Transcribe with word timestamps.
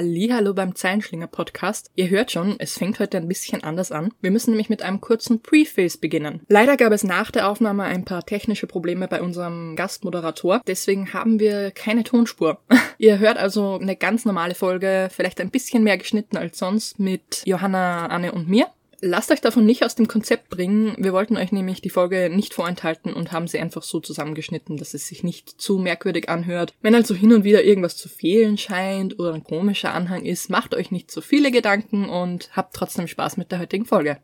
Hallo 0.00 0.54
beim 0.54 0.76
Zeilenschlinger 0.76 1.26
Podcast. 1.26 1.90
Ihr 1.96 2.08
hört 2.08 2.30
schon, 2.30 2.54
es 2.60 2.78
fängt 2.78 3.00
heute 3.00 3.16
ein 3.16 3.26
bisschen 3.26 3.64
anders 3.64 3.90
an. 3.90 4.14
Wir 4.20 4.30
müssen 4.30 4.50
nämlich 4.50 4.68
mit 4.68 4.80
einem 4.80 5.00
kurzen 5.00 5.42
Preface 5.42 5.96
beginnen. 5.96 6.40
Leider 6.46 6.76
gab 6.76 6.92
es 6.92 7.02
nach 7.02 7.32
der 7.32 7.48
Aufnahme 7.48 7.82
ein 7.82 8.04
paar 8.04 8.24
technische 8.24 8.68
Probleme 8.68 9.08
bei 9.08 9.20
unserem 9.20 9.74
Gastmoderator, 9.74 10.62
deswegen 10.68 11.12
haben 11.14 11.40
wir 11.40 11.72
keine 11.72 12.04
Tonspur. 12.04 12.60
Ihr 12.98 13.18
hört 13.18 13.38
also 13.38 13.76
eine 13.76 13.96
ganz 13.96 14.24
normale 14.24 14.54
Folge, 14.54 15.08
vielleicht 15.10 15.40
ein 15.40 15.50
bisschen 15.50 15.82
mehr 15.82 15.98
geschnitten 15.98 16.36
als 16.36 16.58
sonst 16.58 17.00
mit 17.00 17.42
Johanna, 17.44 18.06
Anne 18.06 18.30
und 18.30 18.48
mir. 18.48 18.68
Lasst 19.00 19.30
euch 19.30 19.40
davon 19.40 19.64
nicht 19.64 19.84
aus 19.84 19.94
dem 19.94 20.08
Konzept 20.08 20.50
bringen. 20.50 20.96
Wir 20.98 21.12
wollten 21.12 21.36
euch 21.36 21.52
nämlich 21.52 21.80
die 21.80 21.88
Folge 21.88 22.30
nicht 22.34 22.52
vorenthalten 22.52 23.12
und 23.12 23.30
haben 23.30 23.46
sie 23.46 23.60
einfach 23.60 23.84
so 23.84 24.00
zusammengeschnitten, 24.00 24.76
dass 24.76 24.92
es 24.92 25.06
sich 25.06 25.22
nicht 25.22 25.48
zu 25.60 25.78
merkwürdig 25.78 26.28
anhört. 26.28 26.74
Wenn 26.82 26.96
also 26.96 27.14
hin 27.14 27.32
und 27.32 27.44
wieder 27.44 27.62
irgendwas 27.62 27.96
zu 27.96 28.08
fehlen 28.08 28.58
scheint 28.58 29.20
oder 29.20 29.34
ein 29.34 29.44
komischer 29.44 29.94
Anhang 29.94 30.24
ist, 30.24 30.50
macht 30.50 30.74
euch 30.74 30.90
nicht 30.90 31.12
so 31.12 31.20
viele 31.20 31.52
Gedanken 31.52 32.08
und 32.08 32.50
habt 32.56 32.74
trotzdem 32.74 33.06
Spaß 33.06 33.36
mit 33.36 33.52
der 33.52 33.60
heutigen 33.60 33.84
Folge. 33.84 34.18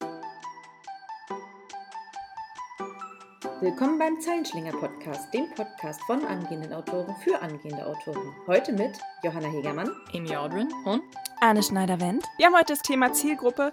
Willkommen 3.64 3.98
beim 3.98 4.20
Zeilenschlinger 4.20 4.72
Podcast, 4.72 5.32
dem 5.32 5.48
Podcast 5.54 5.98
von 6.02 6.22
angehenden 6.26 6.74
Autoren 6.74 7.16
für 7.24 7.40
angehende 7.40 7.86
Autoren. 7.86 8.36
Heute 8.46 8.74
mit 8.74 8.98
Johanna 9.22 9.48
Hegermann, 9.48 9.90
Amy 10.12 10.36
Audrin 10.36 10.70
und 10.84 11.02
Arne 11.40 11.62
Schneider-Wendt. 11.62 12.26
Wir 12.36 12.44
haben 12.44 12.56
heute 12.56 12.74
das 12.74 12.82
Thema 12.82 13.14
Zielgruppe 13.14 13.70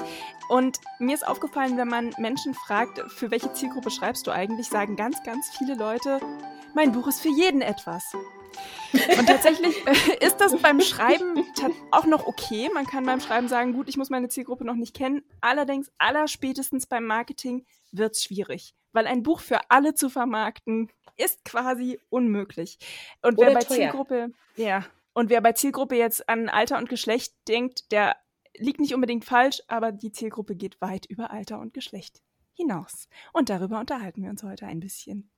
und 0.47 0.79
mir 0.99 1.13
ist 1.13 1.27
aufgefallen, 1.27 1.75
wenn 1.75 1.89
man 1.89 2.15
Menschen 2.17 2.53
fragt, 2.53 2.99
für 3.11 3.31
welche 3.31 3.51
Zielgruppe 3.51 3.91
schreibst 3.91 4.25
du 4.27 4.31
eigentlich, 4.31 4.69
sagen 4.69 4.95
ganz, 4.95 5.21
ganz 5.23 5.49
viele 5.57 5.75
Leute, 5.75 6.21
mein 6.73 6.93
Buch 6.93 7.07
ist 7.07 7.19
für 7.19 7.27
jeden 7.27 7.61
etwas. 7.61 8.13
Und 8.93 9.27
tatsächlich 9.27 9.75
äh, 9.85 10.25
ist 10.25 10.37
das 10.37 10.55
beim 10.55 10.79
Schreiben 10.79 11.45
auch 11.91 12.05
noch 12.05 12.27
okay. 12.27 12.69
Man 12.73 12.85
kann 12.85 13.05
beim 13.05 13.19
Schreiben 13.19 13.49
sagen, 13.49 13.73
gut, 13.73 13.89
ich 13.89 13.97
muss 13.97 14.09
meine 14.09 14.29
Zielgruppe 14.29 14.63
noch 14.63 14.75
nicht 14.75 14.95
kennen. 14.95 15.21
Allerdings, 15.41 15.91
allerspätestens 15.97 16.87
beim 16.87 17.05
Marketing 17.05 17.65
wird 17.91 18.15
es 18.15 18.23
schwierig. 18.23 18.73
Weil 18.93 19.07
ein 19.07 19.23
Buch 19.23 19.39
für 19.39 19.59
alle 19.69 19.93
zu 19.93 20.09
vermarkten, 20.09 20.91
ist 21.17 21.45
quasi 21.45 21.99
unmöglich. 22.09 22.77
Und 23.21 23.37
Oder 23.37 23.47
wer 23.47 23.53
bei 23.53 23.59
teuer. 23.61 23.77
Zielgruppe, 23.77 24.31
ja, 24.55 24.85
und 25.13 25.29
wer 25.29 25.41
bei 25.41 25.53
Zielgruppe 25.53 25.95
jetzt 25.95 26.27
an 26.29 26.49
Alter 26.49 26.77
und 26.77 26.89
Geschlecht 26.89 27.33
denkt, 27.47 27.91
der 27.91 28.15
liegt 28.57 28.79
nicht 28.79 28.93
unbedingt 28.93 29.25
falsch, 29.25 29.61
aber 29.67 29.91
die 29.91 30.11
Zielgruppe 30.11 30.55
geht 30.55 30.79
weit 30.81 31.05
über 31.05 31.31
Alter 31.31 31.59
und 31.59 31.73
Geschlecht 31.73 32.21
hinaus. 32.53 33.07
Und 33.33 33.49
darüber 33.49 33.79
unterhalten 33.79 34.23
wir 34.23 34.29
uns 34.29 34.43
heute 34.43 34.65
ein 34.65 34.79
bisschen. 34.79 35.31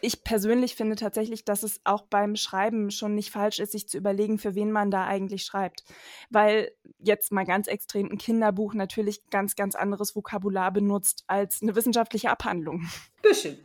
Ich 0.00 0.24
persönlich 0.24 0.76
finde 0.76 0.96
tatsächlich, 0.96 1.44
dass 1.44 1.62
es 1.62 1.80
auch 1.84 2.02
beim 2.02 2.36
Schreiben 2.36 2.90
schon 2.90 3.14
nicht 3.14 3.30
falsch 3.30 3.58
ist, 3.58 3.72
sich 3.72 3.88
zu 3.88 3.98
überlegen, 3.98 4.38
für 4.38 4.54
wen 4.54 4.70
man 4.70 4.90
da 4.90 5.04
eigentlich 5.04 5.44
schreibt. 5.44 5.84
Weil 6.30 6.72
jetzt 6.98 7.32
mal 7.32 7.44
ganz 7.44 7.66
extrem 7.66 8.10
ein 8.10 8.18
Kinderbuch 8.18 8.74
natürlich 8.74 9.28
ganz, 9.30 9.56
ganz 9.56 9.74
anderes 9.74 10.16
Vokabular 10.16 10.72
benutzt 10.72 11.24
als 11.26 11.62
eine 11.62 11.74
wissenschaftliche 11.74 12.30
Abhandlung. 12.30 12.88
Büschel. 13.22 13.64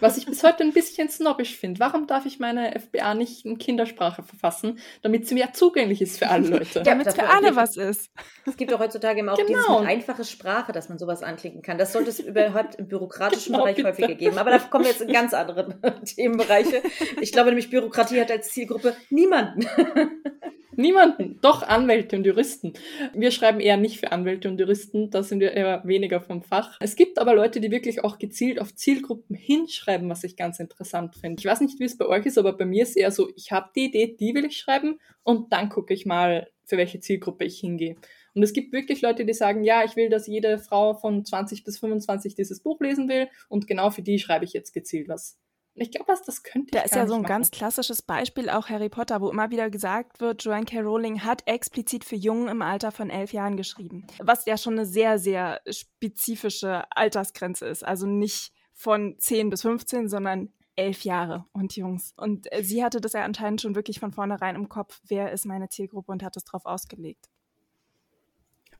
Was 0.00 0.16
ich 0.16 0.26
bis 0.26 0.42
heute 0.44 0.62
ein 0.62 0.72
bisschen 0.72 1.08
snobbisch 1.08 1.56
finde. 1.56 1.80
Warum 1.80 2.06
darf 2.06 2.26
ich 2.26 2.38
meine 2.38 2.78
FBA 2.78 3.14
nicht 3.14 3.44
in 3.44 3.58
Kindersprache 3.58 4.22
verfassen, 4.22 4.78
damit 5.02 5.26
sie 5.26 5.34
mehr 5.34 5.52
zugänglich 5.52 6.00
ist 6.02 6.18
für 6.18 6.28
alle 6.28 6.48
Leute? 6.48 6.78
Ja, 6.78 6.82
Damit 6.84 7.06
es 7.06 7.14
für 7.14 7.28
alle 7.28 7.56
was 7.56 7.76
ist. 7.76 8.10
Es 8.46 8.56
gibt 8.56 8.70
doch 8.72 8.78
heutzutage 8.80 9.20
immer 9.20 9.32
auch 9.32 9.36
Genau. 9.38 9.48
dieses 9.48 9.68
mit 9.80 9.88
einfache 9.88 10.24
Sprache, 10.24 10.72
dass 10.72 10.88
man 10.88 10.98
sowas 10.98 11.22
anklicken 11.22 11.62
kann. 11.62 11.78
Das 11.78 11.92
sollte 11.92 12.10
es 12.10 12.20
überhaupt 12.20 12.76
im 12.76 12.86
bürokratischen 12.88 13.52
Genau, 13.52 13.64
Bereich 13.64 13.76
bitte. 13.76 13.88
häufiger 13.88 14.14
geben. 14.14 14.38
Aber 14.38 14.50
da 14.50 14.58
kommen 14.58 14.84
wir 14.84 14.90
jetzt 14.92 15.02
in 15.02 15.12
ganz 15.12 15.34
andere 15.34 15.78
Themenbereiche. 16.04 16.82
Ich 17.20 17.32
glaube 17.32 17.48
nämlich, 17.50 17.70
Bürokratie 17.70 18.20
hat 18.20 18.30
als 18.30 18.50
Zielgruppe 18.50 18.94
niemanden. 19.10 19.66
Niemanden, 20.82 21.38
doch 21.40 21.62
Anwälte 21.62 22.16
und 22.16 22.26
Juristen. 22.26 22.72
Wir 23.14 23.30
schreiben 23.30 23.60
eher 23.60 23.76
nicht 23.76 24.00
für 24.00 24.12
Anwälte 24.12 24.48
und 24.48 24.58
Juristen, 24.58 25.10
da 25.10 25.22
sind 25.22 25.40
wir 25.40 25.52
eher 25.52 25.82
weniger 25.84 26.20
vom 26.20 26.42
Fach. 26.42 26.76
Es 26.80 26.96
gibt 26.96 27.18
aber 27.18 27.34
Leute, 27.34 27.60
die 27.60 27.70
wirklich 27.70 28.02
auch 28.04 28.18
gezielt 28.18 28.60
auf 28.60 28.74
Zielgruppen 28.74 29.36
hinschreiben, 29.36 30.10
was 30.10 30.24
ich 30.24 30.36
ganz 30.36 30.58
interessant 30.58 31.14
finde. 31.14 31.40
Ich 31.40 31.46
weiß 31.46 31.60
nicht, 31.60 31.78
wie 31.78 31.84
es 31.84 31.96
bei 31.96 32.06
euch 32.06 32.26
ist, 32.26 32.36
aber 32.36 32.52
bei 32.52 32.64
mir 32.64 32.82
ist 32.82 32.96
eher 32.96 33.12
so, 33.12 33.30
ich 33.36 33.52
habe 33.52 33.70
die 33.76 33.86
Idee, 33.86 34.16
die 34.18 34.34
will 34.34 34.44
ich 34.44 34.58
schreiben 34.58 34.98
und 35.22 35.52
dann 35.52 35.68
gucke 35.68 35.94
ich 35.94 36.04
mal, 36.04 36.48
für 36.64 36.76
welche 36.76 37.00
Zielgruppe 37.00 37.44
ich 37.44 37.60
hingehe. 37.60 37.96
Und 38.34 38.42
es 38.42 38.52
gibt 38.52 38.72
wirklich 38.72 39.02
Leute, 39.02 39.24
die 39.24 39.34
sagen, 39.34 39.62
ja, 39.62 39.84
ich 39.84 39.94
will, 39.94 40.08
dass 40.08 40.26
jede 40.26 40.58
Frau 40.58 40.94
von 40.94 41.24
20 41.24 41.64
bis 41.64 41.78
25 41.78 42.34
dieses 42.34 42.60
Buch 42.60 42.80
lesen 42.80 43.08
will 43.08 43.28
und 43.48 43.66
genau 43.66 43.90
für 43.90 44.02
die 44.02 44.18
schreibe 44.18 44.44
ich 44.44 44.52
jetzt 44.52 44.72
gezielt 44.72 45.08
was. 45.08 45.38
Ich 45.74 45.90
glaube, 45.90 46.08
was 46.08 46.22
das 46.22 46.42
könnte 46.42 46.66
ich 46.66 46.72
Da 46.72 46.82
ist 46.82 46.94
ja 46.94 47.06
so 47.06 47.14
ein 47.14 47.22
machen. 47.22 47.28
ganz 47.28 47.50
klassisches 47.50 48.02
Beispiel 48.02 48.50
auch 48.50 48.68
Harry 48.68 48.88
Potter, 48.88 49.20
wo 49.20 49.30
immer 49.30 49.50
wieder 49.50 49.70
gesagt 49.70 50.20
wird, 50.20 50.44
Joanne 50.44 50.66
K. 50.66 50.80
Rowling 50.80 51.24
hat 51.24 51.46
explizit 51.46 52.04
für 52.04 52.16
Jungen 52.16 52.48
im 52.48 52.62
Alter 52.62 52.92
von 52.92 53.08
elf 53.08 53.32
Jahren 53.32 53.56
geschrieben. 53.56 54.06
Was 54.18 54.44
ja 54.44 54.58
schon 54.58 54.74
eine 54.74 54.86
sehr, 54.86 55.18
sehr 55.18 55.60
spezifische 55.68 56.84
Altersgrenze 56.90 57.66
ist. 57.66 57.84
Also 57.84 58.06
nicht 58.06 58.52
von 58.74 59.16
10 59.18 59.50
bis 59.50 59.62
15, 59.62 60.08
sondern 60.08 60.52
elf 60.76 61.04
Jahre 61.04 61.46
und 61.52 61.76
Jungs. 61.76 62.12
Und 62.16 62.50
äh, 62.52 62.62
sie 62.64 62.84
hatte 62.84 63.00
das 63.00 63.12
ja 63.12 63.24
anscheinend 63.24 63.60
schon 63.60 63.74
wirklich 63.74 64.00
von 64.00 64.12
vornherein 64.12 64.56
im 64.56 64.68
Kopf, 64.68 65.00
wer 65.06 65.32
ist 65.32 65.46
meine 65.46 65.68
Zielgruppe 65.68 66.12
und 66.12 66.22
hat 66.22 66.36
es 66.36 66.44
drauf 66.44 66.64
ausgelegt. 66.64 67.28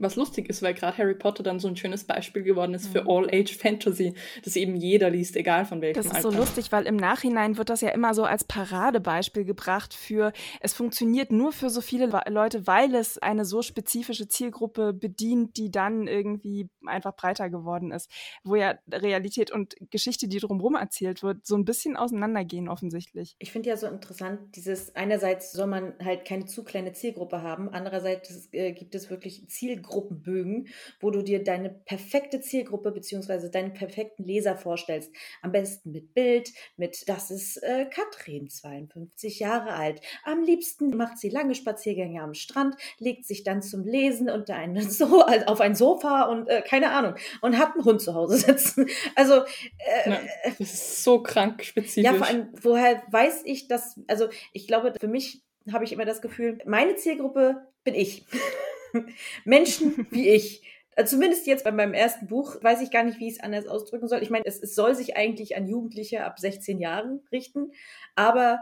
Was 0.03 0.17
lustig 0.17 0.49
ist, 0.51 0.63
weil 0.63 0.75
gerade 0.75 0.99
Harry 0.99 1.15
Potter 1.15 1.43
dann 1.43 1.61
so 1.61 1.69
ein 1.69 1.77
schönes 1.77 2.05
Beispiel 2.05 2.43
geworden 2.43 2.75
ist 2.75 2.89
für 2.89 3.03
Mhm. 3.03 3.09
All-Age-Fantasy, 3.09 4.15
das 4.45 4.57
eben 4.57 4.75
jeder 4.77 5.11
liest, 5.11 5.37
egal 5.37 5.65
von 5.65 5.81
welchem 5.81 5.95
Das 5.95 6.07
ist 6.07 6.15
Alter. 6.17 6.31
so 6.33 6.37
lustig, 6.37 6.73
weil 6.73 6.87
im 6.87 6.97
Nachhinein 6.97 7.57
wird 7.57 7.71
das 7.71 7.81
ja 7.81 7.91
immer 7.91 8.13
so 8.15 8.25
als 8.25 8.45
Paradebeispiel 8.45 9.45
gebracht 9.45 9.95
für, 9.95 10.33
es 10.61 10.73
funktioniert 10.75 11.31
nur 11.33 11.53
für 11.53 11.71
so 11.71 11.81
viele 11.81 12.07
Le- 12.07 12.23
Leute, 12.29 12.67
weil 12.67 12.95
es 12.95 13.19
eine 13.19 13.45
so 13.45 13.63
spezifische 13.63 14.27
Zielgruppe 14.29 14.93
bedient, 14.93 15.57
die 15.57 15.71
dann 15.71 16.07
irgendwie 16.09 16.69
einfach 16.87 17.15
breiter 17.15 17.49
geworden 17.51 17.93
ist. 17.93 18.11
Wo 18.45 18.57
ja 18.57 18.75
Realität 18.91 19.51
und 19.51 19.75
Geschichte, 19.91 20.29
die 20.29 20.39
drumherum 20.39 20.75
erzählt 20.75 21.23
wird, 21.23 21.47
so 21.47 21.55
ein 21.57 21.65
bisschen 21.65 21.97
auseinandergehen 21.97 22.69
offensichtlich. 22.69 23.37
Ich 23.39 23.53
finde 23.53 23.69
ja 23.69 23.77
so 23.77 23.87
interessant, 23.87 24.57
dieses 24.57 24.95
einerseits 24.97 25.53
soll 25.53 25.67
man 25.69 25.95
halt 26.03 26.25
keine 26.25 26.47
zu 26.47 26.65
kleine 26.65 26.93
Zielgruppe 26.93 27.43
haben, 27.43 27.69
andererseits 27.69 28.49
äh, 28.53 28.73
gibt 28.73 28.95
es 28.95 29.11
wirklich 29.11 29.49
Zielgruppenbögen, 29.93 30.69
wo 31.01 31.11
du 31.11 31.23
dir 31.23 31.43
deine 31.43 31.71
perfekte 31.71 32.41
Zielgruppe 32.41 32.93
beziehungsweise 32.93 33.51
deinen 33.51 33.73
perfekten 33.73 34.25
Leser 34.25 34.57
vorstellst. 34.57 35.13
Am 35.43 35.53
besten 35.53 35.93
mit 35.93 36.15
Bild, 36.15 36.51
mit 36.77 37.09
das 37.09 37.31
ist 37.31 37.57
äh, 37.63 37.87
Katrin, 37.87 38.49
52 38.49 39.39
Jahre 39.39 39.75
alt. 39.75 40.01
Am 40.25 40.43
liebsten 40.43 40.97
macht 40.97 41.19
sie 41.19 41.29
lange 41.29 41.55
Spaziergänge 41.55 42.23
am 42.23 42.35
Strand, 42.35 42.77
legt 42.99 43.27
sich 43.27 43.45
dann 43.45 43.63
zum 43.63 43.85
Lesen 43.85 44.31
unter 44.31 44.57
einen 44.57 44.81
so 44.91 45.23
also 45.23 45.47
auf 45.47 45.61
ein 45.61 45.75
Sofa 45.75 46.25
und 46.25 46.49
äh, 46.49 46.63
keine 46.63 46.91
Ahnung 46.91 47.15
und 47.41 47.59
hat 47.59 47.75
einen 47.75 47.85
Hund 47.85 48.01
zu 48.01 48.15
Hause 48.15 48.37
sitzen. 48.39 48.87
Also 49.15 49.43
äh, 49.79 50.11
Ja, 50.11 50.21
das 50.59 50.73
ist 50.73 51.05
so 51.05 51.23
krank 51.23 51.63
spezifisch. 51.65 52.05
ja, 52.05 52.15
vor 52.15 52.27
allem, 52.27 52.49
woher 52.61 53.03
weiß 53.11 53.43
ich 53.45 53.69
das? 53.69 54.01
Also, 54.07 54.29
ich 54.53 54.67
glaube, 54.67 54.93
für 54.99 55.09
mich 55.09 55.43
habe 55.71 55.85
ich 55.85 55.93
immer 55.93 56.05
das 56.05 56.23
Gefühl, 56.23 56.59
meine 56.67 56.97
Zielgruppe 56.97 57.67
bin 57.85 57.95
ich. 57.95 58.25
Menschen 59.45 60.07
wie 60.11 60.29
ich. 60.29 60.63
Also 60.95 61.17
Zumindest 61.17 61.47
jetzt 61.47 61.65
bei 61.65 61.73
meinem 61.73 61.95
ersten 61.95 62.27
Buch 62.27 62.63
weiß 62.63 62.83
ich 62.83 62.91
gar 62.91 63.03
nicht, 63.03 63.19
wie 63.19 63.29
ich 63.29 63.35
es 63.35 63.41
anders 63.41 63.67
ausdrücken 63.67 64.09
soll. 64.09 64.23
Ich 64.23 64.31
meine, 64.31 64.45
es, 64.45 64.63
es 64.63 64.75
soll 64.75 64.95
sich 64.95 65.17
eigentlich 65.17 65.57
an 65.57 65.67
Jugendliche 65.67 66.25
ab 66.25 66.39
16 66.39 66.79
Jahren 66.79 67.23
richten, 67.33 67.73
aber 68.15 68.61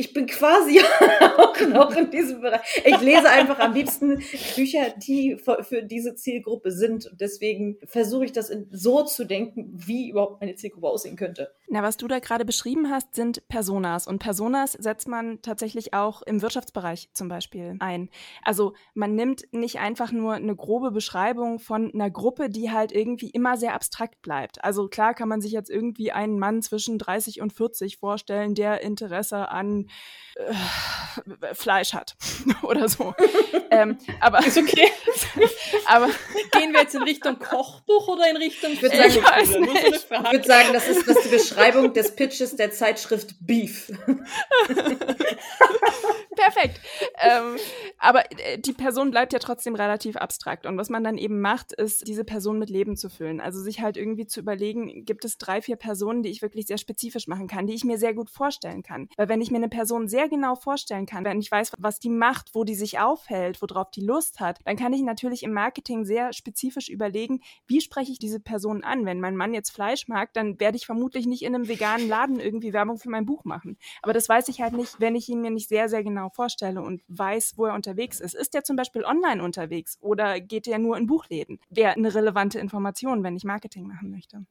ich 0.00 0.14
bin 0.14 0.26
quasi 0.26 0.80
auch 1.38 1.60
noch 1.68 1.94
in 1.96 2.08
diesem 2.08 2.40
Bereich. 2.40 2.60
Ich 2.84 3.00
lese 3.00 3.28
einfach 3.28 3.58
am 3.58 3.74
liebsten 3.74 4.22
Bücher, 4.54 4.90
die 4.96 5.36
für, 5.36 5.82
diese 5.82 6.14
Zielgruppe 6.14 6.70
sind. 6.70 7.06
Und 7.06 7.20
deswegen 7.20 7.78
versuche 7.84 8.26
ich 8.26 8.32
das 8.32 8.52
so 8.70 9.02
zu 9.02 9.24
denken, 9.24 9.72
wie 9.74 10.10
überhaupt 10.10 10.40
meine 10.40 10.54
Zielgruppe 10.54 10.86
aussehen 10.86 11.16
könnte. 11.16 11.52
Na, 11.68 11.82
was 11.82 11.96
du 11.96 12.06
da 12.06 12.20
gerade 12.20 12.44
beschrieben 12.44 12.90
hast, 12.90 13.16
sind 13.16 13.48
Personas. 13.48 14.06
Und 14.06 14.20
Personas 14.20 14.74
setzt 14.74 15.08
man 15.08 15.42
tatsächlich 15.42 15.94
auch 15.94 16.22
im 16.22 16.42
Wirtschaftsbereich 16.42 17.10
zum 17.12 17.28
Beispiel 17.28 17.74
ein. 17.80 18.08
Also 18.44 18.74
man 18.94 19.16
nimmt 19.16 19.52
nicht 19.52 19.80
einfach 19.80 20.12
nur 20.12 20.34
eine 20.34 20.54
grobe 20.54 20.92
Beschreibung 20.92 21.58
von 21.58 21.92
einer 21.92 22.08
Gruppe, 22.08 22.50
die 22.50 22.70
halt 22.70 22.92
irgendwie 22.92 23.30
immer 23.30 23.56
sehr 23.56 23.74
abstrakt 23.74 24.22
bleibt. 24.22 24.62
Also 24.62 24.86
klar 24.86 25.12
kann 25.14 25.28
man 25.28 25.40
sich 25.40 25.50
jetzt 25.50 25.70
irgendwie 25.70 26.12
einen 26.12 26.38
Mann 26.38 26.62
zwischen 26.62 26.98
30 26.98 27.40
und 27.40 27.52
40 27.52 27.96
vorstellen, 27.96 28.54
der 28.54 28.80
Interesse 28.82 29.50
an 29.50 29.87
äh, 30.38 31.54
Fleisch 31.54 31.94
hat 31.94 32.16
oder 32.62 32.88
so. 32.88 33.14
ähm, 33.70 33.98
aber, 34.20 34.38
ist 34.46 34.56
okay. 34.56 34.90
aber 35.86 36.08
Gehen 36.52 36.72
wir 36.72 36.82
jetzt 36.82 36.94
in 36.94 37.02
Richtung 37.02 37.38
Kochbuch 37.38 38.08
oder 38.08 38.30
in 38.30 38.36
Richtung 38.36 38.80
würde 38.80 38.96
sagen, 38.96 39.08
ich 39.10 39.24
weiß 39.24 39.50
Nur 39.50 39.66
so 39.66 39.70
eine 39.72 39.90
nicht. 39.90 40.04
Frage. 40.04 40.26
Ich 40.26 40.32
würde 40.32 40.46
sagen, 40.46 40.68
das 40.72 40.88
ist, 40.88 41.08
das 41.08 41.16
ist 41.16 41.24
die 41.24 41.36
Beschreibung 41.36 41.92
des 41.92 42.14
Pitches 42.14 42.56
der 42.56 42.70
Zeitschrift 42.70 43.34
Beef. 43.40 43.90
Perfekt. 46.38 46.80
ähm, 47.20 47.56
aber 47.98 48.30
äh, 48.30 48.58
die 48.58 48.72
Person 48.72 49.10
bleibt 49.10 49.32
ja 49.32 49.38
trotzdem 49.40 49.74
relativ 49.74 50.16
abstrakt. 50.16 50.66
Und 50.66 50.78
was 50.78 50.88
man 50.88 51.02
dann 51.02 51.18
eben 51.18 51.40
macht, 51.40 51.72
ist, 51.72 52.06
diese 52.06 52.24
Person 52.24 52.58
mit 52.58 52.70
Leben 52.70 52.96
zu 52.96 53.08
füllen. 53.10 53.40
Also 53.40 53.60
sich 53.60 53.80
halt 53.80 53.96
irgendwie 53.96 54.26
zu 54.26 54.40
überlegen, 54.40 55.04
gibt 55.04 55.24
es 55.24 55.38
drei, 55.38 55.60
vier 55.60 55.76
Personen, 55.76 56.22
die 56.22 56.30
ich 56.30 56.40
wirklich 56.40 56.66
sehr 56.66 56.78
spezifisch 56.78 57.26
machen 57.26 57.48
kann, 57.48 57.66
die 57.66 57.74
ich 57.74 57.84
mir 57.84 57.98
sehr 57.98 58.14
gut 58.14 58.30
vorstellen 58.30 58.82
kann. 58.82 59.08
Weil 59.16 59.28
wenn 59.28 59.40
ich 59.40 59.50
mir 59.50 59.56
eine 59.56 59.68
Person 59.68 60.08
sehr 60.08 60.28
genau 60.28 60.54
vorstellen 60.54 61.06
kann, 61.06 61.24
wenn 61.24 61.40
ich 61.40 61.50
weiß, 61.50 61.72
was 61.78 61.98
die 61.98 62.10
macht, 62.10 62.54
wo 62.54 62.64
die 62.64 62.76
sich 62.76 63.00
aufhält, 63.00 63.60
worauf 63.60 63.90
die 63.90 64.04
Lust 64.04 64.40
hat, 64.40 64.60
dann 64.64 64.76
kann 64.76 64.92
ich 64.92 65.02
natürlich 65.02 65.42
im 65.42 65.52
Marketing 65.52 66.04
sehr 66.04 66.32
spezifisch 66.32 66.88
überlegen, 66.88 67.40
wie 67.66 67.80
spreche 67.80 68.12
ich 68.12 68.18
diese 68.18 68.40
Person 68.40 68.84
an. 68.84 69.06
Wenn 69.06 69.20
mein 69.20 69.36
Mann 69.36 69.54
jetzt 69.54 69.70
Fleisch 69.70 70.06
mag, 70.08 70.32
dann 70.34 70.60
werde 70.60 70.76
ich 70.76 70.86
vermutlich 70.86 71.26
nicht 71.26 71.42
in 71.42 71.54
einem 71.54 71.68
veganen 71.68 72.08
Laden 72.08 72.38
irgendwie 72.38 72.72
Werbung 72.72 72.98
für 72.98 73.10
mein 73.10 73.26
Buch 73.26 73.44
machen. 73.44 73.76
Aber 74.02 74.12
das 74.12 74.28
weiß 74.28 74.48
ich 74.48 74.60
halt 74.60 74.74
nicht, 74.74 75.00
wenn 75.00 75.16
ich 75.16 75.28
ihn 75.28 75.40
mir 75.40 75.50
nicht 75.50 75.68
sehr, 75.68 75.88
sehr 75.88 76.04
genau 76.04 76.27
vorstelle 76.30 76.82
und 76.82 77.02
weiß, 77.08 77.54
wo 77.56 77.66
er 77.66 77.74
unterwegs 77.74 78.20
ist. 78.20 78.34
Ist 78.34 78.54
der 78.54 78.64
zum 78.64 78.76
Beispiel 78.76 79.04
online 79.04 79.42
unterwegs 79.42 79.98
oder 80.00 80.40
geht 80.40 80.66
er 80.66 80.78
nur 80.78 80.96
in 80.96 81.06
Buchläden? 81.06 81.60
Wäre 81.70 81.94
eine 81.94 82.14
relevante 82.14 82.58
Information, 82.58 83.22
wenn 83.22 83.36
ich 83.36 83.44
Marketing 83.44 83.86
machen 83.86 84.10
möchte 84.10 84.44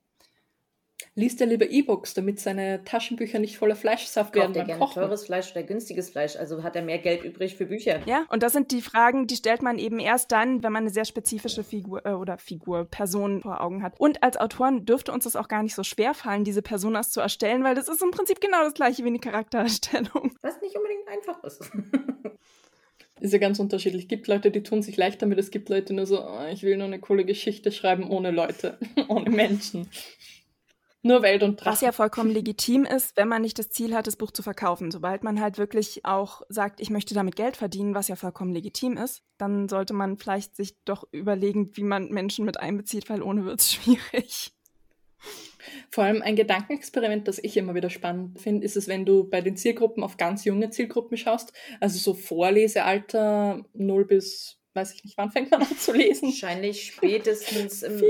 liest 1.17 1.41
er 1.41 1.47
lieber 1.47 1.67
E-Books, 1.67 2.13
damit 2.13 2.39
seine 2.39 2.83
Taschenbücher 2.83 3.39
nicht 3.39 3.57
voller 3.57 3.75
Fleischsaft 3.75 4.35
werden 4.35 4.53
beim 4.53 4.67
gerne 4.67 4.79
Kochen. 4.79 5.01
teures 5.01 5.25
Fleisch 5.25 5.51
oder 5.51 5.63
günstiges 5.63 6.11
Fleisch, 6.11 6.35
also 6.35 6.61
hat 6.61 6.75
er 6.75 6.83
mehr 6.83 6.99
Geld 6.99 7.23
übrig 7.23 7.55
für 7.55 7.65
Bücher. 7.65 8.01
Ja, 8.05 8.25
und 8.29 8.43
das 8.43 8.53
sind 8.53 8.71
die 8.71 8.81
Fragen, 8.81 9.25
die 9.25 9.35
stellt 9.35 9.63
man 9.63 9.79
eben 9.79 9.99
erst 9.99 10.31
dann, 10.31 10.61
wenn 10.61 10.71
man 10.71 10.83
eine 10.83 10.91
sehr 10.91 11.05
spezifische 11.05 11.63
Figur 11.63 12.05
äh, 12.05 12.11
oder 12.11 12.37
Figur, 12.37 12.85
Person 12.85 13.41
vor 13.41 13.61
Augen 13.61 13.81
hat. 13.81 13.99
Und 13.99 14.21
als 14.21 14.37
Autoren 14.37 14.85
dürfte 14.85 15.11
uns 15.11 15.23
das 15.23 15.35
auch 15.35 15.47
gar 15.47 15.63
nicht 15.63 15.73
so 15.73 15.83
schwer 15.83 16.13
fallen, 16.13 16.43
diese 16.43 16.61
Personas 16.61 17.09
zu 17.09 17.19
erstellen, 17.19 17.63
weil 17.63 17.73
das 17.73 17.87
ist 17.87 18.03
im 18.03 18.11
Prinzip 18.11 18.39
genau 18.39 18.63
das 18.63 18.75
gleiche 18.75 19.03
wie 19.03 19.07
eine 19.07 19.19
Charaktererstellung. 19.19 20.35
Was 20.41 20.61
nicht 20.61 20.75
unbedingt 20.75 21.07
einfach 21.07 21.43
ist. 21.43 21.71
ist 23.19 23.33
ja 23.33 23.39
ganz 23.39 23.59
unterschiedlich. 23.59 24.03
Es 24.03 24.07
gibt 24.07 24.27
Leute, 24.27 24.51
die 24.51 24.61
tun 24.61 24.83
sich 24.83 24.97
leicht 24.97 25.21
damit, 25.21 25.39
es 25.39 25.49
gibt 25.49 25.69
Leute, 25.69 25.87
die 25.87 25.93
nur 25.93 26.05
so, 26.05 26.21
oh, 26.21 26.45
ich 26.51 26.61
will 26.61 26.77
nur 26.77 26.85
eine 26.85 26.99
coole 26.99 27.25
Geschichte 27.25 27.71
schreiben 27.71 28.07
ohne 28.07 28.29
Leute, 28.29 28.77
ohne 29.07 29.31
Menschen. 29.31 29.89
Nur 31.07 31.21
Welt 31.21 31.43
und 31.43 31.59
Drachen. 31.59 31.71
Was 31.71 31.81
ja 31.81 31.91
vollkommen 31.91 32.29
legitim 32.29 32.85
ist, 32.85 33.15
wenn 33.17 33.27
man 33.27 33.41
nicht 33.41 33.57
das 33.57 33.69
Ziel 33.69 33.95
hat, 33.95 34.07
das 34.07 34.17
Buch 34.17 34.31
zu 34.31 34.43
verkaufen. 34.43 34.91
Sobald 34.91 35.23
man 35.23 35.41
halt 35.41 35.57
wirklich 35.57 36.05
auch 36.05 36.41
sagt, 36.49 36.81
ich 36.81 36.89
möchte 36.89 37.13
damit 37.13 37.35
Geld 37.35 37.57
verdienen, 37.57 37.95
was 37.95 38.07
ja 38.07 38.15
vollkommen 38.15 38.53
legitim 38.53 38.97
ist, 38.97 39.23
dann 39.37 39.69
sollte 39.69 39.93
man 39.93 40.17
vielleicht 40.17 40.55
sich 40.55 40.75
doch 40.85 41.07
überlegen, 41.11 41.75
wie 41.75 41.83
man 41.83 42.09
Menschen 42.09 42.45
mit 42.45 42.59
einbezieht, 42.59 43.09
weil 43.09 43.21
ohne 43.21 43.45
wird 43.45 43.61
es 43.61 43.73
schwierig. 43.73 44.53
Vor 45.89 46.03
allem 46.03 46.21
ein 46.21 46.35
Gedankenexperiment, 46.35 47.27
das 47.27 47.39
ich 47.39 47.57
immer 47.57 47.75
wieder 47.75 47.89
spannend 47.89 48.39
finde, 48.39 48.65
ist 48.65 48.77
es, 48.77 48.87
wenn 48.87 49.05
du 49.05 49.29
bei 49.29 49.41
den 49.41 49.57
Zielgruppen 49.57 50.03
auf 50.03 50.17
ganz 50.17 50.45
junge 50.45 50.69
Zielgruppen 50.69 51.17
schaust, 51.17 51.53
also 51.79 51.97
so 51.97 52.13
Vorlesealter 52.13 53.63
0 53.73 54.05
bis, 54.05 54.59
weiß 54.73 54.93
ich 54.93 55.03
nicht, 55.03 55.17
wann 55.17 55.31
fängt 55.31 55.51
man 55.51 55.61
an 55.61 55.77
zu 55.77 55.93
lesen? 55.93 56.29
Wahrscheinlich 56.29 56.85
spätestens 56.85 57.83
im, 57.83 58.01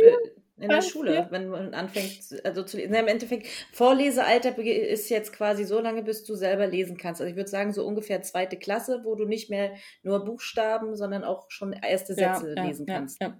in 0.60 0.70
der 0.70 0.82
Schule, 0.82 1.14
ja. 1.14 1.28
wenn 1.30 1.50
man 1.50 1.74
anfängt, 1.74 2.44
also 2.44 2.64
zu 2.64 2.78
lesen. 2.78 2.94
Im 2.94 3.08
Endeffekt, 3.08 3.48
Vorlesealter 3.72 4.58
ist 4.58 5.10
jetzt 5.10 5.32
quasi 5.34 5.66
so 5.66 5.80
lange, 5.80 6.02
bis 6.02 6.24
du 6.24 6.36
selber 6.36 6.66
lesen 6.66 6.98
kannst. 6.98 7.22
Also 7.22 7.30
ich 7.30 7.36
würde 7.36 7.50
sagen, 7.50 7.74
so 7.74 7.86
ungefähr 7.86 8.24
zweite 8.24 8.58
Klasse, 8.58 9.02
wo 9.04 9.16
du 9.16 9.26
nicht 9.26 9.50
mehr 9.50 9.74
nur 10.02 10.26
Buchstaben, 10.26 10.96
sondern 10.96 11.24
auch 11.24 11.52
schon 11.52 11.74
erste 11.74 12.16
Sätze 12.16 12.56
ja, 12.56 12.64
lesen 12.64 12.88
kannst. 12.88 13.22
Ja, 13.22 13.38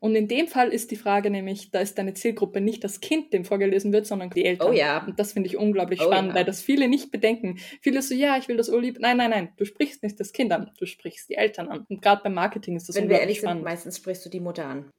Und 0.00 0.16
in 0.16 0.26
dem 0.26 0.48
Fall 0.48 0.72
ist 0.72 0.90
die 0.90 0.96
Frage 0.96 1.30
nämlich, 1.30 1.70
da 1.70 1.78
ist 1.78 1.96
deine 1.96 2.14
Zielgruppe 2.14 2.60
nicht 2.60 2.82
das 2.82 3.00
Kind, 3.00 3.32
dem 3.32 3.44
vorgelesen 3.44 3.92
wird, 3.92 4.06
sondern 4.06 4.30
die 4.30 4.44
Eltern. 4.44 4.70
Oh 4.70 4.72
ja. 4.72 5.04
Und 5.06 5.20
das 5.20 5.34
finde 5.34 5.48
ich 5.48 5.56
unglaublich 5.56 6.00
oh 6.00 6.06
spannend, 6.06 6.30
ja. 6.30 6.34
weil 6.38 6.44
das 6.44 6.60
viele 6.60 6.88
nicht 6.88 7.12
bedenken. 7.12 7.58
Viele 7.82 8.02
so, 8.02 8.16
ja, 8.16 8.36
ich 8.36 8.48
will 8.48 8.56
das 8.56 8.68
Urlieb. 8.68 8.98
Nein, 8.98 9.16
nein, 9.18 9.30
nein, 9.30 9.52
du 9.56 9.64
sprichst 9.64 10.02
nicht 10.02 10.18
das 10.18 10.32
Kind 10.32 10.50
an, 10.50 10.72
du 10.76 10.86
sprichst 10.86 11.28
die 11.28 11.34
Eltern 11.34 11.68
an. 11.68 11.86
Und 11.88 12.02
gerade 12.02 12.22
beim 12.24 12.34
Marketing 12.34 12.74
ist 12.74 12.88
das 12.88 12.96
Wenn 12.96 13.08
wir 13.08 13.20
ehrlich 13.20 13.38
spannend. 13.38 13.60
sind, 13.60 13.64
meistens 13.64 13.96
sprichst 13.98 14.26
du 14.26 14.28
die 14.30 14.40
Mutter 14.40 14.66
an. 14.66 14.90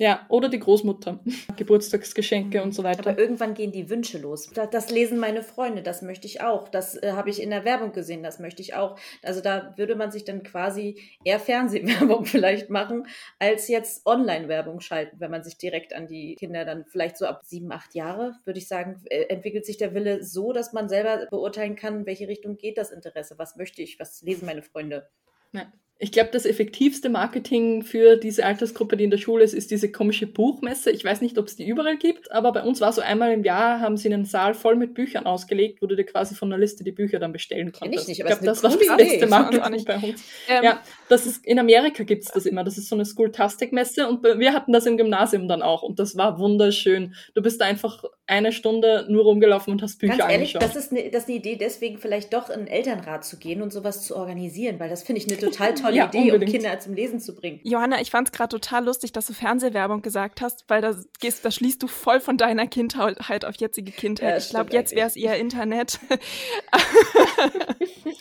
Ja, 0.00 0.24
oder 0.30 0.48
die 0.48 0.58
Großmutter. 0.58 1.20
Geburtstagsgeschenke 1.58 2.62
und 2.62 2.74
so 2.74 2.82
weiter. 2.82 3.00
Aber 3.00 3.18
irgendwann 3.18 3.52
gehen 3.52 3.70
die 3.70 3.90
Wünsche 3.90 4.16
los. 4.16 4.50
Das, 4.50 4.90
lesen 4.90 5.18
meine 5.18 5.42
Freunde, 5.42 5.82
das 5.82 6.00
möchte 6.00 6.26
ich 6.26 6.40
auch. 6.40 6.68
Das 6.70 6.96
äh, 6.96 7.12
habe 7.12 7.28
ich 7.28 7.42
in 7.42 7.50
der 7.50 7.66
Werbung 7.66 7.92
gesehen, 7.92 8.22
das 8.22 8.38
möchte 8.38 8.62
ich 8.62 8.72
auch. 8.72 8.98
Also 9.22 9.42
da 9.42 9.74
würde 9.76 9.96
man 9.96 10.10
sich 10.10 10.24
dann 10.24 10.42
quasi 10.42 10.98
eher 11.22 11.38
Fernsehwerbung 11.38 12.24
vielleicht 12.24 12.70
machen, 12.70 13.08
als 13.38 13.68
jetzt 13.68 14.06
Online-Werbung 14.06 14.80
schalten, 14.80 15.20
wenn 15.20 15.30
man 15.30 15.44
sich 15.44 15.58
direkt 15.58 15.94
an 15.94 16.06
die 16.06 16.34
Kinder 16.36 16.64
dann 16.64 16.86
vielleicht 16.86 17.18
so 17.18 17.26
ab 17.26 17.42
sieben, 17.44 17.70
acht 17.70 17.94
Jahre, 17.94 18.36
würde 18.46 18.58
ich 18.58 18.68
sagen, 18.68 19.02
äh, 19.10 19.24
entwickelt 19.24 19.66
sich 19.66 19.76
der 19.76 19.92
Wille 19.92 20.24
so, 20.24 20.54
dass 20.54 20.72
man 20.72 20.88
selber 20.88 21.26
beurteilen 21.30 21.76
kann, 21.76 22.06
welche 22.06 22.26
Richtung 22.26 22.56
geht 22.56 22.78
das 22.78 22.90
Interesse, 22.90 23.34
was 23.36 23.56
möchte 23.56 23.82
ich, 23.82 24.00
was 24.00 24.22
lesen 24.22 24.46
meine 24.46 24.62
Freunde. 24.62 25.10
Ja. 25.52 25.70
Ich 26.02 26.12
glaube, 26.12 26.30
das 26.32 26.46
effektivste 26.46 27.10
Marketing 27.10 27.82
für 27.82 28.16
diese 28.16 28.46
Altersgruppe, 28.46 28.96
die 28.96 29.04
in 29.04 29.10
der 29.10 29.18
Schule 29.18 29.44
ist, 29.44 29.52
ist 29.52 29.70
diese 29.70 29.92
komische 29.92 30.26
Buchmesse. 30.26 30.90
Ich 30.90 31.04
weiß 31.04 31.20
nicht, 31.20 31.36
ob 31.36 31.46
es 31.46 31.56
die 31.56 31.68
überall 31.68 31.98
gibt, 31.98 32.32
aber 32.32 32.52
bei 32.52 32.62
uns 32.62 32.80
war 32.80 32.90
so 32.90 33.02
einmal 33.02 33.32
im 33.32 33.44
Jahr, 33.44 33.80
haben 33.80 33.98
sie 33.98 34.10
einen 34.10 34.24
Saal 34.24 34.54
voll 34.54 34.76
mit 34.76 34.94
Büchern 34.94 35.26
ausgelegt, 35.26 35.82
wo 35.82 35.86
du 35.86 35.96
dir 35.96 36.04
quasi 36.04 36.34
von 36.34 36.48
der 36.48 36.58
Liste 36.58 36.84
die 36.84 36.92
Bücher 36.92 37.18
dann 37.18 37.32
bestellen 37.32 37.70
konntest. 37.70 38.08
Ich, 38.08 38.18
ich 38.18 38.24
glaube, 38.24 38.42
das 38.42 38.62
war 38.62 38.70
das 38.70 38.96
beste 38.96 39.26
Marketing 39.26 39.84
bei 39.84 39.96
uns. 39.96 40.24
Ähm, 40.48 40.64
ja, 40.64 40.80
das 41.10 41.26
ist, 41.26 41.44
in 41.44 41.58
Amerika 41.58 42.02
gibt's 42.02 42.32
das 42.32 42.46
immer. 42.46 42.64
Das 42.64 42.78
ist 42.78 42.88
so 42.88 42.96
eine 42.96 43.04
School-Tastic-Messe 43.04 44.08
und 44.08 44.22
wir 44.22 44.54
hatten 44.54 44.72
das 44.72 44.86
im 44.86 44.96
Gymnasium 44.96 45.48
dann 45.48 45.60
auch 45.60 45.82
und 45.82 45.98
das 45.98 46.16
war 46.16 46.38
wunderschön. 46.38 47.14
Du 47.34 47.42
bist 47.42 47.60
da 47.60 47.66
einfach 47.66 48.04
eine 48.26 48.52
Stunde 48.52 49.04
nur 49.10 49.24
rumgelaufen 49.24 49.70
und 49.72 49.82
hast 49.82 49.98
Bücher 49.98 50.16
Ganz 50.16 50.32
ehrlich, 50.32 50.56
angeschaut. 50.56 50.62
Das 50.62 50.82
ist, 50.82 50.92
eine, 50.92 51.10
das 51.10 51.24
ist 51.24 51.28
eine 51.28 51.36
Idee, 51.36 51.56
deswegen 51.56 51.98
vielleicht 51.98 52.32
doch 52.32 52.48
in 52.48 52.60
den 52.60 52.68
Elternrat 52.68 53.24
zu 53.26 53.36
gehen 53.36 53.60
und 53.60 53.70
sowas 53.70 54.02
zu 54.02 54.16
organisieren, 54.16 54.80
weil 54.80 54.88
das 54.88 55.02
finde 55.02 55.20
ich 55.20 55.28
eine 55.28 55.36
total 55.36 55.74
tolle 55.74 55.89
ja, 55.94 56.06
Idee, 56.06 56.32
unbedingt. 56.32 56.54
um 56.54 56.60
Kinder 56.60 56.78
zum 56.80 56.94
Lesen 56.94 57.20
zu 57.20 57.34
bringen. 57.34 57.60
Johanna, 57.62 58.00
ich 58.00 58.10
fand 58.10 58.28
es 58.28 58.32
gerade 58.32 58.48
total 58.48 58.84
lustig, 58.84 59.12
dass 59.12 59.26
du 59.26 59.32
Fernsehwerbung 59.32 60.02
gesagt 60.02 60.40
hast, 60.40 60.64
weil 60.68 60.80
da 60.80 60.94
gehst, 61.20 61.44
da 61.44 61.50
schließt 61.50 61.82
du 61.82 61.86
voll 61.86 62.20
von 62.20 62.36
deiner 62.36 62.66
Kindheit 62.66 63.44
auf 63.44 63.56
jetzige 63.56 63.92
Kindheit. 63.92 64.30
Ja, 64.30 64.36
ich 64.36 64.50
glaube, 64.50 64.72
jetzt 64.72 64.94
wäre 64.94 65.06
es 65.06 65.16
eher 65.16 65.38
Internet. 65.38 66.00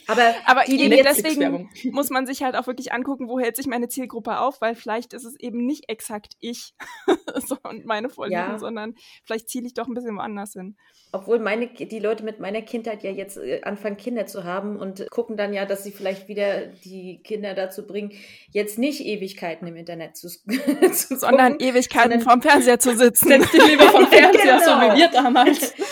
aber 0.07 0.33
aber 0.45 0.63
die, 0.65 0.77
die 0.77 0.89
deswegen 0.89 1.69
muss 1.91 2.09
man 2.09 2.25
sich 2.25 2.43
halt 2.43 2.55
auch 2.55 2.67
wirklich 2.67 2.93
angucken, 2.93 3.27
wo 3.27 3.39
hält 3.39 3.55
sich 3.55 3.67
meine 3.67 3.87
Zielgruppe 3.87 4.39
auf, 4.39 4.61
weil 4.61 4.75
vielleicht 4.75 5.13
ist 5.13 5.25
es 5.25 5.39
eben 5.39 5.65
nicht 5.65 5.89
exakt 5.89 6.33
ich 6.39 6.73
so, 7.35 7.57
und 7.63 7.85
meine 7.85 8.09
Vorlieben, 8.09 8.51
ja. 8.51 8.59
sondern 8.59 8.95
vielleicht 9.23 9.49
ziele 9.49 9.67
ich 9.67 9.73
doch 9.73 9.87
ein 9.87 9.93
bisschen 9.93 10.15
woanders 10.15 10.53
hin. 10.53 10.75
Obwohl 11.11 11.39
meine, 11.39 11.67
die 11.67 11.99
Leute 11.99 12.23
mit 12.23 12.39
meiner 12.39 12.61
Kindheit 12.61 13.03
ja 13.03 13.11
jetzt 13.11 13.37
äh, 13.37 13.61
anfangen, 13.63 13.97
Kinder 13.97 14.25
zu 14.25 14.43
haben 14.43 14.77
und 14.77 15.09
gucken 15.09 15.37
dann 15.37 15.53
ja, 15.53 15.65
dass 15.65 15.83
sie 15.83 15.91
vielleicht 15.91 16.27
wieder 16.27 16.67
die 16.67 17.21
Kinder 17.23 17.53
dazu 17.59 17.85
bringen, 17.85 18.13
jetzt 18.51 18.79
nicht 18.79 19.05
Ewigkeiten 19.05 19.67
im 19.67 19.75
Internet 19.75 20.17
zu, 20.17 20.27
zu 20.91 21.17
Sondern 21.17 21.53
gucken, 21.53 21.67
Ewigkeiten 21.67 22.11
sondern 22.11 22.21
vorm 22.21 22.41
Fernseher 22.41 22.79
zu 22.79 22.97
sitzen. 22.97 23.27
Setz 23.27 23.51
dich 23.51 23.67
lieber 23.67 23.89
vom 23.89 24.07
Fernseher, 24.11 24.59
genau. 24.59 24.65
so 24.65 24.71
wie 24.81 24.97
wir 24.97 25.07
damals. 25.09 25.73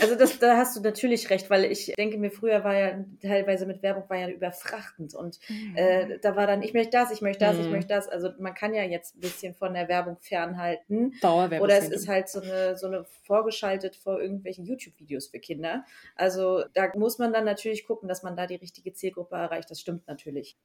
Also 0.00 0.14
das, 0.14 0.38
da 0.38 0.56
hast 0.56 0.76
du 0.76 0.80
natürlich 0.80 1.30
recht, 1.30 1.48
weil 1.50 1.64
ich 1.64 1.92
denke 1.96 2.18
mir, 2.18 2.30
früher 2.30 2.64
war 2.64 2.76
ja 2.76 3.04
teilweise 3.22 3.66
mit 3.66 3.82
Werbung 3.82 4.04
war 4.08 4.16
ja 4.16 4.28
überfrachtend 4.28 5.14
und 5.14 5.38
mhm. 5.48 5.76
äh, 5.76 6.18
da 6.18 6.36
war 6.36 6.46
dann, 6.46 6.62
ich 6.62 6.74
möchte 6.74 6.90
das, 6.90 7.10
ich 7.10 7.20
möchte 7.20 7.44
das, 7.44 7.56
mhm. 7.56 7.62
ich 7.62 7.70
möchte 7.70 7.88
das. 7.88 8.08
Also 8.08 8.30
man 8.38 8.54
kann 8.54 8.74
ja 8.74 8.82
jetzt 8.82 9.16
ein 9.16 9.20
bisschen 9.20 9.54
von 9.54 9.74
der 9.74 9.88
Werbung 9.88 10.16
fernhalten. 10.18 11.14
Dauerwerbung. 11.20 11.64
Oder 11.64 11.78
es 11.78 11.88
ist 11.88 12.08
halt 12.08 12.28
so 12.28 12.40
eine, 12.40 12.76
so 12.76 12.86
eine 12.86 13.04
vorgeschaltet 13.24 13.96
vor 13.96 14.20
irgendwelchen 14.20 14.64
YouTube-Videos 14.64 15.28
für 15.28 15.38
Kinder. 15.38 15.84
Also 16.14 16.64
da 16.74 16.90
muss 16.94 17.18
man 17.18 17.32
dann 17.32 17.44
natürlich 17.44 17.86
gucken, 17.86 18.08
dass 18.08 18.22
man 18.22 18.36
da 18.36 18.46
die 18.46 18.56
richtige 18.56 18.92
Zielgruppe 18.92 19.36
erreicht. 19.36 19.70
Das 19.70 19.80
stimmt 19.80 20.06
natürlich. 20.06 20.56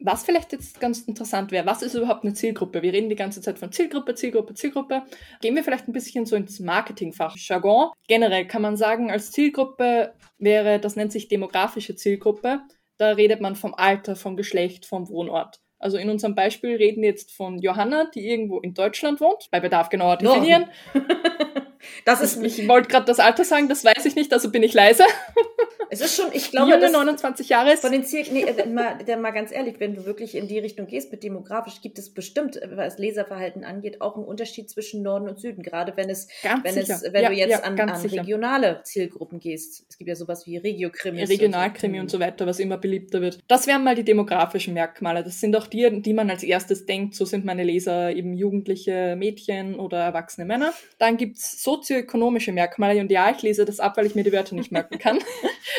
Was 0.00 0.22
vielleicht 0.22 0.52
jetzt 0.52 0.78
ganz 0.78 1.00
interessant 1.02 1.50
wäre, 1.50 1.66
was 1.66 1.82
ist 1.82 1.94
überhaupt 1.94 2.24
eine 2.24 2.32
Zielgruppe? 2.32 2.82
Wir 2.82 2.92
reden 2.92 3.08
die 3.08 3.16
ganze 3.16 3.40
Zeit 3.40 3.58
von 3.58 3.72
Zielgruppe, 3.72 4.14
Zielgruppe, 4.14 4.54
Zielgruppe. 4.54 5.02
Gehen 5.40 5.56
wir 5.56 5.64
vielleicht 5.64 5.88
ein 5.88 5.92
bisschen 5.92 6.24
so 6.24 6.36
ins 6.36 6.60
Marketingfach, 6.60 7.36
Jargon. 7.36 7.90
Generell 8.06 8.46
kann 8.46 8.62
man 8.62 8.76
sagen, 8.76 9.10
als 9.10 9.32
Zielgruppe 9.32 10.14
wäre, 10.38 10.78
das 10.78 10.94
nennt 10.94 11.10
sich 11.10 11.26
demografische 11.26 11.96
Zielgruppe. 11.96 12.60
Da 12.96 13.12
redet 13.12 13.40
man 13.40 13.56
vom 13.56 13.74
Alter, 13.74 14.14
vom 14.14 14.36
Geschlecht, 14.36 14.86
vom 14.86 15.08
Wohnort. 15.08 15.60
Also 15.80 15.96
in 15.96 16.10
unserem 16.10 16.34
Beispiel 16.34 16.76
reden 16.76 17.02
wir 17.02 17.08
jetzt 17.08 17.32
von 17.32 17.58
Johanna, 17.58 18.10
die 18.14 18.28
irgendwo 18.28 18.60
in 18.60 18.74
Deutschland 18.74 19.20
wohnt, 19.20 19.48
bei 19.50 19.60
Bedarf 19.60 19.88
genauer 19.88 20.16
definieren. 20.16 20.66
No. 20.94 21.00
Das 22.04 22.20
ist, 22.20 22.42
ich 22.42 22.66
wollte 22.68 22.88
gerade 22.88 23.06
das 23.06 23.20
Alter 23.20 23.44
sagen, 23.44 23.68
das 23.68 23.84
weiß 23.84 24.04
ich 24.04 24.14
nicht, 24.14 24.32
also 24.32 24.50
bin 24.50 24.62
ich 24.62 24.74
leise. 24.74 25.04
Es 25.90 26.00
ist 26.00 26.16
schon, 26.16 26.26
ich 26.32 26.50
glaube, 26.50 26.72
Junge 26.72 26.90
29 26.90 27.48
Jahre 27.48 27.72
ist. 27.72 27.80
Von 27.80 27.92
den 27.92 28.04
Ziel, 28.04 28.26
nee, 28.30 28.42
äh, 28.42 28.66
mal, 28.66 28.98
mal 29.18 29.30
ganz 29.30 29.52
ehrlich, 29.52 29.80
wenn 29.80 29.94
du 29.94 30.04
wirklich 30.04 30.34
in 30.34 30.46
die 30.46 30.58
Richtung 30.58 30.86
gehst 30.86 31.10
mit 31.10 31.22
demografisch, 31.22 31.80
gibt 31.80 31.98
es 31.98 32.12
bestimmt, 32.12 32.60
was 32.72 32.98
Leserverhalten 32.98 33.64
angeht, 33.64 34.00
auch 34.00 34.16
einen 34.16 34.24
Unterschied 34.24 34.68
zwischen 34.68 35.02
Norden 35.02 35.28
und 35.28 35.38
Süden. 35.38 35.62
Gerade 35.62 35.96
wenn 35.96 36.10
es, 36.10 36.28
ganz 36.42 36.64
wenn 36.64 36.74
sicher. 36.74 36.94
es, 36.94 37.12
wenn 37.12 37.22
ja, 37.22 37.28
du 37.30 37.34
jetzt 37.34 37.50
ja, 37.50 37.60
an, 37.60 37.80
an 37.80 38.00
regionale 38.00 38.82
Zielgruppen 38.84 39.40
gehst. 39.40 39.86
Es 39.88 39.96
gibt 39.96 40.08
ja 40.08 40.14
sowas 40.14 40.46
wie 40.46 40.58
Regiokrimi. 40.58 41.24
Regionalkrimi 41.24 42.00
und 42.00 42.10
so 42.10 42.20
weiter, 42.20 42.46
was 42.46 42.60
immer 42.60 42.76
beliebter 42.76 43.22
wird. 43.22 43.38
Das 43.48 43.66
wären 43.66 43.82
mal 43.82 43.94
die 43.94 44.04
demografischen 44.04 44.74
Merkmale. 44.74 45.24
Das 45.24 45.40
sind 45.40 45.56
auch 45.56 45.66
die, 45.66 46.02
die 46.02 46.12
man 46.12 46.28
als 46.28 46.42
erstes 46.42 46.84
denkt. 46.84 47.14
So 47.14 47.24
sind 47.24 47.46
meine 47.46 47.64
Leser 47.64 48.14
eben 48.14 48.34
jugendliche 48.34 49.16
Mädchen 49.16 49.76
oder 49.76 49.98
erwachsene 50.00 50.46
Männer. 50.46 50.74
Dann 50.98 51.16
gibt's 51.16 51.62
sozioökonomische 51.68 52.50
Merkmale 52.50 52.98
und 52.98 53.10
ja, 53.10 53.30
ich 53.30 53.42
lese 53.42 53.66
das 53.66 53.78
ab, 53.78 53.98
weil 53.98 54.06
ich 54.06 54.14
mir 54.14 54.24
die 54.24 54.32
Wörter 54.32 54.54
nicht 54.54 54.72
merken 54.72 54.98
kann. 54.98 55.18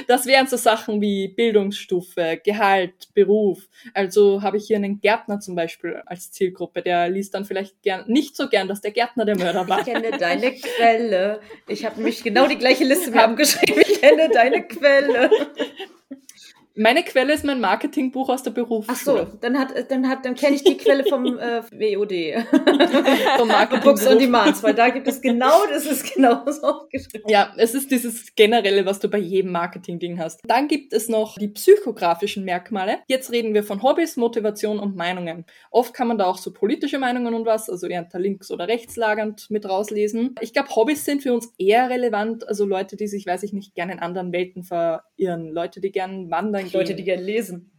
Das 0.08 0.26
wären 0.26 0.48
so 0.48 0.56
Sachen 0.56 1.02
wie 1.02 1.28
Bildungsstufe, 1.28 2.40
Gehalt, 2.44 3.14
Beruf. 3.14 3.68
Also 3.94 4.42
habe 4.42 4.58
ich 4.58 4.66
hier 4.66 4.78
einen 4.78 5.02
Gärtner 5.02 5.40
zum 5.40 5.56
Beispiel 5.56 6.02
als 6.06 6.32
Zielgruppe, 6.32 6.82
der 6.82 7.10
liest 7.10 7.34
dann 7.34 7.44
vielleicht 7.44 7.82
gern, 7.82 8.06
nicht 8.08 8.36
so 8.36 8.48
gern, 8.48 8.68
dass 8.68 8.82
der 8.82 8.92
Gärtner 8.92 9.26
der 9.26 9.38
Mörder 9.38 9.68
war. 9.68 9.80
Ich 9.80 9.86
kenne 9.86 10.18
deine 10.18 10.54
Quelle. 10.54 11.42
Ich 11.68 11.86
habe 11.86 11.98
nämlich 11.98 12.24
genau 12.24 12.48
die 12.48 12.58
gleiche 12.58 12.86
Liste 12.86 13.12
mir 13.12 13.24
abgeschrieben. 13.24 13.82
Ich 13.82 14.00
kenne 14.00 14.30
deine 14.30 14.64
Quelle. 14.64 15.30
Meine 16.80 17.04
Quelle 17.04 17.34
ist 17.34 17.44
mein 17.44 17.60
Marketingbuch 17.60 18.30
aus 18.30 18.42
der 18.42 18.52
Berufsschule. 18.52 19.28
Ach 19.28 19.32
so, 19.32 19.38
dann 19.42 19.60
hat, 19.60 19.74
dann 19.92 20.08
hat, 20.08 20.24
dann 20.24 20.34
kenne 20.34 20.56
ich 20.56 20.64
die 20.64 20.78
Quelle 20.78 21.04
vom 21.04 21.26
äh, 21.38 21.62
WOD. 21.74 22.46
vom 23.38 23.48
Marketing 23.50 23.84
Books 23.84 24.08
on 24.08 24.18
Demand, 24.18 24.64
weil 24.64 24.74
da 24.74 24.88
gibt 24.88 25.06
es 25.10 25.20
genau, 25.20 25.66
das 25.70 25.86
ist 25.86 26.14
genau 26.14 26.50
so 26.50 26.62
aufgeschrieben. 26.62 27.30
Ja, 27.30 27.52
es 27.58 27.74
ist 27.74 27.92
dieses 27.92 28.34
generelle, 28.34 28.86
was 28.86 29.00
du 29.00 29.10
bei 29.10 29.18
jedem 29.18 29.52
Marketing-Ding 29.52 30.20
hast. 30.20 30.40
Dann 30.48 30.70
gibt 30.70 30.94
es 30.94 31.10
noch 31.10 31.38
die 31.38 31.50
psychografischen 31.50 32.46
Merkmale. 32.46 33.00
Jetzt 33.10 33.34
reden 33.34 33.54
wir 33.54 33.66
von 33.66 33.84
Hobbys, 33.84 34.16
Motivation 34.16 34.80
und 34.80 34.96
Meinungen. 34.96 35.46
Oft 35.72 35.94
kann 35.94 36.08
man 36.08 36.18
da 36.18 36.28
auch 36.28 36.38
so 36.38 36.54
politische 36.54 36.98
Meinungen 36.98 37.34
und 37.34 37.46
was, 37.46 37.70
also 37.70 37.88
eher 37.88 38.08
links- 38.14 38.52
oder 38.52 38.70
rechtslagernd 38.70 39.48
mit 39.50 39.68
rauslesen. 39.68 40.36
Ich 40.40 40.54
glaube, 40.54 40.74
Hobbys 40.74 41.04
sind 41.04 41.24
für 41.24 41.34
uns 41.34 41.52
eher 41.58 41.90
relevant, 41.90 42.48
also 42.48 42.66
Leute, 42.66 42.96
die 42.96 43.08
sich, 43.08 43.26
weiß 43.26 43.44
ich 43.44 43.52
nicht, 43.52 43.76
gerne 43.76 43.92
in 43.92 44.00
anderen 44.00 44.32
Welten 44.32 44.64
verirren, 44.64 45.50
Leute, 45.50 45.82
die 45.82 45.92
gern 45.92 46.32
wandern 46.32 46.69
Leute, 46.74 46.96
die 46.96 47.04
gern 47.04 47.22
lesen. 47.22 47.72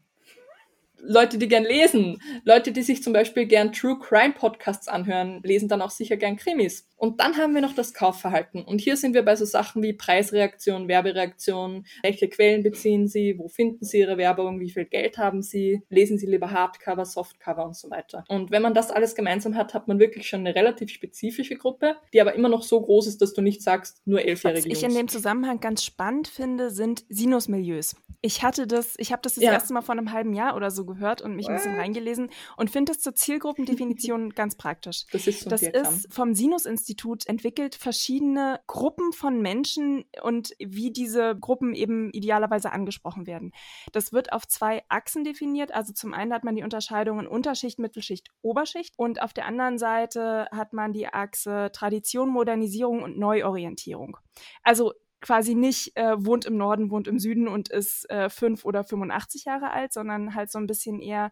Leute, 1.02 1.38
die 1.38 1.48
gern 1.48 1.64
lesen, 1.64 2.20
Leute, 2.44 2.72
die 2.72 2.82
sich 2.82 3.02
zum 3.02 3.12
Beispiel 3.12 3.46
gern 3.46 3.72
True 3.72 3.98
Crime 3.98 4.32
Podcasts 4.32 4.88
anhören, 4.88 5.40
lesen 5.42 5.68
dann 5.68 5.82
auch 5.82 5.90
sicher 5.90 6.16
gern 6.16 6.36
Krimis. 6.36 6.86
Und 6.96 7.20
dann 7.20 7.38
haben 7.38 7.54
wir 7.54 7.62
noch 7.62 7.74
das 7.74 7.94
Kaufverhalten. 7.94 8.62
Und 8.62 8.80
hier 8.80 8.96
sind 8.96 9.14
wir 9.14 9.24
bei 9.24 9.34
so 9.34 9.46
Sachen 9.46 9.82
wie 9.82 9.94
Preisreaktion, 9.94 10.86
Werbereaktion, 10.86 11.86
welche 12.02 12.28
Quellen 12.28 12.62
beziehen 12.62 13.08
Sie, 13.08 13.38
wo 13.38 13.48
finden 13.48 13.84
Sie 13.84 14.00
Ihre 14.00 14.18
Werbung, 14.18 14.60
wie 14.60 14.70
viel 14.70 14.84
Geld 14.84 15.16
haben 15.16 15.42
Sie, 15.42 15.82
lesen 15.88 16.18
Sie 16.18 16.26
lieber 16.26 16.50
Hardcover, 16.50 17.06
Softcover 17.06 17.64
und 17.64 17.74
so 17.74 17.90
weiter. 17.90 18.24
Und 18.28 18.50
wenn 18.50 18.60
man 18.60 18.74
das 18.74 18.90
alles 18.90 19.14
gemeinsam 19.14 19.56
hat, 19.56 19.72
hat 19.72 19.88
man 19.88 19.98
wirklich 19.98 20.28
schon 20.28 20.40
eine 20.40 20.54
relativ 20.54 20.90
spezifische 20.90 21.56
Gruppe, 21.56 21.96
die 22.12 22.20
aber 22.20 22.34
immer 22.34 22.50
noch 22.50 22.62
so 22.62 22.80
groß 22.80 23.06
ist, 23.06 23.22
dass 23.22 23.32
du 23.32 23.40
nicht 23.40 23.62
sagst, 23.62 24.06
nur 24.06 24.20
elfjährige 24.20 24.70
Was 24.70 24.78
ich 24.78 24.84
in 24.84 24.94
dem 24.94 25.08
Zusammenhang 25.08 25.60
ganz 25.60 25.82
spannend 25.82 26.28
finde, 26.28 26.70
sind 26.70 27.04
Sinusmilieus. 27.08 27.96
Ich 28.20 28.42
hatte 28.42 28.66
das, 28.66 28.94
ich 28.98 29.12
habe 29.12 29.22
das 29.22 29.36
das 29.36 29.44
ja. 29.44 29.52
erste 29.52 29.72
Mal 29.72 29.80
vor 29.80 29.94
einem 29.94 30.12
halben 30.12 30.34
Jahr 30.34 30.54
oder 30.54 30.70
so 30.70 30.84
gehört 30.94 31.22
und 31.22 31.34
mich 31.36 31.48
ein 31.48 31.56
bisschen 31.56 31.76
reingelesen 31.76 32.30
und 32.56 32.70
finde 32.70 32.92
das 32.92 33.00
zur 33.00 33.14
Zielgruppendefinition 33.14 34.30
ganz 34.34 34.56
praktisch. 34.56 35.06
Das 35.12 35.26
ist, 35.26 35.40
so 35.40 35.50
das 35.50 35.62
ist 35.62 36.12
vom 36.12 36.34
Sinus-Institut 36.34 37.26
entwickelt 37.26 37.74
verschiedene 37.74 38.60
Gruppen 38.66 39.12
von 39.12 39.40
Menschen 39.40 40.04
und 40.22 40.54
wie 40.58 40.90
diese 40.92 41.36
Gruppen 41.36 41.74
eben 41.74 42.10
idealerweise 42.12 42.72
angesprochen 42.72 43.26
werden. 43.26 43.52
Das 43.92 44.12
wird 44.12 44.32
auf 44.32 44.46
zwei 44.46 44.82
Achsen 44.88 45.24
definiert. 45.24 45.72
Also 45.72 45.92
zum 45.92 46.14
einen 46.14 46.32
hat 46.32 46.44
man 46.44 46.56
die 46.56 46.62
Unterscheidungen 46.62 47.26
Unterschicht, 47.26 47.78
Mittelschicht, 47.78 48.28
Oberschicht 48.42 48.94
und 48.96 49.22
auf 49.22 49.32
der 49.32 49.46
anderen 49.46 49.78
Seite 49.78 50.48
hat 50.52 50.72
man 50.72 50.92
die 50.92 51.08
Achse 51.08 51.70
Tradition, 51.72 52.28
Modernisierung 52.28 53.02
und 53.02 53.18
Neuorientierung. 53.18 54.16
Also 54.62 54.94
quasi 55.20 55.54
nicht 55.54 55.96
äh, 55.96 56.24
wohnt 56.24 56.44
im 56.44 56.56
Norden, 56.56 56.90
wohnt 56.90 57.08
im 57.08 57.18
Süden 57.18 57.48
und 57.48 57.68
ist 57.68 58.08
äh, 58.10 58.30
fünf 58.30 58.64
oder 58.64 58.84
85 58.84 59.44
Jahre 59.44 59.70
alt, 59.70 59.92
sondern 59.92 60.34
halt 60.34 60.50
so 60.50 60.58
ein 60.58 60.66
bisschen 60.66 61.00
eher 61.00 61.30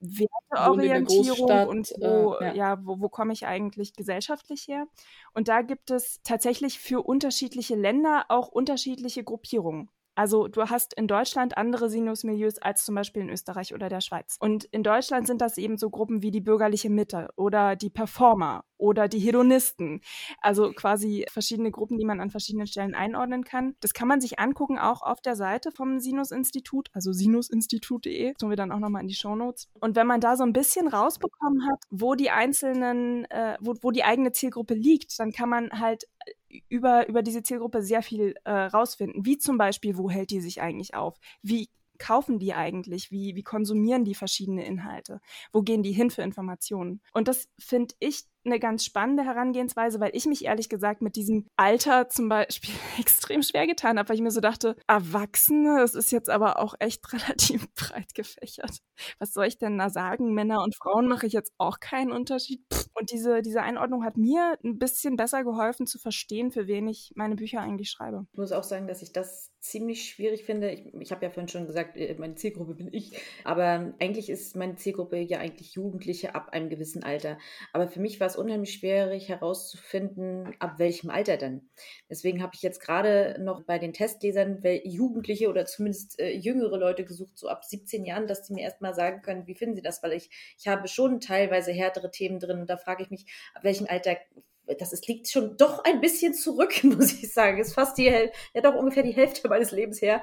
Werteorientierung 0.00 1.68
und 1.68 1.92
wo, 1.98 2.34
äh, 2.34 2.46
ja. 2.46 2.54
ja, 2.54 2.86
wo, 2.86 3.00
wo 3.00 3.08
komme 3.08 3.32
ich 3.32 3.46
eigentlich 3.46 3.94
gesellschaftlich 3.94 4.66
her? 4.68 4.86
Und 5.34 5.48
da 5.48 5.62
gibt 5.62 5.90
es 5.90 6.20
tatsächlich 6.22 6.78
für 6.78 7.02
unterschiedliche 7.02 7.76
Länder 7.76 8.26
auch 8.28 8.48
unterschiedliche 8.48 9.24
Gruppierungen. 9.24 9.88
Also 10.14 10.48
du 10.48 10.62
hast 10.62 10.94
in 10.94 11.06
Deutschland 11.06 11.56
andere 11.56 11.88
Sinusmilieus 11.88 12.58
als 12.58 12.84
zum 12.84 12.94
Beispiel 12.94 13.22
in 13.22 13.30
Österreich 13.30 13.74
oder 13.74 13.88
der 13.88 14.00
Schweiz. 14.00 14.36
Und 14.40 14.64
in 14.64 14.82
Deutschland 14.82 15.26
sind 15.26 15.40
das 15.40 15.58
eben 15.58 15.78
so 15.78 15.90
Gruppen 15.90 16.22
wie 16.22 16.30
die 16.30 16.40
bürgerliche 16.40 16.90
Mitte 16.90 17.30
oder 17.36 17.76
die 17.76 17.90
Performer 17.90 18.64
oder 18.82 19.08
die 19.08 19.20
Hedonisten. 19.20 20.00
Also 20.40 20.72
quasi 20.72 21.24
verschiedene 21.30 21.70
Gruppen, 21.70 21.98
die 21.98 22.04
man 22.04 22.20
an 22.20 22.30
verschiedenen 22.30 22.66
Stellen 22.66 22.94
einordnen 22.94 23.44
kann. 23.44 23.76
Das 23.80 23.94
kann 23.94 24.08
man 24.08 24.20
sich 24.20 24.38
angucken, 24.38 24.78
auch 24.78 25.02
auf 25.02 25.20
der 25.22 25.36
Seite 25.36 25.70
vom 25.70 26.00
Sinus-Institut, 26.00 26.88
also 26.92 27.12
sinusinstitut.de. 27.12 28.34
Tun 28.34 28.50
wir 28.50 28.56
dann 28.56 28.72
auch 28.72 28.80
nochmal 28.80 29.02
in 29.02 29.08
die 29.08 29.14
Shownotes. 29.14 29.68
Und 29.80 29.96
wenn 29.96 30.06
man 30.06 30.20
da 30.20 30.36
so 30.36 30.42
ein 30.42 30.52
bisschen 30.52 30.88
rausbekommen 30.88 31.66
hat, 31.70 31.84
wo 31.90 32.14
die 32.14 32.30
einzelnen, 32.30 33.24
äh, 33.30 33.56
wo, 33.60 33.74
wo 33.80 33.92
die 33.92 34.04
eigene 34.04 34.32
Zielgruppe 34.32 34.74
liegt, 34.74 35.18
dann 35.18 35.32
kann 35.32 35.48
man 35.48 35.70
halt 35.78 36.04
über, 36.68 37.08
über 37.08 37.22
diese 37.22 37.42
Zielgruppe 37.42 37.82
sehr 37.82 38.02
viel 38.02 38.34
äh, 38.44 38.50
rausfinden. 38.52 39.24
Wie 39.24 39.38
zum 39.38 39.58
Beispiel, 39.58 39.96
wo 39.96 40.10
hält 40.10 40.30
die 40.30 40.40
sich 40.40 40.60
eigentlich 40.60 40.94
auf? 40.94 41.18
Wie 41.42 41.68
kaufen 41.98 42.38
die 42.38 42.52
eigentlich? 42.54 43.10
Wie, 43.10 43.36
wie 43.36 43.42
konsumieren 43.42 44.04
die 44.04 44.14
verschiedene 44.14 44.64
Inhalte? 44.64 45.20
Wo 45.52 45.62
gehen 45.62 45.82
die 45.82 45.92
hin 45.92 46.10
für 46.10 46.22
Informationen? 46.22 47.00
Und 47.12 47.28
das 47.28 47.48
finde 47.58 47.94
ich 48.00 48.24
eine 48.44 48.58
ganz 48.58 48.84
spannende 48.84 49.24
Herangehensweise, 49.24 50.00
weil 50.00 50.10
ich 50.14 50.26
mich 50.26 50.44
ehrlich 50.44 50.68
gesagt 50.68 51.02
mit 51.02 51.16
diesem 51.16 51.46
Alter 51.56 52.08
zum 52.08 52.28
Beispiel 52.28 52.74
extrem 52.98 53.42
schwer 53.42 53.66
getan 53.66 53.98
habe, 53.98 54.08
weil 54.08 54.16
ich 54.16 54.22
mir 54.22 54.30
so 54.30 54.40
dachte, 54.40 54.76
Erwachsene, 54.86 55.78
das 55.78 55.94
ist 55.94 56.10
jetzt 56.10 56.30
aber 56.30 56.58
auch 56.58 56.74
echt 56.78 57.00
relativ 57.12 57.72
breit 57.74 58.14
gefächert. 58.14 58.78
Was 59.18 59.32
soll 59.32 59.46
ich 59.46 59.58
denn 59.58 59.78
da 59.78 59.90
sagen? 59.90 60.34
Männer 60.34 60.62
und 60.62 60.76
Frauen 60.76 61.08
mache 61.08 61.26
ich 61.26 61.32
jetzt 61.32 61.52
auch 61.58 61.78
keinen 61.80 62.12
Unterschied. 62.12 62.62
Und 62.94 63.10
diese, 63.10 63.42
diese 63.42 63.62
Einordnung 63.62 64.04
hat 64.04 64.16
mir 64.16 64.58
ein 64.64 64.78
bisschen 64.78 65.16
besser 65.16 65.44
geholfen 65.44 65.86
zu 65.86 65.98
verstehen, 65.98 66.50
für 66.50 66.66
wen 66.66 66.88
ich 66.88 67.12
meine 67.14 67.36
Bücher 67.36 67.60
eigentlich 67.60 67.90
schreibe. 67.90 68.26
Ich 68.32 68.38
muss 68.38 68.52
auch 68.52 68.64
sagen, 68.64 68.86
dass 68.86 69.02
ich 69.02 69.12
das 69.12 69.51
ziemlich 69.62 70.08
schwierig 70.08 70.44
finde. 70.44 70.70
Ich, 70.70 70.92
ich 70.92 71.12
habe 71.12 71.24
ja 71.24 71.30
vorhin 71.30 71.48
schon 71.48 71.66
gesagt, 71.66 71.96
äh, 71.96 72.14
meine 72.18 72.34
Zielgruppe 72.34 72.74
bin 72.74 72.92
ich. 72.92 73.12
Aber 73.44 73.94
eigentlich 74.00 74.28
ist 74.28 74.56
meine 74.56 74.74
Zielgruppe 74.74 75.18
ja 75.18 75.38
eigentlich 75.38 75.74
Jugendliche 75.74 76.34
ab 76.34 76.50
einem 76.50 76.68
gewissen 76.68 77.04
Alter. 77.04 77.38
Aber 77.72 77.86
für 77.86 78.00
mich 78.00 78.18
war 78.18 78.26
es 78.26 78.36
unheimlich 78.36 78.74
schwierig 78.74 79.28
herauszufinden, 79.28 80.54
ab 80.58 80.78
welchem 80.78 81.10
Alter 81.10 81.36
denn. 81.36 81.70
Deswegen 82.10 82.42
habe 82.42 82.52
ich 82.56 82.62
jetzt 82.62 82.80
gerade 82.80 83.36
noch 83.40 83.62
bei 83.62 83.78
den 83.78 83.92
Testlesern 83.92 84.60
Jugendliche 84.84 85.48
oder 85.48 85.64
zumindest 85.64 86.18
äh, 86.18 86.32
jüngere 86.32 86.76
Leute 86.76 87.04
gesucht, 87.04 87.38
so 87.38 87.48
ab 87.48 87.64
17 87.64 88.04
Jahren, 88.04 88.26
dass 88.26 88.46
sie 88.46 88.54
mir 88.54 88.64
erstmal 88.64 88.94
sagen 88.94 89.22
können, 89.22 89.46
wie 89.46 89.54
finden 89.54 89.76
sie 89.76 89.82
das, 89.82 90.02
weil 90.02 90.12
ich, 90.12 90.28
ich 90.58 90.66
habe 90.66 90.88
schon 90.88 91.20
teilweise 91.20 91.70
härtere 91.70 92.10
Themen 92.10 92.40
drin 92.40 92.60
und 92.60 92.68
da 92.68 92.76
frage 92.76 93.04
ich 93.04 93.10
mich, 93.10 93.26
ab 93.54 93.62
welchem 93.62 93.86
Alter 93.86 94.16
das 94.78 94.92
ist, 94.92 95.08
liegt 95.08 95.28
schon 95.28 95.56
doch 95.56 95.84
ein 95.84 96.00
bisschen 96.00 96.34
zurück, 96.34 96.72
muss 96.84 97.12
ich 97.12 97.32
sagen. 97.32 97.58
Ist 97.58 97.74
fast 97.74 97.98
die, 97.98 98.04
ja 98.04 98.60
doch 98.60 98.74
ungefähr 98.74 99.02
die 99.02 99.12
Hälfte 99.12 99.48
meines 99.48 99.70
Lebens 99.70 100.00
her 100.00 100.22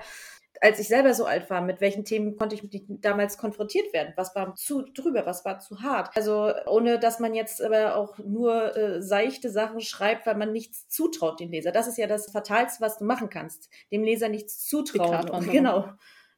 als 0.62 0.80
ich 0.80 0.88
selber 0.88 1.14
so 1.14 1.26
alt 1.26 1.50
war, 1.50 1.62
mit 1.62 1.82
welchen 1.82 2.06
Themen 2.06 2.36
konnte 2.36 2.56
ich 2.56 2.64
damals 2.88 3.38
konfrontiert 3.38 3.94
werden? 3.94 4.14
Was 4.16 4.36
war 4.36 4.56
zu 4.56 4.82
drüber? 4.82 5.26
Was 5.26 5.46
war 5.46 5.60
zu 5.60 5.82
hart? 5.82 6.16
Also 6.16 6.52
ohne, 6.66 7.00
dass 7.00 7.20
man 7.20 7.34
jetzt 7.34 7.62
aber 7.62 7.96
auch 7.96 8.18
nur 8.18 8.76
äh, 8.76 9.02
seichte 9.02 9.50
Sachen 9.50 9.82
schreibt, 9.82 10.26
weil 10.26 10.36
man 10.36 10.52
nichts 10.52 10.88
zutraut 10.90 11.40
dem 11.40 11.52
Leser. 11.52 11.72
Das 11.72 11.88
ist 11.88 11.98
ja 11.98 12.08
das 12.08 12.32
Fatalste, 12.32 12.84
was 12.84 12.98
du 12.98 13.06
machen 13.06 13.30
kannst. 13.30 13.70
Dem 13.92 14.04
Leser 14.04 14.30
nichts 14.30 14.66
zutrauen. 14.66 15.50
Genau. 15.50 15.90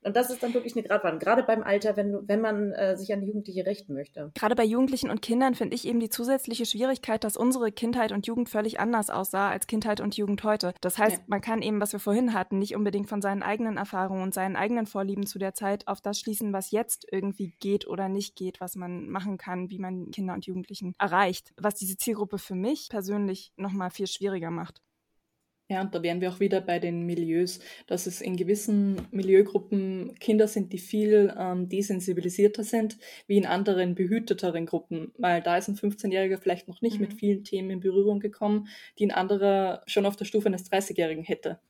Und 0.03 0.15
das 0.15 0.29
ist 0.29 0.41
dann 0.41 0.53
wirklich 0.53 0.75
eine 0.75 0.84
Gratwanderung, 0.84 1.20
gerade 1.20 1.43
beim 1.43 1.63
Alter, 1.63 1.96
wenn, 1.96 2.27
wenn 2.27 2.41
man 2.41 2.72
äh, 2.72 2.98
sich 2.98 3.13
an 3.13 3.22
die 3.22 3.27
Jugendliche 3.27 3.65
richten 3.65 3.93
möchte. 3.93 4.31
Gerade 4.34 4.55
bei 4.55 4.63
Jugendlichen 4.63 5.10
und 5.10 5.22
Kindern 5.22 5.53
finde 5.53 5.75
ich 5.75 5.88
eben 5.88 6.00
die 6.00 6.10
zusätzliche 6.10 6.65
Schwierigkeit, 6.65 7.24
dass 7.24 7.38
unsere 7.38 7.72
Kindheit 7.72 8.12
und 8.12 8.25
Jugend 8.25 8.50
völlig 8.50 8.79
anders 8.79 9.10
aussah 9.10 9.50
als 9.50 9.67
Kindheit 9.67 10.01
und 10.01 10.17
Jugend 10.17 10.43
heute. 10.43 10.74
Das 10.81 10.98
heißt, 10.98 11.17
ja. 11.17 11.24
man 11.27 11.41
kann 11.41 11.62
eben, 11.62 11.79
was 11.79 11.93
wir 11.93 12.00
vorhin 12.00 12.34
hatten, 12.34 12.58
nicht 12.58 12.75
unbedingt 12.75 13.10
von 13.10 13.22
seinen 13.22 13.43
eigenen 13.43 13.77
Erfahrungen 13.77 14.24
und 14.24 14.34
seinen 14.34 14.55
eigenen 14.55 14.88
Vorlieben 14.88 15.25
zu 15.25 15.38
der 15.38 15.53
Zeit 15.53 15.88
auf 15.88 16.01
das 16.01 16.20
schließen, 16.20 16.51
was 16.53 16.72
jetzt 16.72 17.05
irgendwie 17.12 17.53
geht 17.60 17.88
oder 17.88 18.10
nicht 18.10 18.36
geht, 18.36 18.60
was 18.60 18.75
man 18.75 19.10
machen 19.10 19.38
kann, 19.38 19.70
wie 19.70 19.79
man 19.79 20.10
Kinder 20.12 20.34
und 20.34 20.46
Jugendlichen 20.46 20.96
erreicht. 20.98 21.53
Was 21.58 21.75
diese 21.75 21.98
Zielgruppe 21.98 22.39
für 22.39 22.55
mich 22.55 22.89
persönlich 22.89 23.53
nochmal 23.55 23.91
viel 23.91 24.08
schwieriger 24.08 24.51
macht. 24.51 24.81
Ja, 25.71 25.79
und 25.79 25.95
da 25.95 26.03
wären 26.03 26.19
wir 26.19 26.29
auch 26.29 26.41
wieder 26.41 26.59
bei 26.59 26.79
den 26.79 27.05
Milieus, 27.05 27.61
dass 27.87 28.05
es 28.05 28.19
in 28.19 28.35
gewissen 28.35 29.07
Milieugruppen 29.11 30.15
Kinder 30.19 30.49
sind, 30.49 30.73
die 30.73 30.79
viel 30.79 31.33
ähm, 31.37 31.69
desensibilisierter 31.69 32.65
sind, 32.65 32.97
wie 33.25 33.37
in 33.37 33.45
anderen 33.45 33.95
behüteteren 33.95 34.65
Gruppen, 34.65 35.13
weil 35.17 35.41
da 35.41 35.55
ist 35.55 35.69
ein 35.69 35.77
15-Jähriger 35.77 36.39
vielleicht 36.39 36.67
noch 36.67 36.81
nicht 36.81 36.95
mhm. 36.95 37.03
mit 37.03 37.13
vielen 37.13 37.45
Themen 37.45 37.69
in 37.69 37.79
Berührung 37.79 38.19
gekommen, 38.19 38.67
die 38.99 39.05
ein 39.05 39.11
anderer 39.11 39.81
schon 39.87 40.05
auf 40.05 40.17
der 40.17 40.25
Stufe 40.25 40.47
eines 40.47 40.69
30-Jährigen 40.69 41.23
hätte. 41.23 41.61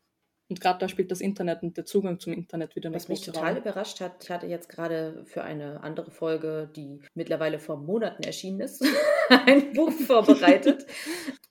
Und 0.50 0.60
gerade 0.60 0.80
da 0.80 0.90
spielt 0.90 1.12
das 1.12 1.22
Internet 1.22 1.62
und 1.62 1.78
der 1.78 1.86
Zugang 1.86 2.20
zum 2.20 2.34
Internet 2.34 2.76
wieder 2.76 2.88
eine 2.88 2.96
Was 2.96 3.08
mich 3.08 3.22
total 3.22 3.56
überrascht 3.56 4.02
hat, 4.02 4.24
ich 4.24 4.32
hatte 4.32 4.48
jetzt 4.48 4.68
gerade 4.68 5.24
für 5.26 5.44
eine 5.44 5.84
andere 5.84 6.10
Folge, 6.10 6.72
die 6.76 7.02
mittlerweile 7.14 7.60
vor 7.60 7.78
Monaten 7.78 8.24
erschienen 8.24 8.62
ist, 8.62 8.84
ein 9.30 9.74
Buch 9.74 9.92
vorbereitet. 9.92 10.88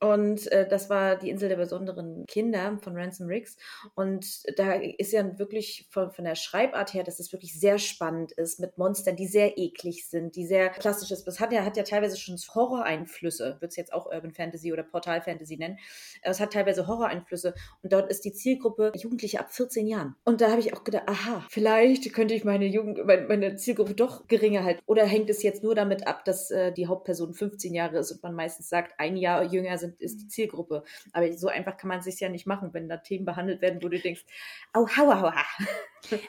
Und 0.01 0.51
äh, 0.51 0.67
das 0.67 0.89
war 0.89 1.17
Die 1.17 1.29
Insel 1.29 1.51
der 1.51 1.57
besonderen 1.57 2.25
Kinder 2.27 2.79
von 2.83 2.97
Ransom 2.97 3.27
Riggs. 3.27 3.57
Und 3.95 4.27
da 4.59 4.73
ist 4.73 5.13
ja 5.13 5.39
wirklich 5.39 5.87
von, 5.91 6.11
von 6.11 6.25
der 6.25 6.35
Schreibart 6.35 6.95
her, 6.95 7.05
dass 7.05 7.21
es 7.21 7.33
wirklich 7.33 7.59
sehr 7.59 7.79
spannend 7.79 8.33
ist 8.33 8.61
mit 8.61 8.79
Monstern, 8.79 9.17
die 9.17 9.27
sehr 9.27 9.59
eklig 9.59 10.09
sind, 10.09 10.37
die 10.37 10.47
sehr 10.47 10.71
klassisch 10.71 11.11
ist. 11.11 11.27
Das 11.27 11.39
hat 11.39 11.53
ja, 11.53 11.65
hat 11.65 11.77
ja 11.77 11.83
teilweise 11.83 12.17
schon 12.17 12.37
Horror-Einflüsse, 12.55 13.57
würde 13.61 13.67
es 13.67 13.77
jetzt 13.77 13.93
auch 13.93 14.07
Urban 14.07 14.33
Fantasy 14.33 14.73
oder 14.73 14.83
Portal 14.83 15.21
Fantasy 15.21 15.57
nennen. 15.57 15.79
Es 16.23 16.41
hat 16.41 16.55
teilweise 16.55 16.87
Horror-Einflüsse. 16.87 17.55
Und 17.83 17.93
dort 17.93 18.11
ist 18.11 18.25
die 18.25 18.33
Zielgruppe 18.33 18.93
Jugendliche 18.97 19.41
ab 19.41 19.53
14 19.53 19.87
Jahren. 19.87 20.17
Und 20.25 20.41
da 20.41 20.51
habe 20.51 20.61
ich 20.61 20.75
auch 20.75 20.85
gedacht, 20.85 21.09
aha, 21.09 21.45
vielleicht 21.51 22.13
könnte 22.15 22.35
ich 22.35 22.45
meine 22.45 22.67
Jugend, 22.67 23.05
meine 23.07 23.57
Zielgruppe 23.57 23.95
doch 23.95 24.29
geringer 24.29 24.65
halten. 24.65 24.81
Oder 24.87 25.05
hängt 25.05 25.29
es 25.29 25.43
jetzt 25.43 25.63
nur 25.63 25.75
damit 25.75 26.07
ab, 26.07 26.25
dass 26.25 26.51
äh, 26.51 26.73
die 26.73 26.87
Hauptperson 26.87 27.35
15 27.35 27.75
Jahre 27.75 27.99
ist 27.99 28.13
und 28.13 28.23
man 28.23 28.35
meistens 28.35 28.69
sagt, 28.69 28.95
ein 28.99 29.17
Jahr 29.17 29.45
jünger 29.45 29.77
sind, 29.77 29.90
ist 29.99 30.21
die 30.21 30.29
Zielgruppe. 30.29 30.85
Aber 31.13 31.33
so 31.33 31.49
einfach 31.49 31.77
kann 31.77 31.89
man 31.89 31.99
es 31.99 32.05
sich 32.05 32.21
ja 32.21 32.29
nicht 32.29 32.47
machen, 32.47 32.71
wenn 32.73 32.89
da 32.89 32.99
Themen 32.99 33.25
behandelt 33.25 33.61
werden, 33.61 33.83
wo 33.83 33.89
du 33.89 33.99
denkst, 33.99 34.25
au, 34.73 34.87
hauer, 34.89 35.21
hauer. 35.21 35.35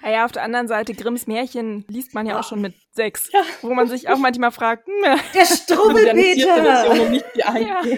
Ja, 0.04 0.26
auf 0.26 0.32
der 0.32 0.44
anderen 0.44 0.68
Seite, 0.68 0.94
Grimms 0.94 1.28
Märchen 1.28 1.86
liest 1.88 2.14
man 2.14 2.26
ja 2.26 2.40
auch 2.40 2.44
schon 2.44 2.62
mit 2.62 2.76
sechs, 2.92 3.32
ja. 3.32 3.42
wo 3.62 3.74
man 3.74 3.88
sich 3.88 4.10
auch 4.10 4.18
manchmal 4.18 4.52
fragt, 4.52 4.88
hm, 4.88 5.20
der 5.34 5.46
Strubbelpeter! 5.46 6.96
Ja. 7.36 7.82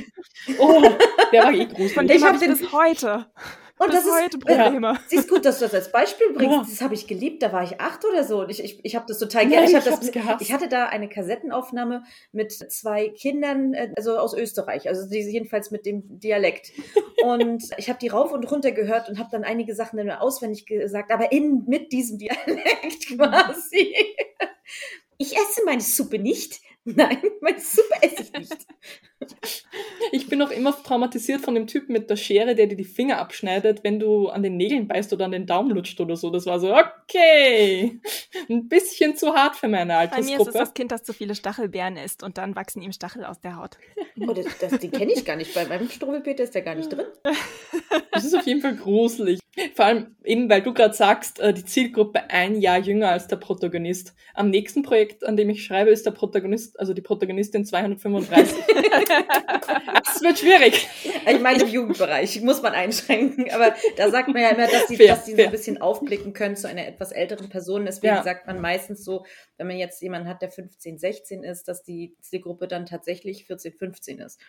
Oh, 0.59 0.83
der 1.31 1.43
war 1.43 1.53
eh 1.53 1.65
gruselig. 1.65 1.93
Von 1.93 2.07
dem 2.07 2.23
habe 2.23 2.35
ich 2.35 2.59
bis 2.59 2.71
heute. 2.73 3.27
Und 3.79 3.93
das 3.93 4.05
heute 4.05 4.37
ist, 4.37 4.45
Probleme. 4.45 4.87
Ja. 4.87 4.99
Siehst 5.07 5.29
gut, 5.29 5.45
dass 5.45 5.59
du 5.59 5.65
das 5.65 5.73
als 5.73 5.91
Beispiel 5.91 6.31
bringst. 6.33 6.55
Ja. 6.55 6.65
Das 6.67 6.81
habe 6.81 6.93
ich 6.93 7.07
geliebt. 7.07 7.41
Da 7.41 7.51
war 7.51 7.63
ich 7.63 7.79
acht 7.79 8.05
oder 8.05 8.23
so. 8.23 8.41
Und 8.41 8.49
ich, 8.49 8.63
ich, 8.63 8.79
ich 8.83 8.95
habe 8.95 9.05
das 9.07 9.19
total 9.19 9.47
gerne. 9.47 9.65
Ich, 9.65 9.73
ich, 9.75 10.41
ich 10.41 10.53
hatte 10.53 10.67
da 10.67 10.85
eine 10.85 11.09
Kassettenaufnahme 11.09 12.03
mit 12.31 12.51
zwei 12.51 13.09
Kindern, 13.09 13.73
äh, 13.73 13.91
also 13.95 14.17
aus 14.17 14.33
Österreich, 14.33 14.87
also 14.87 15.09
die, 15.09 15.19
jedenfalls 15.19 15.71
mit 15.71 15.85
dem 15.85 16.19
Dialekt. 16.19 16.71
Und 17.23 17.63
ich 17.77 17.89
habe 17.89 17.99
die 17.99 18.09
rauf 18.09 18.33
und 18.33 18.43
runter 18.51 18.73
gehört 18.73 19.07
und 19.07 19.17
habe 19.17 19.29
dann 19.31 19.45
einige 19.45 19.73
Sachen 19.75 19.95
dann 19.95 20.09
auswendig 20.09 20.65
gesagt, 20.65 21.09
aber 21.09 21.31
in 21.31 21.63
mit 21.67 21.93
diesem 21.93 22.17
Dialekt 22.17 23.07
quasi. 23.15 23.95
Ich 25.17 25.37
esse 25.37 25.63
meine 25.63 25.79
Suppe 25.79 26.19
nicht. 26.19 26.59
Nein, 26.83 27.21
meine 27.39 27.61
Suppe 27.61 27.95
esse 28.01 28.23
ich 28.23 28.33
nicht. 28.33 28.67
Ich 30.15 30.27
bin 30.27 30.39
auch 30.43 30.51
immer 30.51 30.75
traumatisiert 30.83 31.41
von 31.41 31.55
dem 31.55 31.65
Typen 31.65 31.91
mit 31.91 32.07
der 32.07 32.17
Schere, 32.17 32.53
der 32.53 32.67
dir 32.67 32.77
die 32.77 32.83
Finger 32.83 33.17
abschneidet, 33.17 33.83
wenn 33.83 33.99
du 33.99 34.29
an 34.29 34.43
den 34.43 34.57
Nägeln 34.57 34.87
beißt 34.87 35.11
oder 35.11 35.25
an 35.25 35.31
den 35.31 35.47
Daumen 35.47 35.71
lutscht 35.71 35.99
oder 35.99 36.15
so. 36.15 36.29
Das 36.29 36.45
war 36.45 36.59
so, 36.59 36.71
okay, 36.71 37.99
ein 38.47 38.69
bisschen 38.69 39.15
zu 39.15 39.33
hart 39.33 39.55
für 39.55 39.67
meine 39.67 39.97
Altersgruppe. 39.97 40.27
Bei 40.27 40.37
mir 40.37 40.41
ist 40.43 40.47
es 40.49 40.53
das 40.53 40.73
Kind, 40.75 40.91
das 40.91 41.01
zu 41.01 41.13
viele 41.13 41.33
Stachelbeeren 41.33 41.97
isst 41.97 42.21
und 42.21 42.37
dann 42.37 42.55
wachsen 42.55 42.83
ihm 42.83 42.91
Stachel 42.91 43.25
aus 43.25 43.41
der 43.41 43.55
Haut. 43.55 43.79
Oh, 44.19 44.33
das, 44.33 44.45
das, 44.59 44.79
den 44.79 44.91
kenne 44.91 45.13
ich 45.13 45.25
gar 45.25 45.35
nicht. 45.35 45.51
Bei 45.55 45.65
meinem 45.65 45.89
Struwwelpeter 45.89 46.43
ist 46.43 46.53
der 46.53 46.61
gar 46.61 46.75
nicht 46.75 46.93
drin. 46.93 47.07
Das 48.11 48.23
ist 48.23 48.35
auf 48.35 48.45
jeden 48.45 48.61
Fall 48.61 48.75
gruselig. 48.75 49.39
Vor 49.75 49.85
allem 49.85 50.15
eben, 50.23 50.49
weil 50.49 50.63
du 50.63 50.73
gerade 50.73 50.95
sagst, 50.95 51.39
äh, 51.39 51.53
die 51.53 51.63
Zielgruppe 51.63 52.27
ein 52.31 52.59
Jahr 52.59 52.79
jünger 52.79 53.09
als 53.11 53.27
der 53.27 53.35
Protagonist. 53.35 54.15
Am 54.33 54.49
nächsten 54.49 54.81
Projekt, 54.81 55.23
an 55.23 55.37
dem 55.37 55.51
ich 55.51 55.63
schreibe, 55.63 55.91
ist 55.91 56.07
der 56.07 56.11
Protagonist, 56.11 56.79
also 56.79 56.95
die 56.95 57.01
Protagonistin 57.01 57.63
235. 57.63 58.57
das 60.03 60.21
wird 60.23 60.39
schwierig. 60.39 60.87
Ich 61.03 61.39
meine, 61.39 61.61
im 61.61 61.69
Jugendbereich 61.69 62.41
muss 62.41 62.63
man 62.63 62.73
einschränken, 62.73 63.51
aber 63.51 63.75
da 63.95 64.09
sagt 64.09 64.29
man 64.29 64.41
ja 64.41 64.49
immer, 64.49 64.67
dass 64.67 64.87
die, 64.87 64.97
fair, 64.97 65.15
dass 65.15 65.25
die 65.25 65.35
so 65.35 65.43
ein 65.43 65.51
bisschen 65.51 65.79
aufblicken 65.79 66.33
können 66.33 66.55
zu 66.55 66.67
einer 66.67 66.87
etwas 66.87 67.11
älteren 67.11 67.49
Person. 67.49 67.85
Deswegen 67.85 68.15
ja. 68.15 68.23
sagt 68.23 68.47
man 68.47 68.59
meistens 68.59 69.05
so, 69.05 69.23
wenn 69.57 69.67
man 69.67 69.77
jetzt 69.77 70.01
jemanden 70.01 70.27
hat, 70.27 70.41
der 70.41 70.49
15, 70.49 70.97
16 70.97 71.43
ist, 71.43 71.67
dass 71.67 71.83
die 71.83 72.15
Zielgruppe 72.21 72.67
dann 72.67 72.87
tatsächlich 72.87 73.45
14, 73.45 73.73
15 73.73 74.19
ist. 74.19 74.39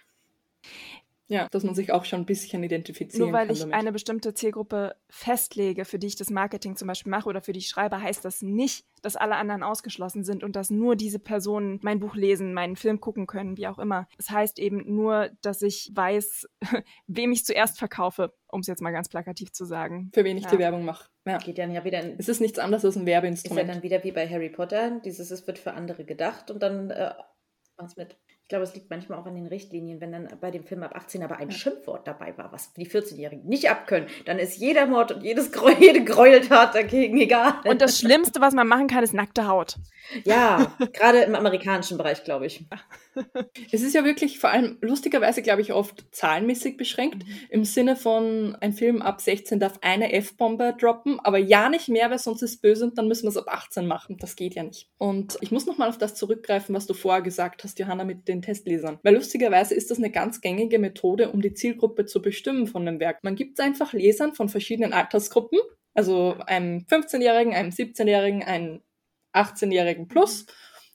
Ja, 1.27 1.49
dass 1.51 1.65
man 1.65 1.75
sich 1.75 1.91
auch 1.91 2.05
schon 2.05 2.21
ein 2.21 2.27
bisschen 2.27 2.63
identifizieren 2.63 3.27
kann. 3.27 3.31
Nur 3.31 3.39
weil 3.39 3.47
kann 3.47 3.55
ich 3.55 3.61
damit. 3.61 3.75
eine 3.75 3.93
bestimmte 3.93 4.35
Zielgruppe 4.35 4.95
festlege, 5.09 5.87
für 5.87 5.99
die 5.99 6.09
ich 6.09 6.17
das 6.17 6.29
Marketing 6.29 6.77
zum 6.77 6.87
Beispiel 6.87 7.11
mache 7.11 7.29
oder 7.29 7.41
für 7.41 7.53
die 7.53 7.61
ich 7.61 7.69
schreibe, 7.69 8.01
heißt 8.01 8.25
das 8.25 8.43
nicht, 8.43 8.85
dass 9.01 9.17
alle 9.17 9.37
anderen 9.37 9.63
ausgeschlossen 9.63 10.25
sind 10.25 10.45
und 10.45 10.55
dass 10.55 10.69
nur 10.69 10.97
diese 10.97 11.19
Personen 11.19 11.79
mein 11.83 11.99
Buch 11.99 12.15
lesen, 12.15 12.53
meinen 12.53 12.77
Film 12.77 13.01
gucken 13.01 13.27
können, 13.27 13.57
wie 13.57 13.67
auch 13.69 13.79
immer. 13.79 14.07
Es 14.19 14.27
das 14.27 14.37
heißt 14.37 14.59
eben 14.59 14.95
nur, 14.95 15.31
dass 15.41 15.63
ich 15.63 15.91
weiß, 15.95 16.47
wem 17.07 17.33
ich 17.33 17.45
zuerst 17.47 17.79
verkaufe, 17.79 18.35
um 18.49 18.61
es 18.61 18.67
jetzt 18.67 18.83
mal 18.83 18.93
ganz 18.93 19.09
plakativ 19.09 19.51
zu 19.53 19.65
sagen. 19.65 20.11
Für 20.13 20.25
wen 20.25 20.37
ich 20.37 20.45
ja. 20.45 20.51
die 20.51 20.59
Werbung 20.59 20.85
mache. 20.85 21.09
Ja. 21.27 21.39
Geht 21.39 21.57
dann 21.57 21.73
ja 21.73 21.85
wieder 21.85 22.03
in, 22.03 22.19
Es 22.19 22.29
ist 22.29 22.41
nichts 22.41 22.59
anderes 22.59 22.85
als 22.85 22.97
ein 22.97 23.07
Werbeinstrument. 23.07 23.63
Ist 23.63 23.69
ja 23.69 23.75
dann 23.75 23.83
wieder 23.83 24.05
wie 24.05 24.13
bei 24.13 24.29
Harry 24.29 24.51
Potter, 24.51 25.01
dieses, 25.01 25.31
es 25.31 25.47
wird 25.47 25.59
für 25.59 25.73
andere 25.73 26.05
gedacht 26.05 26.51
und 26.51 26.63
dann 26.63 26.91
äh, 26.91 27.15
was 27.77 27.97
mit. 27.97 28.17
Ich 28.45 28.49
glaube, 28.49 28.65
es 28.65 28.75
liegt 28.75 28.91
manchmal 28.91 29.19
auch 29.19 29.25
an 29.25 29.37
den 29.37 29.47
Richtlinien, 29.47 30.03
wenn 30.03 30.13
dann 30.13 30.29
bei 30.39 30.51
dem 30.51 30.65
Film 30.65 30.83
ab 30.83 30.95
18 30.95 31.23
aber 31.23 31.39
ein 31.39 31.51
Schimpfwort 31.51 32.07
dabei 32.07 32.37
war, 32.37 32.53
was 32.53 32.75
die 32.75 32.87
14-Jährigen 32.87 33.49
nicht 33.49 33.71
abkönnen, 33.71 34.07
dann 34.27 34.39
ist 34.39 34.59
jeder 34.59 34.85
Mord 34.85 35.13
und 35.13 35.23
jedes 35.23 35.51
Gräuel, 35.51 35.77
jede 35.81 36.05
Gräueltat 36.05 36.75
dagegen 36.75 37.17
egal. 37.17 37.55
Und 37.65 37.81
das 37.81 37.99
Schlimmste, 37.99 38.43
was 38.43 38.53
man 38.53 38.69
machen 38.69 38.87
kann, 38.87 39.03
ist 39.03 39.15
nackte 39.15 39.49
Haut. 39.49 39.77
Ja, 40.25 40.77
gerade 40.93 41.23
im 41.23 41.35
amerikanischen 41.35 41.97
Bereich, 41.97 42.23
glaube 42.25 42.45
ich. 42.45 42.67
Es 43.73 43.83
ist 43.83 43.95
ja 43.95 44.05
wirklich 44.05 44.39
vor 44.39 44.51
allem 44.51 44.77
lustigerweise, 44.81 45.41
glaube 45.41 45.63
ich, 45.63 45.73
oft 45.73 46.05
zahlenmäßig 46.11 46.77
beschränkt. 46.77 47.27
Mhm. 47.27 47.33
Im 47.49 47.65
Sinne 47.65 47.97
von, 47.97 48.57
ein 48.61 48.73
Film 48.73 49.03
ab 49.03 49.21
16 49.21 49.61
darf 49.61 49.79
eine 49.81 50.13
F-Bombe 50.13 50.77
droppen, 50.79 51.19
aber 51.21 51.39
ja 51.39 51.69
nicht 51.69 51.89
mehr, 51.89 52.11
weil 52.11 52.19
sonst 52.19 52.43
ist 52.43 52.51
es 52.51 52.61
böse 52.61 52.85
und 52.85 52.99
dann 52.99 53.09
müssen 53.09 53.25
wir 53.25 53.31
es 53.31 53.37
ab 53.37 53.49
18 53.49 53.87
machen. 53.87 54.17
Das 54.19 54.37
geht 54.37 54.55
ja 54.55 54.63
nicht. 54.63 54.91
Und 54.99 55.39
ich 55.41 55.51
muss 55.51 55.67
nochmal 55.67 55.89
auf 55.89 55.99
das 55.99 56.15
zurückgreifen, 56.15 56.75
was 56.75 56.87
du 56.87 56.95
vorher 56.95 57.23
gesagt 57.23 57.65
hast, 57.65 57.79
Johanna, 57.79 58.05
mit 58.05 58.29
den 58.29 58.34
Testlesern. 58.43 58.99
Weil 59.03 59.15
lustigerweise 59.15 59.75
ist 59.75 59.91
das 59.91 59.99
eine 59.99 60.11
ganz 60.11 60.41
gängige 60.41 60.79
Methode, 60.79 61.31
um 61.31 61.41
die 61.41 61.55
Zielgruppe 61.55 62.07
zu 62.07 62.23
bestimmen 62.23 62.67
von 62.67 62.87
dem 62.87 63.01
Werk. 63.01 63.25
Man 63.25 63.37
gibt 63.37 63.59
es 63.59 63.65
einfach 63.65 63.93
Lesern 63.93 64.35
von 64.35 64.49
verschiedenen 64.49 64.93
Altersgruppen, 64.93 65.61
also 65.95 66.37
einem 66.47 66.87
15-Jährigen, 66.91 67.55
einem 67.55 67.71
17-Jährigen, 67.71 68.43
einem 68.43 68.81
18-Jährigen 69.33 70.09
plus. 70.09 70.47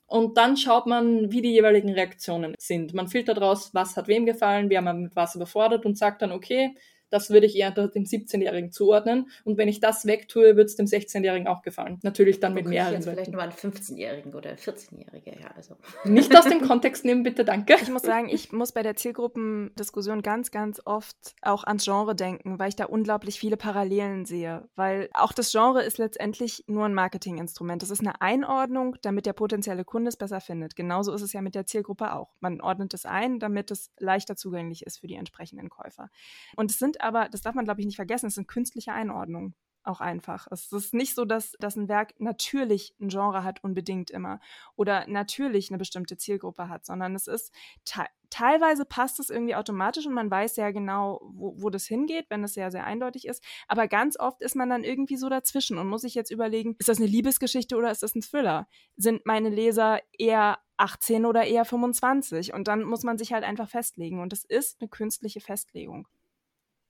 Und 0.06 0.38
dann 0.38 0.58
schaut 0.58 0.88
man, 0.88 1.32
wie 1.32 1.41
die 1.41 1.52
jeweiligen 1.52 1.91
Reaktionen 1.91 2.56
sind. 2.58 2.93
Man 2.95 3.08
filtert 3.08 3.39
raus, 3.39 3.69
was 3.73 3.95
hat 3.95 4.08
wem 4.08 4.25
gefallen, 4.25 4.69
wer 4.69 4.82
man 4.82 5.04
mit 5.04 5.15
was 5.15 5.36
überfordert 5.36 5.86
und 5.86 5.97
sagt 5.97 6.23
dann, 6.23 6.32
okay, 6.32 6.75
das 7.09 7.29
würde 7.29 7.45
ich 7.45 7.55
eher 7.55 7.71
dem 7.71 8.03
17-Jährigen 8.03 8.71
zuordnen. 8.71 9.29
Und 9.43 9.57
wenn 9.57 9.67
ich 9.67 9.79
das 9.79 10.05
wegtue, 10.05 10.55
wird 10.55 10.69
es 10.69 10.75
dem 10.75 10.85
16-Jährigen 10.85 11.47
auch 11.47 11.61
gefallen. 11.61 11.99
Natürlich 12.03 12.39
dann 12.39 12.53
mit 12.53 12.67
mehreren. 12.67 12.95
Jetzt 12.95 13.09
vielleicht 13.09 13.31
nur 13.31 13.41
einen 13.41 13.51
15-Jährigen 13.51 14.33
oder 14.33 14.51
14-Jährige, 14.51 15.31
ja. 15.39 15.51
Also. 15.55 15.75
Nicht 16.05 16.35
aus 16.37 16.45
dem 16.45 16.61
Kontext 16.61 17.05
nehmen, 17.05 17.23
bitte, 17.23 17.45
danke. 17.45 17.75
Ich 17.81 17.89
muss 17.89 18.03
sagen, 18.03 18.29
ich 18.29 18.51
muss 18.51 18.71
bei 18.71 18.83
der 18.83 18.95
Zielgruppendiskussion 18.95 20.21
ganz, 20.21 20.51
ganz 20.51 20.81
oft 20.85 21.35
auch 21.41 21.63
ans 21.63 21.85
Genre 21.85 22.15
denken, 22.15 22.59
weil 22.59 22.69
ich 22.69 22.75
da 22.75 22.85
unglaublich 22.85 23.39
viele 23.39 23.57
Parallelen 23.57 24.25
sehe. 24.25 24.67
Weil 24.75 25.09
auch 25.13 25.33
das 25.33 25.51
Genre 25.51 25.83
ist 25.83 25.97
letztendlich 25.97 26.63
nur 26.67 26.85
ein 26.85 26.93
Marketinginstrument. 26.93 27.81
Das 27.81 27.89
ist 27.89 28.01
eine 28.01 28.21
Einordnung, 28.21 28.97
damit 29.01 29.25
der 29.25 29.33
potenzielle 29.33 29.85
Kunde 29.85 30.09
es 30.09 30.17
besser 30.17 30.41
findet. 30.41 30.75
Genauso 30.75 31.13
ist 31.13 31.21
es 31.21 31.33
ja 31.33 31.41
mit 31.41 31.55
der 31.55 31.65
Zielgruppe 31.65 32.13
auch. 32.13 32.35
Man 32.39 32.61
ordnet 32.61 32.93
es 32.93 33.05
ein, 33.05 33.39
damit 33.39 33.71
es 33.71 33.91
leichter 33.97 34.35
zugänglich 34.35 34.85
ist 34.85 34.99
für 34.99 35.07
die 35.07 35.15
entsprechenden 35.15 35.69
Käufer. 35.69 36.09
Und 36.55 36.71
es 36.71 36.79
sind 36.79 36.98
aber, 37.01 37.29
das 37.29 37.41
darf 37.41 37.55
man, 37.55 37.65
glaube 37.65 37.81
ich, 37.81 37.85
nicht 37.85 37.95
vergessen, 37.95 38.27
es 38.27 38.35
sind 38.35 38.47
künstliche 38.47 38.93
Einordnungen 38.93 39.55
auch 39.83 40.01
einfach. 40.01 40.47
Es 40.51 40.71
ist 40.71 40.93
nicht 40.93 41.15
so, 41.15 41.25
dass, 41.25 41.53
dass 41.59 41.75
ein 41.75 41.88
Werk 41.88 42.13
natürlich 42.19 42.95
ein 42.99 43.09
Genre 43.09 43.43
hat, 43.43 43.63
unbedingt 43.63 44.12
immer, 44.12 44.39
oder 44.75 45.05
natürlich 45.07 45.69
eine 45.69 45.77
bestimmte 45.77 46.17
Zielgruppe 46.17 46.69
hat, 46.69 46.85
sondern 46.85 47.15
es 47.15 47.27
ist 47.27 47.53
te 47.85 48.05
teilweise 48.29 48.85
passt 48.85 49.19
es 49.19 49.31
irgendwie 49.31 49.55
automatisch 49.55 50.05
und 50.05 50.13
man 50.13 50.29
weiß 50.29 50.55
ja 50.57 50.69
genau, 50.69 51.19
wo, 51.23 51.55
wo 51.57 51.71
das 51.71 51.88
hingeht, 51.88 52.27
wenn 52.29 52.43
es 52.43 52.53
sehr, 52.53 52.69
sehr 52.69 52.85
eindeutig 52.85 53.25
ist. 53.25 53.43
Aber 53.67 53.88
ganz 53.88 54.19
oft 54.19 54.43
ist 54.43 54.55
man 54.55 54.69
dann 54.69 54.83
irgendwie 54.83 55.17
so 55.17 55.29
dazwischen 55.29 55.79
und 55.79 55.88
muss 55.88 56.01
sich 56.01 56.13
jetzt 56.13 56.29
überlegen, 56.29 56.75
ist 56.77 56.89
das 56.89 56.99
eine 56.99 57.07
Liebesgeschichte 57.07 57.75
oder 57.75 57.89
ist 57.89 58.03
das 58.03 58.13
ein 58.13 58.21
Thriller? 58.21 58.67
Sind 58.97 59.25
meine 59.25 59.49
Leser 59.49 59.99
eher 60.15 60.59
18 60.77 61.25
oder 61.25 61.45
eher 61.45 61.65
25? 61.65 62.53
Und 62.53 62.67
dann 62.67 62.83
muss 62.83 63.01
man 63.01 63.17
sich 63.17 63.33
halt 63.33 63.43
einfach 63.43 63.67
festlegen. 63.67 64.21
Und 64.21 64.31
es 64.31 64.45
ist 64.45 64.79
eine 64.79 64.89
künstliche 64.89 65.41
Festlegung. 65.41 66.07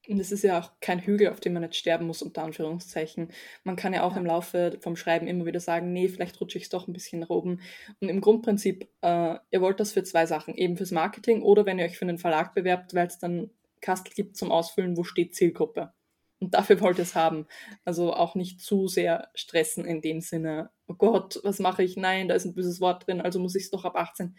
Und 0.10 0.20
es 0.20 0.32
ist 0.32 0.44
ja 0.44 0.60
auch 0.60 0.72
kein 0.82 1.00
Hügel, 1.00 1.30
auf 1.30 1.40
dem 1.40 1.54
man 1.54 1.62
jetzt 1.62 1.76
sterben 1.76 2.08
muss, 2.08 2.24
unter 2.24 2.44
Anführungszeichen. 2.44 3.30
Man 3.64 3.76
kann 3.76 3.94
ja 3.94 4.02
auch 4.02 4.14
ja. 4.14 4.18
im 4.18 4.26
Laufe 4.26 4.80
vom 4.82 4.96
Schreiben 4.96 5.28
immer 5.28 5.46
wieder 5.46 5.60
sagen, 5.60 5.94
nee, 5.94 6.08
vielleicht 6.10 6.42
rutsche 6.42 6.58
ich 6.58 6.64
es 6.64 6.70
doch 6.70 6.88
ein 6.88 6.94
bisschen 6.94 7.20
nach 7.20 7.30
oben. 7.30 7.62
Und 8.00 8.10
im 8.10 8.20
Grundprinzip, 8.20 8.90
äh, 9.02 9.36
ihr 9.52 9.62
wollt 9.62 9.80
das 9.80 9.92
für 9.92 10.04
zwei 10.04 10.26
Sachen, 10.26 10.56
eben 10.56 10.78
fürs 10.78 10.90
Marketing 10.90 11.44
oder 11.44 11.68
wenn 11.68 11.78
ihr 11.78 11.86
euch 11.86 11.98
für 11.98 12.06
einen 12.06 12.18
Verlag 12.18 12.56
bewerbt, 12.56 12.96
weil 12.96 13.06
es 13.06 13.20
dann 13.20 13.52
Kastel 13.82 14.14
gibt 14.16 14.36
zum 14.36 14.52
Ausfüllen, 14.52 14.98
wo 14.98 15.04
steht 15.04 15.36
Zielgruppe. 15.36 15.94
Und 16.40 16.56
dafür 16.56 16.82
wollt 16.82 16.98
ihr 16.98 17.04
es 17.04 17.14
haben. 17.14 17.46
Also 17.86 18.12
auch 18.12 18.34
nicht 18.34 18.62
zu 18.62 18.88
sehr 18.88 19.30
stressen 19.36 19.86
in 19.86 20.02
dem 20.02 20.22
Sinne, 20.22 20.72
oh 20.88 20.96
Gott, 20.96 21.40
was 21.44 21.60
mache 21.60 21.84
ich? 21.84 21.98
Nein, 21.98 22.28
da 22.28 22.34
ist 22.34 22.46
ein 22.46 22.56
böses 22.56 22.82
Wort 22.82 23.06
drin, 23.06 23.22
also 23.22 23.40
muss 23.40 23.54
ich 23.54 23.66
es 23.66 23.70
doch 23.70 23.86
ab 23.86 23.96
18. 23.96 24.36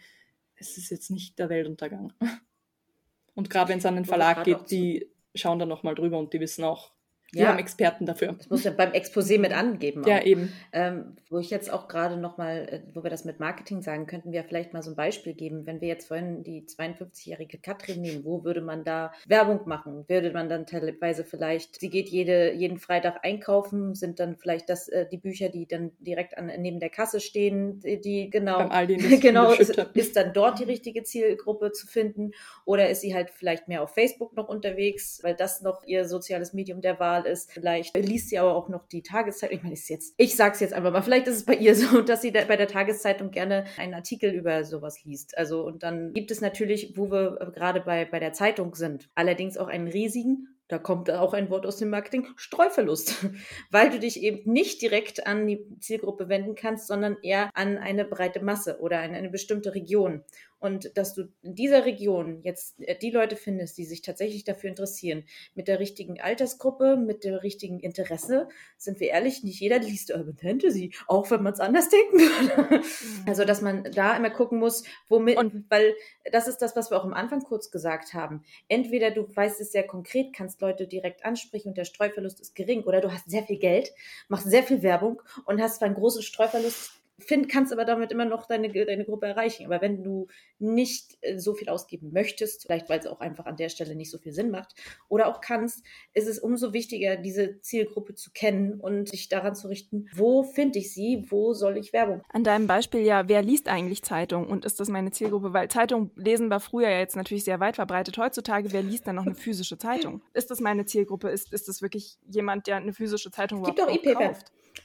Es 0.55 0.77
ist 0.77 0.89
jetzt 0.89 1.11
nicht 1.11 1.39
der 1.39 1.47
Weltuntergang. 1.47 2.11
Und 3.35 3.49
gerade 3.49 3.69
wenn 3.69 3.79
es 3.79 3.85
an 3.85 3.95
den 3.95 4.05
Verlag 4.05 4.43
geht, 4.43 4.69
die 4.69 5.10
schauen 5.35 5.59
da 5.59 5.65
nochmal 5.65 5.95
drüber 5.95 6.17
und 6.19 6.33
die 6.33 6.39
wissen 6.39 6.63
auch, 6.63 6.91
wir 7.33 7.43
ja. 7.43 7.47
haben 7.49 7.59
Experten 7.59 8.05
dafür. 8.05 8.33
Das 8.33 8.49
muss 8.49 8.65
ja 8.65 8.71
beim 8.71 8.91
Exposé 8.91 9.39
mit 9.39 9.53
angeben. 9.53 10.03
Auch. 10.03 10.07
Ja, 10.07 10.21
eben. 10.21 10.51
Ähm, 10.73 11.15
wo 11.29 11.39
ich 11.39 11.49
jetzt 11.49 11.71
auch 11.71 11.87
gerade 11.87 12.17
nochmal, 12.17 12.67
äh, 12.69 12.81
wo 12.93 13.03
wir 13.03 13.09
das 13.09 13.23
mit 13.23 13.39
Marketing 13.39 13.81
sagen, 13.81 14.05
könnten 14.05 14.33
wir 14.33 14.43
vielleicht 14.43 14.73
mal 14.73 14.83
so 14.83 14.89
ein 14.89 14.97
Beispiel 14.97 15.33
geben. 15.33 15.65
Wenn 15.65 15.79
wir 15.79 15.87
jetzt 15.87 16.09
vorhin 16.09 16.43
die 16.43 16.63
52-jährige 16.63 17.57
Katrin 17.59 18.01
nehmen, 18.01 18.25
wo 18.25 18.43
würde 18.43 18.59
man 18.59 18.83
da 18.83 19.13
Werbung 19.27 19.61
machen? 19.65 20.03
Würde 20.09 20.31
man 20.31 20.49
dann 20.49 20.65
teilweise 20.65 21.23
vielleicht, 21.23 21.79
sie 21.79 21.89
geht 21.89 22.09
jede, 22.09 22.51
jeden 22.51 22.79
Freitag 22.79 23.23
einkaufen, 23.23 23.95
sind 23.95 24.19
dann 24.19 24.35
vielleicht 24.35 24.67
das, 24.67 24.89
äh, 24.89 25.07
die 25.09 25.17
Bücher, 25.17 25.47
die 25.47 25.65
dann 25.65 25.91
direkt 25.99 26.37
an, 26.37 26.51
neben 26.57 26.81
der 26.81 26.89
Kasse 26.89 27.21
stehen, 27.21 27.79
die, 27.79 28.01
die 28.01 28.29
genau, 28.29 28.57
Beim 28.57 28.71
Aldi 28.71 28.97
genau, 29.21 29.53
ist, 29.53 29.77
ist 29.93 30.17
dann 30.17 30.33
dort 30.33 30.59
die 30.59 30.65
richtige 30.65 31.03
Zielgruppe 31.03 31.71
zu 31.71 31.87
finden? 31.87 32.31
Oder 32.65 32.89
ist 32.89 32.99
sie 32.99 33.15
halt 33.15 33.29
vielleicht 33.29 33.69
mehr 33.69 33.83
auf 33.83 33.93
Facebook 33.93 34.35
noch 34.35 34.49
unterwegs, 34.49 35.21
weil 35.23 35.35
das 35.35 35.61
noch 35.61 35.85
ihr 35.85 36.03
soziales 36.03 36.51
Medium 36.51 36.81
der 36.81 36.99
Wahl 36.99 37.20
normal 37.21 37.31
ist. 37.31 37.51
Vielleicht 37.51 37.95
liest 37.97 38.29
sie 38.29 38.39
aber 38.39 38.55
auch 38.55 38.69
noch 38.69 38.87
die 38.87 39.03
Tageszeitung. 39.03 39.57
Ich 39.57 39.63
meine, 39.63 39.73
ist 39.73 39.89
jetzt, 39.89 40.13
ich 40.17 40.35
sag's 40.35 40.59
jetzt 40.59 40.73
einfach 40.73 40.91
mal, 40.91 41.01
vielleicht 41.01 41.27
ist 41.27 41.35
es 41.35 41.45
bei 41.45 41.55
ihr 41.55 41.75
so, 41.75 42.01
dass 42.01 42.21
sie 42.21 42.31
bei 42.31 42.57
der 42.57 42.67
Tageszeitung 42.67 43.31
gerne 43.31 43.65
einen 43.77 43.93
Artikel 43.93 44.31
über 44.31 44.63
sowas 44.63 45.03
liest. 45.03 45.37
Also, 45.37 45.63
und 45.65 45.83
dann 45.83 46.13
gibt 46.13 46.31
es 46.31 46.41
natürlich, 46.41 46.97
wo 46.97 47.11
wir 47.11 47.51
gerade 47.53 47.81
bei, 47.81 48.05
bei 48.05 48.19
der 48.19 48.33
Zeitung 48.33 48.75
sind, 48.75 49.09
allerdings 49.15 49.57
auch 49.57 49.67
einen 49.67 49.87
riesigen 49.87 50.47
da 50.67 50.77
kommt 50.77 51.11
auch 51.11 51.33
ein 51.33 51.49
Wort 51.49 51.65
aus 51.65 51.75
dem 51.75 51.89
Marketing, 51.89 52.27
Streuverlust, 52.37 53.27
weil 53.71 53.89
du 53.89 53.99
dich 53.99 54.23
eben 54.23 54.49
nicht 54.49 54.81
direkt 54.81 55.27
an 55.27 55.45
die 55.45 55.67
Zielgruppe 55.81 56.29
wenden 56.29 56.55
kannst, 56.55 56.87
sondern 56.87 57.17
eher 57.21 57.49
an 57.55 57.77
eine 57.77 58.05
breite 58.05 58.41
Masse 58.41 58.79
oder 58.79 59.01
an 59.01 59.13
eine 59.13 59.29
bestimmte 59.29 59.75
Region 59.75 60.23
und 60.61 60.95
dass 60.95 61.15
du 61.15 61.27
in 61.41 61.55
dieser 61.55 61.85
Region 61.85 62.41
jetzt 62.43 62.79
äh, 62.81 62.95
die 62.97 63.09
Leute 63.09 63.35
findest, 63.35 63.77
die 63.77 63.85
sich 63.85 64.01
tatsächlich 64.03 64.43
dafür 64.43 64.69
interessieren, 64.69 65.23
mit 65.55 65.67
der 65.67 65.79
richtigen 65.79 66.21
Altersgruppe, 66.21 66.95
mit 66.95 67.23
dem 67.23 67.33
richtigen 67.33 67.79
Interesse, 67.79 68.47
sind 68.77 68.99
wir 68.99 69.09
ehrlich, 69.09 69.43
nicht 69.43 69.59
jeder 69.59 69.79
liest 69.79 70.11
Urban 70.11 70.37
Fantasy, 70.37 70.93
auch 71.07 71.29
wenn 71.31 71.41
man 71.41 71.53
es 71.53 71.59
anders 71.59 71.89
denken 71.89 72.19
würde. 72.19 72.77
Mhm. 72.77 73.25
Also, 73.27 73.43
dass 73.43 73.61
man 73.61 73.91
da 73.91 74.15
immer 74.15 74.29
gucken 74.29 74.59
muss, 74.59 74.83
womit, 75.09 75.37
und 75.37 75.65
weil 75.69 75.95
das 76.31 76.47
ist 76.47 76.59
das, 76.59 76.75
was 76.75 76.91
wir 76.91 76.99
auch 76.99 77.05
am 77.05 77.13
Anfang 77.13 77.41
kurz 77.41 77.71
gesagt 77.71 78.13
haben. 78.13 78.43
Entweder 78.67 79.09
du 79.09 79.27
weißt 79.35 79.59
es 79.61 79.71
sehr 79.71 79.87
konkret, 79.87 80.31
kannst 80.31 80.61
Leute 80.61 80.87
direkt 80.87 81.25
ansprechen 81.25 81.69
und 81.69 81.77
der 81.77 81.85
Streuverlust 81.85 82.39
ist 82.39 82.53
gering, 82.55 82.83
oder 82.83 83.01
du 83.01 83.11
hast 83.11 83.29
sehr 83.29 83.43
viel 83.43 83.57
Geld, 83.57 83.91
machst 84.27 84.47
sehr 84.47 84.63
viel 84.63 84.83
Werbung 84.83 85.21
und 85.45 85.59
hast 85.59 85.77
zwar 85.77 85.87
einen 85.87 85.95
großen 85.95 86.21
Streuverlust, 86.21 87.00
find, 87.23 87.49
kannst 87.49 87.71
aber 87.73 87.85
damit 87.85 88.11
immer 88.11 88.25
noch 88.25 88.47
deine, 88.47 88.69
deine 88.69 89.05
Gruppe 89.05 89.27
erreichen. 89.27 89.65
Aber 89.65 89.81
wenn 89.81 90.03
du 90.03 90.27
nicht 90.59 91.17
äh, 91.21 91.37
so 91.39 91.53
viel 91.53 91.69
ausgeben 91.69 92.11
möchtest, 92.11 92.63
vielleicht 92.63 92.89
weil 92.89 92.99
es 92.99 93.07
auch 93.07 93.19
einfach 93.19 93.45
an 93.45 93.57
der 93.57 93.69
Stelle 93.69 93.95
nicht 93.95 94.11
so 94.11 94.17
viel 94.17 94.33
Sinn 94.33 94.51
macht, 94.51 94.75
oder 95.09 95.27
auch 95.27 95.41
kannst, 95.41 95.83
ist 96.13 96.27
es 96.27 96.39
umso 96.39 96.73
wichtiger, 96.73 97.15
diese 97.15 97.59
Zielgruppe 97.61 98.15
zu 98.15 98.31
kennen 98.31 98.79
und 98.79 99.09
sich 99.09 99.29
daran 99.29 99.55
zu 99.55 99.67
richten, 99.67 100.07
wo 100.13 100.43
finde 100.43 100.79
ich 100.79 100.93
sie, 100.93 101.25
wo 101.29 101.53
soll 101.53 101.77
ich 101.77 101.93
Werbung. 101.93 102.21
An 102.29 102.43
deinem 102.43 102.67
Beispiel 102.67 103.01
ja, 103.01 103.27
wer 103.27 103.41
liest 103.41 103.67
eigentlich 103.67 104.03
Zeitung 104.03 104.47
und 104.47 104.65
ist 104.65 104.79
das 104.79 104.89
meine 104.89 105.11
Zielgruppe? 105.11 105.53
Weil 105.53 105.69
Zeitung 105.69 106.11
lesen 106.15 106.49
war 106.49 106.59
früher 106.59 106.89
ja 106.89 106.99
jetzt 106.99 107.15
natürlich 107.15 107.43
sehr 107.43 107.59
weit 107.59 107.75
verbreitet. 107.75 108.17
Heutzutage, 108.17 108.71
wer 108.71 108.83
liest 108.83 109.07
dann 109.07 109.15
noch 109.15 109.25
eine 109.25 109.35
physische 109.35 109.77
Zeitung? 109.77 110.21
Ist 110.33 110.51
das 110.51 110.59
meine 110.59 110.85
Zielgruppe? 110.85 111.29
Ist, 111.29 111.53
ist 111.53 111.67
das 111.67 111.81
wirklich 111.81 112.17
jemand, 112.27 112.67
der 112.67 112.77
eine 112.77 112.93
physische 112.93 113.31
Zeitung 113.31 113.61
es 113.61 113.67
gibt 113.67 113.81
auch 113.81 113.93
E-Paper. 113.93 114.35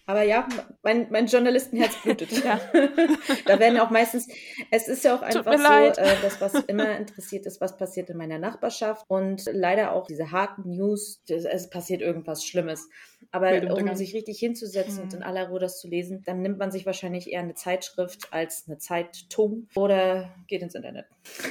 Aber 0.06 0.22
ja, 0.22 0.48
mein, 0.82 1.08
mein 1.10 1.26
Journalistenherz 1.26 1.96
blutet. 2.02 2.30
Ja. 2.44 2.60
da 3.46 3.58
werden 3.58 3.78
auch 3.78 3.90
meistens, 3.90 4.28
es 4.70 4.88
ist 4.88 5.04
ja 5.04 5.16
auch 5.16 5.22
einfach 5.22 5.44
so, 5.44 6.00
äh, 6.00 6.14
das, 6.22 6.40
was 6.40 6.54
immer 6.66 6.96
interessiert 6.96 7.46
ist, 7.46 7.60
was 7.60 7.76
passiert 7.76 8.10
in 8.10 8.16
meiner 8.16 8.38
Nachbarschaft 8.38 9.04
und 9.08 9.44
leider 9.52 9.92
auch 9.92 10.06
diese 10.06 10.30
harten 10.30 10.70
News, 10.70 11.22
es 11.28 11.70
passiert 11.70 12.02
irgendwas 12.02 12.44
Schlimmes. 12.44 12.88
Aber 13.32 13.50
um 13.74 13.94
sich 13.96 14.14
richtig 14.14 14.38
hinzusetzen 14.38 14.98
mhm. 14.98 15.02
und 15.02 15.14
in 15.14 15.22
aller 15.22 15.48
Ruhe 15.48 15.58
das 15.58 15.80
zu 15.80 15.88
lesen, 15.88 16.22
dann 16.24 16.40
nimmt 16.40 16.58
man 16.58 16.70
sich 16.70 16.86
wahrscheinlich 16.86 17.30
eher 17.32 17.40
eine 17.40 17.54
Zeitschrift 17.54 18.32
als 18.32 18.64
eine 18.66 18.78
Zeitung 18.78 19.68
oder 19.74 20.34
geht 20.46 20.62
ins 20.62 20.74
Internet. 20.74 21.06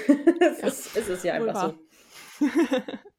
das 0.40 0.62
ja. 0.62 0.68
ist, 0.68 0.96
ist 0.96 1.10
es 1.10 1.24
ja 1.24 1.34
einfach 1.34 1.74
so. 2.40 2.46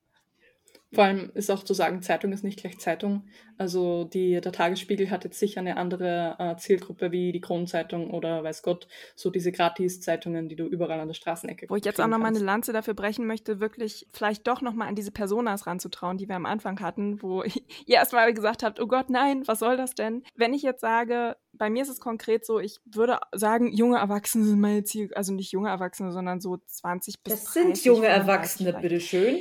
Vor 0.93 1.05
allem 1.05 1.31
ist 1.35 1.51
auch 1.51 1.65
zu 1.65 1.75
sagen, 1.75 2.01
Zeitung 2.01 2.33
ist 2.33 2.45
nicht 2.45 2.61
gleich 2.61 2.79
Zeitung. 2.79 3.25
Also 3.59 4.05
die, 4.05 4.41
der 4.41 4.53
Tagesspiegel 4.53 5.11
hat 5.11 5.25
jetzt 5.25 5.39
sicher 5.39 5.61
eine 5.61 5.79
andere 5.79 6.37
äh, 6.39 6.57
Zielgruppe 6.57 7.11
wie 7.11 7.33
die 7.33 7.41
Kronenzeitung 7.41 8.11
oder 8.11 8.45
weiß 8.45 8.63
Gott, 8.63 8.87
so 9.17 9.31
diese 9.31 9.51
Gratis-Zeitungen, 9.51 10.49
die 10.49 10.57
du 10.57 10.65
überall 10.65 11.01
an 11.01 11.09
der 11.09 11.15
Straßenecke 11.15 11.67
Wo 11.69 11.77
ich 11.77 11.85
jetzt 11.85 12.01
auch 12.01 12.07
nochmal 12.07 12.29
eine 12.29 12.39
Lanze 12.39 12.73
dafür 12.73 12.95
brechen 12.95 13.27
möchte, 13.27 13.59
wirklich 13.59 14.07
vielleicht 14.13 14.47
doch 14.47 14.61
nochmal 14.61 14.89
an 14.89 14.95
diese 14.95 15.11
Personas 15.11 15.67
ranzutrauen, 15.67 16.19
die 16.19 16.29
wir 16.29 16.37
am 16.37 16.47
Anfang 16.47 16.81
hatten, 16.81 17.21
wo 17.21 17.43
ihr 17.87 17.97
erstmal 17.97 18.33
gesagt 18.33 18.63
habt, 18.63 18.79
oh 18.79 18.87
Gott, 18.87 19.11
nein, 19.11 19.43
was 19.47 19.59
soll 19.59 19.77
das 19.77 19.95
denn? 19.95 20.23
Wenn 20.37 20.55
ich 20.55 20.63
jetzt 20.63 20.83
sage, 20.83 21.37
bei 21.53 21.71
mir 21.71 21.83
ist 21.83 21.89
es 21.89 22.01
konkret 22.01 22.45
so, 22.47 22.61
ich 22.61 22.79
würde 22.85 23.19
sagen, 23.33 23.73
junge 23.73 23.97
Erwachsene 23.97 24.45
sind 24.45 24.61
meine 24.61 24.85
Ziel, 24.85 25.13
also 25.15 25.33
nicht 25.33 25.51
junge 25.53 25.71
Erwachsene, 25.71 26.13
sondern 26.13 26.41
so 26.41 26.59
20 26.65 27.23
bis 27.23 27.33
Das 27.33 27.45
30, 27.55 27.63
sind 27.63 27.85
junge 27.85 28.07
Erwachsene, 28.07 28.73
bitteschön 28.75 29.39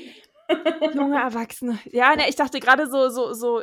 Junge 0.94 1.18
Erwachsene. 1.18 1.80
Ja, 1.86 2.16
ne, 2.16 2.30
ich 2.30 2.36
dachte 2.36 2.60
gerade 2.60 2.88
so, 2.88 3.10
so, 3.10 3.34
so 3.34 3.62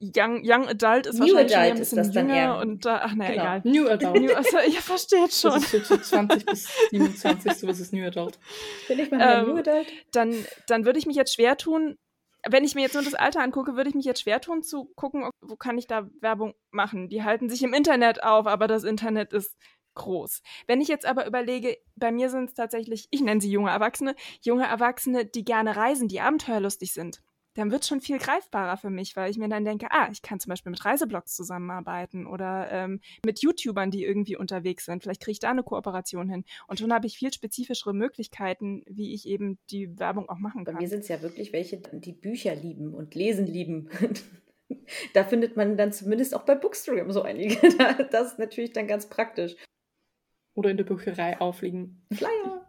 Young, 0.00 0.42
young 0.44 0.68
Adult 0.68 1.06
ist 1.06 1.18
New 1.18 1.26
wahrscheinlich 1.26 1.56
Adult 1.56 1.72
ein 1.72 1.78
bisschen 1.78 1.98
ist 1.98 2.08
das 2.08 2.14
jünger 2.14 2.34
dann 2.34 2.36
eher. 2.36 2.58
und 2.58 2.86
ach 2.86 3.14
ne, 3.14 3.26
genau. 3.28 3.42
egal. 3.42 3.62
New 3.64 3.88
Adult. 3.88 4.22
New, 4.22 4.32
also, 4.34 4.58
ich 4.66 4.80
verstehe 4.80 5.28
schon. 5.30 5.52
Das 5.52 5.74
ist 5.74 5.86
so 5.86 5.96
20 5.96 6.46
bis 6.46 6.68
27, 6.90 7.52
sowas 7.54 7.80
ist 7.80 7.92
New 7.92 8.04
Adult. 8.06 8.38
Bin 8.88 8.98
ich 8.98 9.10
mal 9.10 9.40
ähm, 9.40 9.48
New 9.48 9.56
Adult? 9.58 9.86
Dann, 10.12 10.34
dann 10.66 10.84
würde 10.84 10.98
ich 10.98 11.06
mich 11.06 11.16
jetzt 11.16 11.34
schwer 11.34 11.56
tun, 11.56 11.96
wenn 12.48 12.64
ich 12.64 12.74
mir 12.74 12.82
jetzt 12.82 12.94
nur 12.94 13.02
das 13.02 13.14
Alter 13.14 13.40
angucke, 13.40 13.76
würde 13.76 13.88
ich 13.88 13.94
mich 13.94 14.04
jetzt 14.04 14.22
schwer 14.22 14.40
tun 14.40 14.62
zu 14.62 14.86
gucken, 14.94 15.28
wo 15.40 15.56
kann 15.56 15.78
ich 15.78 15.86
da 15.86 16.08
Werbung 16.20 16.54
machen. 16.70 17.08
Die 17.08 17.24
halten 17.24 17.48
sich 17.48 17.62
im 17.62 17.74
Internet 17.74 18.22
auf, 18.22 18.46
aber 18.46 18.68
das 18.68 18.84
Internet 18.84 19.32
ist 19.32 19.56
groß. 19.96 20.42
Wenn 20.66 20.80
ich 20.80 20.88
jetzt 20.88 21.06
aber 21.06 21.26
überlege, 21.26 21.76
bei 21.96 22.12
mir 22.12 22.30
sind 22.30 22.50
es 22.50 22.54
tatsächlich, 22.54 23.08
ich 23.10 23.20
nenne 23.20 23.40
sie 23.40 23.50
junge 23.50 23.70
Erwachsene, 23.70 24.14
junge 24.42 24.66
Erwachsene, 24.66 25.26
die 25.26 25.44
gerne 25.44 25.76
reisen, 25.76 26.08
die 26.08 26.20
abenteuerlustig 26.20 26.92
sind, 26.92 27.20
dann 27.56 27.70
wird 27.70 27.82
es 27.82 27.88
schon 27.88 28.00
viel 28.00 28.18
greifbarer 28.18 28.76
für 28.76 28.90
mich, 28.90 29.16
weil 29.16 29.30
ich 29.30 29.38
mir 29.38 29.48
dann 29.48 29.64
denke, 29.64 29.86
ah, 29.90 30.08
ich 30.12 30.22
kann 30.22 30.38
zum 30.38 30.50
Beispiel 30.50 30.70
mit 30.70 30.84
Reiseblogs 30.84 31.34
zusammenarbeiten 31.34 32.26
oder 32.26 32.70
ähm, 32.70 33.00
mit 33.24 33.40
YouTubern, 33.40 33.90
die 33.90 34.04
irgendwie 34.04 34.36
unterwegs 34.36 34.84
sind. 34.84 35.02
Vielleicht 35.02 35.22
kriege 35.22 35.32
ich 35.32 35.40
da 35.40 35.50
eine 35.50 35.62
Kooperation 35.62 36.28
hin. 36.28 36.44
Und 36.66 36.78
schon 36.78 36.92
habe 36.92 37.06
ich 37.06 37.16
viel 37.16 37.32
spezifischere 37.32 37.94
Möglichkeiten, 37.94 38.82
wie 38.86 39.14
ich 39.14 39.26
eben 39.26 39.58
die 39.70 39.98
Werbung 39.98 40.28
auch 40.28 40.38
machen 40.38 40.64
kann. 40.64 40.74
Bei 40.74 40.80
mir 40.80 40.88
sind 40.88 41.00
es 41.00 41.08
ja 41.08 41.22
wirklich 41.22 41.52
welche, 41.52 41.78
die 41.78 42.12
Bücher 42.12 42.54
lieben 42.54 42.94
und 42.94 43.14
lesen 43.14 43.46
lieben. 43.46 43.88
da 45.14 45.24
findet 45.24 45.56
man 45.56 45.76
dann 45.76 45.92
zumindest 45.92 46.34
auch 46.34 46.44
bei 46.44 46.54
Bookstream 46.54 47.10
so 47.10 47.22
einige. 47.22 47.56
Das 48.10 48.32
ist 48.32 48.38
natürlich 48.38 48.72
dann 48.72 48.86
ganz 48.86 49.08
praktisch 49.08 49.56
oder 50.56 50.70
in 50.70 50.76
der 50.76 50.84
Bücherei 50.84 51.40
aufliegen. 51.40 52.02
Flyer! 52.12 52.66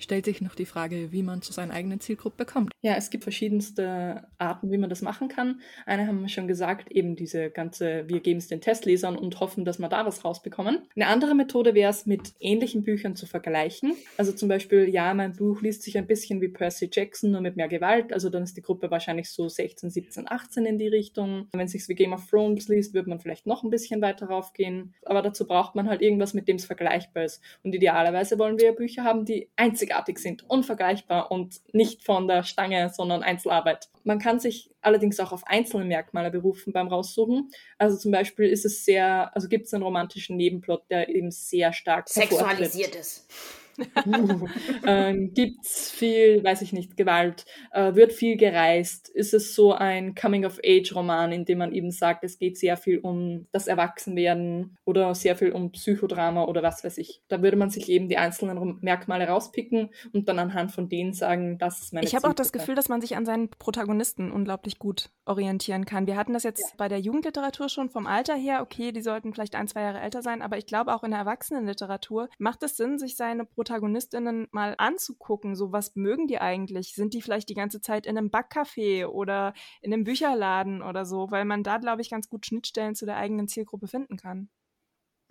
Stellt 0.00 0.24
sich 0.24 0.40
noch 0.40 0.54
die 0.54 0.66
Frage, 0.66 1.12
wie 1.12 1.22
man 1.22 1.42
zu 1.42 1.52
seiner 1.52 1.74
eigenen 1.74 2.00
Zielgruppe 2.00 2.44
kommt. 2.44 2.72
Ja, 2.82 2.94
es 2.96 3.10
gibt 3.10 3.22
verschiedenste 3.22 4.26
Arten, 4.38 4.70
wie 4.72 4.78
man 4.78 4.90
das 4.90 5.02
machen 5.02 5.28
kann. 5.28 5.60
Eine 5.86 6.06
haben 6.06 6.22
wir 6.22 6.28
schon 6.28 6.48
gesagt, 6.48 6.90
eben 6.90 7.14
diese 7.14 7.50
ganze, 7.50 8.08
wir 8.08 8.20
geben 8.20 8.38
es 8.38 8.48
den 8.48 8.60
Testlesern 8.60 9.16
und 9.16 9.38
hoffen, 9.40 9.64
dass 9.64 9.78
wir 9.78 9.88
da 9.88 10.06
was 10.06 10.24
rausbekommen. 10.24 10.78
Eine 10.96 11.06
andere 11.06 11.34
Methode 11.34 11.74
wäre 11.74 11.90
es, 11.90 12.06
mit 12.06 12.32
ähnlichen 12.40 12.82
Büchern 12.82 13.14
zu 13.14 13.26
vergleichen. 13.26 13.94
Also 14.16 14.32
zum 14.32 14.48
Beispiel, 14.48 14.88
ja, 14.88 15.12
mein 15.14 15.34
Buch 15.34 15.60
liest 15.60 15.82
sich 15.82 15.98
ein 15.98 16.06
bisschen 16.06 16.40
wie 16.40 16.48
Percy 16.48 16.88
Jackson, 16.90 17.30
nur 17.30 17.42
mit 17.42 17.56
mehr 17.56 17.68
Gewalt. 17.68 18.12
Also 18.12 18.30
dann 18.30 18.42
ist 18.42 18.56
die 18.56 18.62
Gruppe 18.62 18.90
wahrscheinlich 18.90 19.30
so 19.30 19.48
16, 19.48 19.90
17, 19.90 20.30
18 20.30 20.64
in 20.64 20.78
die 20.78 20.88
Richtung. 20.88 21.48
Wenn 21.52 21.66
es 21.66 21.72
sich 21.72 21.86
wie 21.88 21.94
Game 21.94 22.12
of 22.12 22.26
Thrones 22.28 22.68
liest, 22.68 22.94
würde 22.94 23.10
man 23.10 23.20
vielleicht 23.20 23.46
noch 23.46 23.62
ein 23.62 23.70
bisschen 23.70 24.00
weiter 24.00 24.26
raufgehen. 24.26 24.94
Aber 25.04 25.20
dazu 25.22 25.46
braucht 25.46 25.74
man 25.74 25.88
halt 25.88 26.00
irgendwas, 26.00 26.34
mit 26.34 26.48
dem 26.48 26.56
es 26.56 26.64
vergleichbar 26.64 27.24
ist. 27.24 27.42
Und 27.62 27.74
idealerweise 27.74 28.38
wollen 28.38 28.58
wir 28.58 28.66
ja 28.66 28.72
Bücher 28.72 29.04
haben, 29.04 29.24
die 29.24 29.48
einzig 29.56 29.89
einzigartig 29.90 30.18
sind, 30.18 30.48
unvergleichbar 30.48 31.30
und 31.30 31.60
nicht 31.72 32.04
von 32.04 32.28
der 32.28 32.42
Stange, 32.44 32.90
sondern 32.94 33.22
Einzelarbeit. 33.22 33.88
Man 34.04 34.18
kann 34.18 34.40
sich 34.40 34.70
allerdings 34.80 35.20
auch 35.20 35.32
auf 35.32 35.46
einzelne 35.46 35.84
Merkmale 35.84 36.30
berufen 36.30 36.72
beim 36.72 36.88
Raussuchen. 36.88 37.50
Also 37.78 37.96
zum 37.96 38.12
Beispiel 38.12 38.48
ist 38.48 38.64
es 38.64 38.84
sehr, 38.84 39.34
also 39.34 39.48
gibt 39.48 39.66
es 39.66 39.74
einen 39.74 39.82
romantischen 39.82 40.36
Nebenplot, 40.36 40.84
der 40.90 41.08
eben 41.08 41.30
sehr 41.30 41.72
stark 41.72 42.08
sexualisiert 42.08 42.94
ist. 42.94 43.28
Ähm, 44.86 45.32
gibt's 45.34 45.90
viel, 45.90 46.42
weiß 46.42 46.62
ich 46.62 46.72
nicht, 46.72 46.96
Gewalt? 46.96 47.44
Äh, 47.72 47.94
wird 47.94 48.12
viel 48.12 48.36
gereist? 48.36 49.08
Ist 49.08 49.34
es 49.34 49.54
so 49.54 49.72
ein 49.72 50.14
Coming-of-Age-Roman, 50.14 51.32
in 51.32 51.44
dem 51.44 51.58
man 51.58 51.72
eben 51.72 51.90
sagt, 51.90 52.24
es 52.24 52.38
geht 52.38 52.58
sehr 52.58 52.76
viel 52.76 52.98
um 52.98 53.46
das 53.52 53.66
Erwachsenwerden 53.66 54.76
oder 54.84 55.14
sehr 55.14 55.36
viel 55.36 55.52
um 55.52 55.72
Psychodrama 55.72 56.44
oder 56.44 56.62
was 56.62 56.82
weiß 56.82 56.98
ich? 56.98 57.22
Da 57.28 57.42
würde 57.42 57.56
man 57.56 57.70
sich 57.70 57.88
eben 57.88 58.08
die 58.08 58.16
einzelnen 58.16 58.78
Merkmale 58.80 59.28
rauspicken 59.28 59.90
und 60.12 60.28
dann 60.28 60.38
anhand 60.38 60.72
von 60.72 60.88
denen 60.88 61.12
sagen, 61.12 61.58
das 61.58 61.80
ist 61.80 61.92
meine 61.92 62.06
Ich 62.06 62.14
habe 62.14 62.28
auch 62.28 62.34
das 62.34 62.52
Gefühl, 62.52 62.74
dass 62.74 62.88
man 62.88 63.00
sich 63.00 63.16
an 63.16 63.26
seinen 63.26 63.50
Protagonisten 63.50 64.32
unglaublich 64.32 64.78
gut 64.78 65.10
orientieren 65.24 65.84
kann. 65.84 66.06
Wir 66.06 66.16
hatten 66.16 66.32
das 66.32 66.42
jetzt 66.42 66.70
ja. 66.70 66.74
bei 66.76 66.88
der 66.88 67.00
Jugendliteratur 67.00 67.68
schon 67.68 67.90
vom 67.90 68.06
Alter 68.06 68.34
her. 68.34 68.62
Okay, 68.62 68.92
die 68.92 69.02
sollten 69.02 69.32
vielleicht 69.32 69.54
ein, 69.54 69.68
zwei 69.68 69.82
Jahre 69.82 70.00
älter 70.00 70.22
sein, 70.22 70.42
aber 70.42 70.58
ich 70.58 70.66
glaube 70.66 70.94
auch 70.94 71.04
in 71.04 71.10
der 71.10 71.20
Erwachsenenliteratur 71.20 72.28
macht 72.38 72.62
es 72.62 72.76
Sinn, 72.76 72.98
sich 72.98 73.16
seine 73.16 73.44
Protagonisten 73.44 73.69
Protagonistinnen 73.70 74.48
mal 74.50 74.74
anzugucken. 74.78 75.54
So, 75.54 75.70
was 75.70 75.94
mögen 75.94 76.26
die 76.26 76.40
eigentlich? 76.40 76.94
Sind 76.94 77.14
die 77.14 77.22
vielleicht 77.22 77.48
die 77.48 77.54
ganze 77.54 77.80
Zeit 77.80 78.04
in 78.04 78.18
einem 78.18 78.28
Backcafé 78.28 79.06
oder 79.06 79.54
in 79.80 79.92
einem 79.92 80.02
Bücherladen 80.02 80.82
oder 80.82 81.04
so? 81.04 81.30
Weil 81.30 81.44
man 81.44 81.62
da, 81.62 81.78
glaube 81.78 82.02
ich, 82.02 82.10
ganz 82.10 82.28
gut 82.28 82.46
Schnittstellen 82.46 82.96
zu 82.96 83.06
der 83.06 83.16
eigenen 83.16 83.46
Zielgruppe 83.46 83.86
finden 83.86 84.16
kann. 84.16 84.48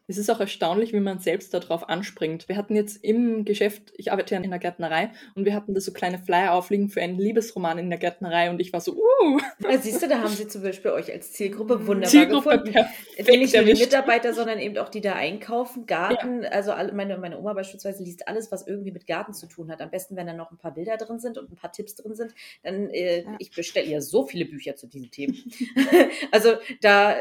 Es 0.09 0.17
ist 0.17 0.29
auch 0.31 0.39
erstaunlich, 0.39 0.91
wie 0.91 0.99
man 0.99 1.19
selbst 1.19 1.53
darauf 1.53 1.87
anspringt. 1.87 2.49
Wir 2.49 2.57
hatten 2.57 2.75
jetzt 2.75 3.03
im 3.03 3.45
Geschäft, 3.45 3.93
ich 3.95 4.11
arbeite 4.11 4.33
ja 4.33 4.41
in 4.41 4.49
der 4.49 4.59
Gärtnerei, 4.59 5.11
und 5.35 5.45
wir 5.45 5.53
hatten 5.53 5.75
da 5.75 5.79
so 5.79 5.93
kleine 5.93 6.17
Flyer 6.17 6.53
aufliegen 6.53 6.89
für 6.89 6.99
einen 7.01 7.19
Liebesroman 7.19 7.77
in 7.77 7.89
der 7.91 7.99
Gärtnerei 7.99 8.49
und 8.49 8.59
ich 8.59 8.73
war 8.73 8.81
so, 8.81 8.93
uh. 8.95 9.39
Ja, 9.59 9.77
siehst 9.77 10.01
du, 10.01 10.07
da 10.07 10.19
haben 10.19 10.33
sie 10.33 10.47
zum 10.47 10.63
Beispiel 10.63 10.91
euch 10.91 11.11
als 11.11 11.31
Zielgruppe 11.33 11.85
wunderbar 11.85 12.09
Zielgruppe 12.09 12.49
gefunden. 12.57 12.73
perfekt 12.73 13.39
Nicht 13.39 13.53
nur 13.53 13.63
die. 13.63 13.73
Mitarbeiter, 13.73 14.33
sondern 14.33 14.57
eben 14.59 14.77
auch 14.79 14.89
die 14.89 15.01
da 15.01 15.13
einkaufen, 15.13 15.85
Garten. 15.85 16.43
Also 16.45 16.71
alle, 16.71 16.91
meine, 16.93 17.17
meine 17.19 17.37
Oma 17.37 17.53
beispielsweise 17.53 18.03
liest 18.03 18.27
alles, 18.27 18.51
was 18.51 18.65
irgendwie 18.65 18.91
mit 18.91 19.05
Garten 19.05 19.33
zu 19.33 19.45
tun 19.45 19.71
hat. 19.71 19.79
Am 19.79 19.91
besten, 19.91 20.15
wenn 20.15 20.25
da 20.25 20.33
noch 20.33 20.49
ein 20.51 20.57
paar 20.57 20.73
Bilder 20.73 20.97
drin 20.97 21.19
sind 21.19 21.37
und 21.37 21.51
ein 21.51 21.55
paar 21.55 21.71
Tipps 21.71 21.93
drin 21.95 22.15
sind. 22.15 22.33
Dann, 22.63 22.89
äh, 22.89 23.21
Ja. 23.21 23.35
ich 23.37 23.51
bestelle 23.51 23.85
ihr 23.85 24.01
so 24.01 24.25
viele 24.25 24.45
Bücher 24.45 24.75
zu 24.75 24.87
diesen 24.87 25.11
Themen. 25.11 25.37
also 26.31 26.53
da 26.81 27.17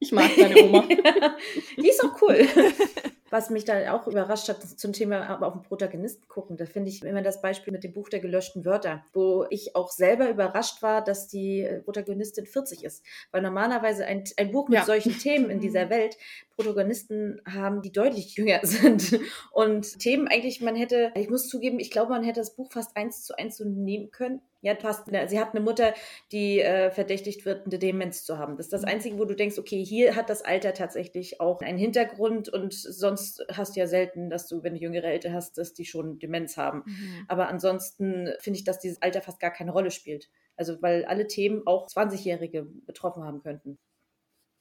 Ich 0.00 0.12
mag 0.12 0.30
deine 0.36 0.62
Oma. 0.62 0.82
die 1.76 1.88
ist 1.88 2.02
auch 2.04 2.20
cool. 2.22 2.46
Was 3.30 3.50
mich 3.50 3.64
da 3.64 3.92
auch 3.92 4.06
überrascht 4.06 4.48
hat, 4.48 4.62
zum 4.62 4.92
Thema 4.92 5.28
aber 5.28 5.46
auf 5.48 5.52
den 5.54 5.62
Protagonisten 5.62 6.26
gucken. 6.28 6.56
Da 6.56 6.66
finde 6.66 6.88
ich 6.90 7.02
immer 7.02 7.22
das 7.22 7.42
Beispiel 7.42 7.72
mit 7.72 7.84
dem 7.84 7.92
Buch 7.92 8.08
der 8.08 8.20
gelöschten 8.20 8.64
Wörter, 8.64 9.04
wo 9.12 9.46
ich 9.50 9.76
auch 9.76 9.90
selber 9.90 10.28
überrascht 10.30 10.82
war, 10.82 11.02
dass 11.04 11.28
die 11.28 11.60
äh, 11.62 11.80
Protagonistin 11.80 12.46
40 12.46 12.84
ist. 12.84 13.04
Weil 13.30 13.42
normalerweise 13.42 14.06
ein, 14.06 14.24
ein 14.36 14.50
Buch 14.52 14.68
mit 14.68 14.78
Ja. 14.78 14.84
solchen 14.84 15.18
Themen 15.18 15.50
in 15.50 15.60
dieser 15.60 15.90
Welt 15.90 16.16
Protagonisten 16.56 17.40
haben, 17.46 17.82
die 17.82 17.92
deutlich 17.92 18.34
jünger 18.36 18.60
sind. 18.62 19.20
Und 19.52 19.98
Themen 20.00 20.28
eigentlich, 20.28 20.60
man 20.60 20.76
hätte, 20.76 21.12
ich 21.14 21.30
muss 21.30 21.48
zugeben, 21.48 21.78
ich 21.78 21.90
glaube, 21.90 22.10
man 22.12 22.24
hätte 22.24 22.40
das 22.40 22.54
Buch 22.56 22.70
fast 22.72 22.96
eins 22.96 23.24
zu 23.24 23.36
eins 23.38 23.56
so 23.56 23.64
nehmen 23.64 24.10
können. 24.10 24.40
Ja, 24.60 24.74
passt. 24.74 25.04
Sie 25.28 25.38
hat 25.38 25.54
eine 25.54 25.60
Mutter, 25.60 25.94
die 26.32 26.58
äh, 26.60 26.90
verdächtigt 26.90 27.44
wird, 27.46 27.66
eine 27.66 27.78
Demenz 27.78 28.24
zu 28.24 28.38
haben. 28.38 28.56
Das 28.56 28.66
ist 28.66 28.72
das 28.72 28.82
Einzige, 28.82 29.16
wo 29.16 29.24
du 29.24 29.36
denkst, 29.36 29.56
okay, 29.56 29.84
hier 29.84 30.16
hat 30.16 30.28
das 30.30 30.42
Alter 30.42 30.74
tatsächlich 30.74 31.40
auch 31.40 31.60
einen 31.60 31.78
Hintergrund 31.78 32.48
und 32.48 32.74
sonst 32.74 33.17
hast 33.52 33.76
du 33.76 33.80
ja 33.80 33.86
selten, 33.86 34.30
dass 34.30 34.46
du, 34.48 34.62
wenn 34.62 34.74
du 34.74 34.80
jüngere 34.80 35.04
Eltern 35.04 35.32
hast, 35.32 35.58
dass 35.58 35.74
die 35.74 35.84
schon 35.84 36.18
Demenz 36.18 36.56
haben. 36.56 36.82
Mhm. 36.86 37.24
Aber 37.28 37.48
ansonsten 37.48 38.30
finde 38.40 38.58
ich, 38.58 38.64
dass 38.64 38.78
dieses 38.78 39.02
Alter 39.02 39.22
fast 39.22 39.40
gar 39.40 39.50
keine 39.50 39.72
Rolle 39.72 39.90
spielt. 39.90 40.30
Also, 40.56 40.80
weil 40.82 41.04
alle 41.04 41.26
Themen 41.26 41.62
auch 41.66 41.86
20-Jährige 41.86 42.64
betroffen 42.86 43.24
haben 43.24 43.42
könnten. 43.42 43.78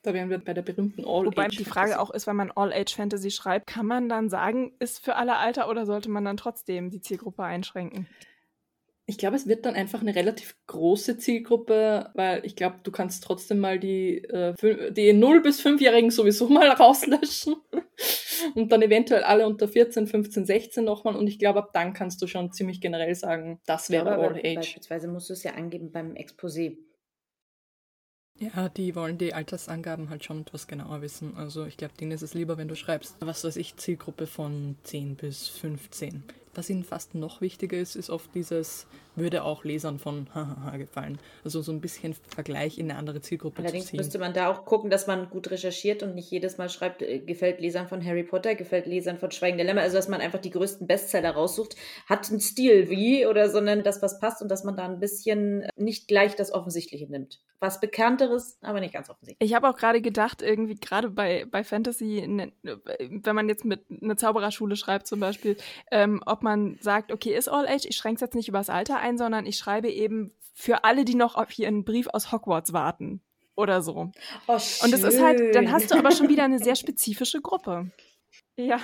Da 0.04 0.14
wären 0.14 0.30
wir 0.30 0.38
bei 0.38 0.54
der 0.54 0.62
berühmten 0.62 1.06
all 1.06 1.26
Wobei 1.26 1.48
die 1.48 1.66
Frage 1.66 2.00
auch 2.00 2.12
ist, 2.12 2.28
wenn 2.28 2.36
man 2.36 2.52
All-Age-Fantasy 2.52 3.32
schreibt, 3.32 3.68
kann 3.68 3.86
man 3.86 4.08
dann 4.08 4.30
sagen, 4.30 4.74
ist 4.80 5.04
für 5.04 5.16
alle 5.16 5.38
Alter 5.38 5.70
oder 5.70 5.86
sollte 5.86 6.10
man 6.10 6.24
dann 6.24 6.38
trotzdem 6.38 6.92
die 6.92 7.02
Zielgruppe 7.02 7.44
einschränken? 7.44 8.08
Ich 9.10 9.18
glaube, 9.18 9.38
es 9.38 9.48
wird 9.48 9.66
dann 9.66 9.76
einfach 9.76 10.02
eine 10.02 10.14
relativ 10.14 10.58
große 10.68 11.18
Zielgruppe, 11.18 12.12
weil 12.14 12.46
ich 12.46 12.58
glaube, 12.58 12.80
du 12.84 12.92
kannst 12.92 13.24
trotzdem 13.24 13.58
mal 13.60 13.80
die, 13.80 14.18
äh, 14.18 14.54
die 14.92 15.14
0- 15.14 15.42
bis 15.42 15.62
5-Jährigen 15.62 16.12
sowieso 16.12 16.50
mal 16.50 16.70
rauslöschen. 16.70 17.56
Und 18.54 18.72
dann 18.72 18.82
eventuell 18.82 19.24
alle 19.24 19.48
unter 19.48 19.70
14, 19.70 20.08
15, 20.08 20.46
16 20.46 20.84
nochmal. 20.84 21.16
Und 21.16 21.28
ich 21.28 21.40
glaube, 21.40 21.60
ab 21.60 21.70
dann 21.74 21.94
kannst 21.94 22.22
du 22.22 22.28
schon 22.28 22.52
ziemlich 22.52 22.82
generell 22.82 23.16
sagen, 23.16 23.62
das 23.66 23.90
wäre 23.90 24.12
Aber 24.12 24.28
All 24.28 24.40
Age. 24.40 24.56
Beispielsweise 24.56 25.08
musst 25.08 25.30
du 25.30 25.34
es 25.34 25.44
ja 25.44 25.54
angeben 25.54 25.92
beim 25.92 26.14
Exposé. 26.14 26.78
Ja, 28.40 28.70
die 28.70 28.94
wollen 28.94 29.18
die 29.18 29.34
Altersangaben 29.34 30.10
halt 30.10 30.24
schon 30.24 30.42
etwas 30.42 30.68
genauer 30.68 31.02
wissen. 31.02 31.36
Also 31.38 31.66
ich 31.66 31.78
glaube, 31.78 31.96
denen 32.00 32.12
ist 32.12 32.22
es 32.22 32.34
lieber, 32.34 32.58
wenn 32.58 32.68
du 32.68 32.76
schreibst, 32.76 33.16
was 33.20 33.44
weiß 33.44 33.56
ich, 33.56 33.78
Zielgruppe 33.78 34.28
von 34.28 34.76
10 34.84 35.16
bis 35.16 35.48
15. 35.48 36.24
Was 36.58 36.72
ihnen 36.72 36.84
fast 36.84 37.14
noch 37.14 37.40
wichtiger 37.40 37.78
ist, 37.78 37.96
ist 37.96 38.10
oft 38.10 38.34
dieses, 38.34 38.88
würde 39.16 39.44
auch 39.44 39.64
Lesern 39.64 40.00
von 40.00 40.28
Hahaha 40.34 40.78
gefallen. 40.78 41.20
Also 41.44 41.62
so 41.62 41.72
ein 41.72 41.82
bisschen 41.82 42.16
Vergleich 42.16 42.80
in 42.80 42.90
eine 42.90 42.98
andere 42.98 43.22
Zielgruppe 43.22 43.62
Allerdings 43.62 43.86
zu 43.86 43.92
ziehen. 43.92 43.98
müsste 43.98 44.18
man 44.18 44.34
da 44.34 44.50
auch 44.50 44.66
gucken, 44.66 44.90
dass 44.90 45.06
man 45.06 45.30
gut 45.30 45.52
recherchiert 45.52 46.02
und 46.02 46.16
nicht 46.16 46.32
jedes 46.32 46.58
Mal 46.58 46.70
schreibt, 46.70 47.04
äh, 47.04 47.20
gefällt 47.20 47.60
Lesern 47.60 47.88
von 47.88 48.04
Harry 48.04 48.24
Potter, 48.24 48.56
gefällt 48.56 48.88
Lesern 48.88 49.20
von 49.20 49.30
Schweigen 49.30 49.58
der 49.58 49.68
Lämmer. 49.68 49.82
Also, 49.82 49.98
dass 49.98 50.08
man 50.08 50.20
einfach 50.20 50.40
die 50.40 50.50
größten 50.50 50.88
Bestseller 50.88 51.30
raussucht, 51.30 51.76
hat 52.08 52.28
einen 52.32 52.40
Stil 52.40 52.90
wie 52.90 53.28
oder, 53.28 53.52
sondern 53.52 53.84
das, 53.84 54.02
was 54.02 54.20
passt 54.20 54.42
und 54.42 54.50
dass 54.50 54.64
man 54.64 54.76
da 54.76 54.86
ein 54.86 55.00
bisschen 55.00 55.62
äh, 55.62 55.70
nicht 55.76 56.08
gleich 56.08 56.36
das 56.36 56.52
Offensichtliche 56.52 57.06
nimmt. 57.06 57.40
Was 57.60 57.80
Bekannteres, 57.80 58.58
aber 58.62 58.80
nicht 58.80 58.94
ganz 58.94 59.12
offensichtlich. 59.12 59.48
Ich 59.48 59.56
habe 59.56 59.70
auch 59.70 59.76
gerade 59.76 60.02
gedacht, 60.02 60.42
irgendwie 60.42 60.76
gerade 60.76 61.12
bei, 61.12 61.46
bei 61.46 61.64
Fantasy, 61.64 62.26
ne, 62.28 62.52
wenn 62.64 63.36
man 63.36 63.48
jetzt 63.48 63.66
mit 63.66 63.86
einer 63.90 64.18
Zaubererschule 64.18 64.76
schreibt 64.76 65.08
zum 65.08 65.20
Beispiel, 65.20 65.58
ähm, 65.92 66.22
ob 66.26 66.44
man 66.44 66.47
sagt, 66.80 67.12
okay, 67.12 67.36
ist 67.36 67.50
All 67.50 67.68
Age, 67.68 67.86
ich 67.86 67.96
schränke 67.96 68.16
es 68.16 68.22
jetzt 68.22 68.36
nicht 68.36 68.48
übers 68.48 68.70
Alter 68.70 69.00
ein, 69.00 69.18
sondern 69.18 69.46
ich 69.46 69.58
schreibe 69.58 69.90
eben 69.90 70.32
für 70.54 70.84
alle, 70.84 71.06
die 71.06 71.16
noch 71.16 71.36
auf 71.36 71.58
ihren 71.58 71.84
Brief 71.84 72.08
aus 72.08 72.32
Hogwarts 72.32 72.74
warten 72.74 73.22
oder 73.56 73.82
so. 73.82 74.12
Oh, 74.48 74.54
Und 74.54 74.94
es 74.94 75.04
ist 75.04 75.22
halt, 75.22 75.56
dann 75.56 75.72
hast 75.72 75.92
du 75.92 75.96
aber 75.96 76.12
schon 76.12 76.30
wieder 76.30 76.44
eine 76.44 76.60
sehr 76.64 76.76
spezifische 76.76 77.42
Gruppe. 77.42 77.92
Ja. 78.60 78.80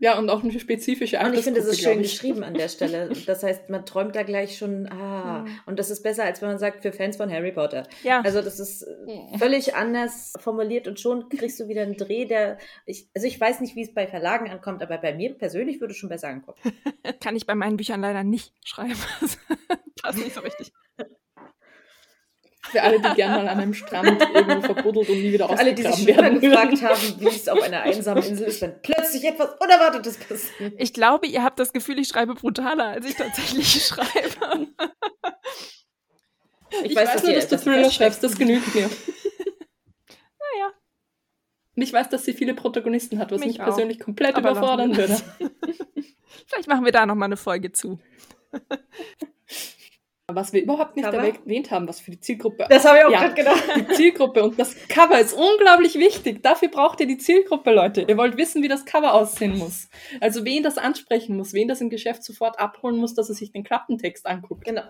Ja, 0.00 0.18
und 0.18 0.28
auch 0.28 0.42
eine 0.42 0.58
spezifische 0.58 1.18
Und 1.20 1.32
ich 1.34 1.42
finde, 1.44 1.60
es 1.60 1.66
Altersgruppe, 1.66 1.70
ist 1.70 1.80
schön 1.80 2.02
geschrieben 2.02 2.42
an 2.44 2.54
der 2.54 2.68
Stelle. 2.68 3.10
Das 3.26 3.42
heißt, 3.44 3.70
man 3.70 3.86
träumt 3.86 4.16
da 4.16 4.24
gleich 4.24 4.58
schon, 4.58 4.88
ah, 4.88 5.42
Mhm. 5.44 5.60
und 5.66 5.78
das 5.78 5.90
ist 5.90 6.02
besser, 6.02 6.24
als 6.24 6.42
wenn 6.42 6.48
man 6.48 6.58
sagt, 6.58 6.82
für 6.82 6.92
Fans 6.92 7.16
von 7.16 7.30
Harry 7.32 7.52
Potter. 7.52 7.86
Ja. 8.02 8.20
Also 8.22 8.42
das 8.42 8.58
ist 8.58 8.82
äh, 8.82 9.38
völlig 9.38 9.74
anders 9.76 10.32
formuliert 10.40 10.88
und 10.88 10.98
schon 10.98 11.28
kriegst 11.28 11.58
du 11.60 11.68
wieder 11.68 11.82
einen 11.82 11.96
Dreh, 11.96 12.24
der, 12.24 12.58
ich, 12.84 13.08
also 13.14 13.26
ich 13.28 13.40
weiß 13.40 13.60
nicht, 13.60 13.76
wie 13.76 13.82
es 13.82 13.94
bei 13.94 14.06
Verlagen 14.08 14.50
ankommt, 14.50 14.82
aber 14.82 14.98
bei 14.98 15.14
mir 15.14 15.34
persönlich 15.34 15.80
würde 15.80 15.92
es 15.92 15.98
schon 15.98 16.08
besser 16.08 16.28
ankommen. 16.28 16.58
Kann 17.20 17.36
ich 17.36 17.46
bei 17.46 17.54
meinen 17.54 17.76
Büchern 17.76 18.00
leider 18.00 18.24
nicht 18.24 18.52
schreiben. 18.64 18.96
Passt 20.02 20.18
nicht 20.18 20.34
so 20.34 20.40
richtig. 20.40 20.72
Für 22.74 22.82
alle, 22.82 23.00
die 23.00 23.14
gerne 23.14 23.36
mal 23.36 23.48
an 23.48 23.60
einem 23.60 23.72
Strand 23.72 24.20
irgendwo 24.34 24.60
verbuddelt 24.62 25.08
und 25.08 25.14
nie 25.14 25.32
wieder 25.32 25.48
Für 25.48 25.58
alle, 25.58 25.74
die 25.74 25.82
sich 25.84 26.06
werden. 26.06 26.40
gefragt 26.40 26.82
haben, 26.82 27.20
wie 27.20 27.28
es 27.28 27.48
auf 27.48 27.62
einer 27.62 27.82
einsamen 27.82 28.24
Insel 28.24 28.48
ist, 28.48 28.60
wenn 28.62 28.82
plötzlich 28.82 29.22
etwas 29.24 29.50
Unerwartetes 29.60 30.16
passiert. 30.16 30.74
Ich 30.76 30.92
glaube, 30.92 31.28
ihr 31.28 31.44
habt 31.44 31.60
das 31.60 31.72
Gefühl, 31.72 32.00
ich 32.00 32.08
schreibe 32.08 32.34
brutaler, 32.34 32.86
als 32.86 33.06
ich 33.06 33.14
tatsächlich 33.14 33.84
schreibe. 33.86 34.66
Ich, 36.82 36.96
weiß, 36.96 37.22
nur, 37.22 37.30
ihr 37.30 37.36
dass 37.36 37.48
du 37.48 37.54
etwas 37.54 37.62
Thriller 37.62 37.90
schreibst, 37.92 38.24
das 38.24 38.36
genügt 38.36 38.74
mir. 38.74 38.90
Naja. 38.90 40.72
Und 41.76 41.82
ich 41.82 41.92
weiß, 41.92 42.08
dass 42.08 42.24
sie 42.24 42.32
viele 42.32 42.54
Protagonisten 42.54 43.20
hat, 43.20 43.30
was 43.30 43.38
Mich 43.38 43.50
mich, 43.50 43.58
persönlich 43.58 44.00
komplett 44.00 44.34
Aber 44.34 44.50
überfordern 44.50 44.96
würde. 44.96 45.10
das. 45.12 45.24
Vielleicht 46.46 46.66
machen 46.68 46.84
wir 46.84 46.90
da 46.90 47.06
noch 47.06 47.14
mal 47.14 47.26
eine 47.26 47.36
Folge 47.36 47.70
zu. 47.70 48.00
Was 50.32 50.54
wir 50.54 50.62
überhaupt 50.62 50.96
nicht 50.96 51.04
Cover? 51.04 51.18
erwähnt 51.22 51.70
haben, 51.70 51.86
was 51.86 52.00
für 52.00 52.10
die 52.10 52.18
Zielgruppe. 52.18 52.66
Das 52.70 52.86
habe 52.86 52.96
ich 52.98 53.04
auch 53.04 53.10
Ja. 53.10 53.20
gerade 53.28 53.34
gedacht. 53.34 53.62
Die 53.76 53.86
Zielgruppe 53.94 54.42
und 54.42 54.58
das 54.58 54.74
Cover 54.88 55.20
ist 55.20 55.34
unglaublich 55.34 55.96
wichtig. 55.96 56.42
Dafür 56.42 56.68
braucht 56.68 56.98
ihr 57.00 57.06
die 57.06 57.18
Zielgruppe, 57.18 57.70
Leute. 57.72 58.06
Ihr 58.08 58.16
wollt 58.16 58.38
wissen, 58.38 58.62
wie 58.62 58.68
das 58.68 58.86
Cover 58.86 59.12
aussehen 59.12 59.58
muss. 59.58 59.88
Also 60.22 60.46
wen 60.46 60.62
das 60.62 60.78
ansprechen 60.78 61.36
muss, 61.36 61.52
wen 61.52 61.68
das 61.68 61.82
im 61.82 61.90
Geschäft 61.90 62.24
sofort 62.24 62.58
abholen 62.58 62.96
muss, 62.96 63.12
dass 63.14 63.28
er 63.28 63.34
sich 63.34 63.52
den 63.52 63.64
Klappentext 63.64 64.24
anguckt. 64.26 64.64
Genau. 64.64 64.80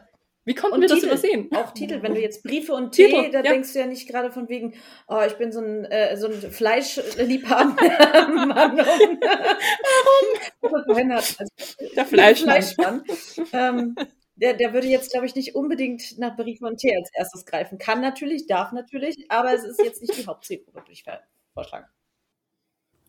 Wie 0.45 0.55
konnten 0.55 0.77
Und 0.77 0.83
wir 0.83 0.89
das 0.89 0.99
Titel. 1.01 1.09
übersehen? 1.11 1.49
Auch 1.53 1.73
Titel, 1.73 2.01
wenn 2.03 2.15
du 2.15 2.21
jetzt 2.21 2.45
Briefe 2.45 2.73
und 2.75 2.93
Tee, 2.93 3.07
Titel, 3.09 3.31
da 3.33 3.39
ja. 3.41 3.51
denkst 3.51 3.73
du 3.73 3.79
ja 3.81 3.87
nicht 3.87 4.07
gerade 4.09 4.31
von 4.31 4.49
wegen, 4.49 4.75
oh, 5.09 5.19
ich 5.27 5.33
bin 5.35 5.51
so 5.51 5.61
ein, 5.61 5.85
äh, 5.87 6.17
so 6.17 6.29
ein 6.29 6.35
Fleischliebhaber 6.35 7.65
Mann. 8.47 8.77
Warum? 10.61 11.11
Hat, 11.13 11.37
also, 11.39 11.51
Der 11.97 12.05
Fleischmann. 12.07 12.63
Fleischmann. 12.63 13.05
ähm, 13.53 13.97
der, 14.37 14.55
der 14.55 14.73
würde 14.73 14.89
jetzt, 14.89 15.13
glaube 15.13 15.27
ich, 15.27 15.35
nicht 15.35 15.55
unbedingt 15.55 16.19
nach 16.19 16.37
Tee 16.77 16.97
als 16.97 17.11
erstes 17.13 17.47
greifen. 17.47 17.79
Kann 17.79 18.01
natürlich, 18.01 18.47
darf 18.47 18.73
natürlich, 18.73 19.31
aber 19.31 19.53
es 19.53 19.65
ist 19.65 19.81
jetzt 19.81 20.01
nicht 20.01 20.17
die 20.19 20.27
Hauptzielgruppe, 20.27 20.81
würde 20.81 20.93
ich 20.93 21.05
vorschlagen. 21.53 21.87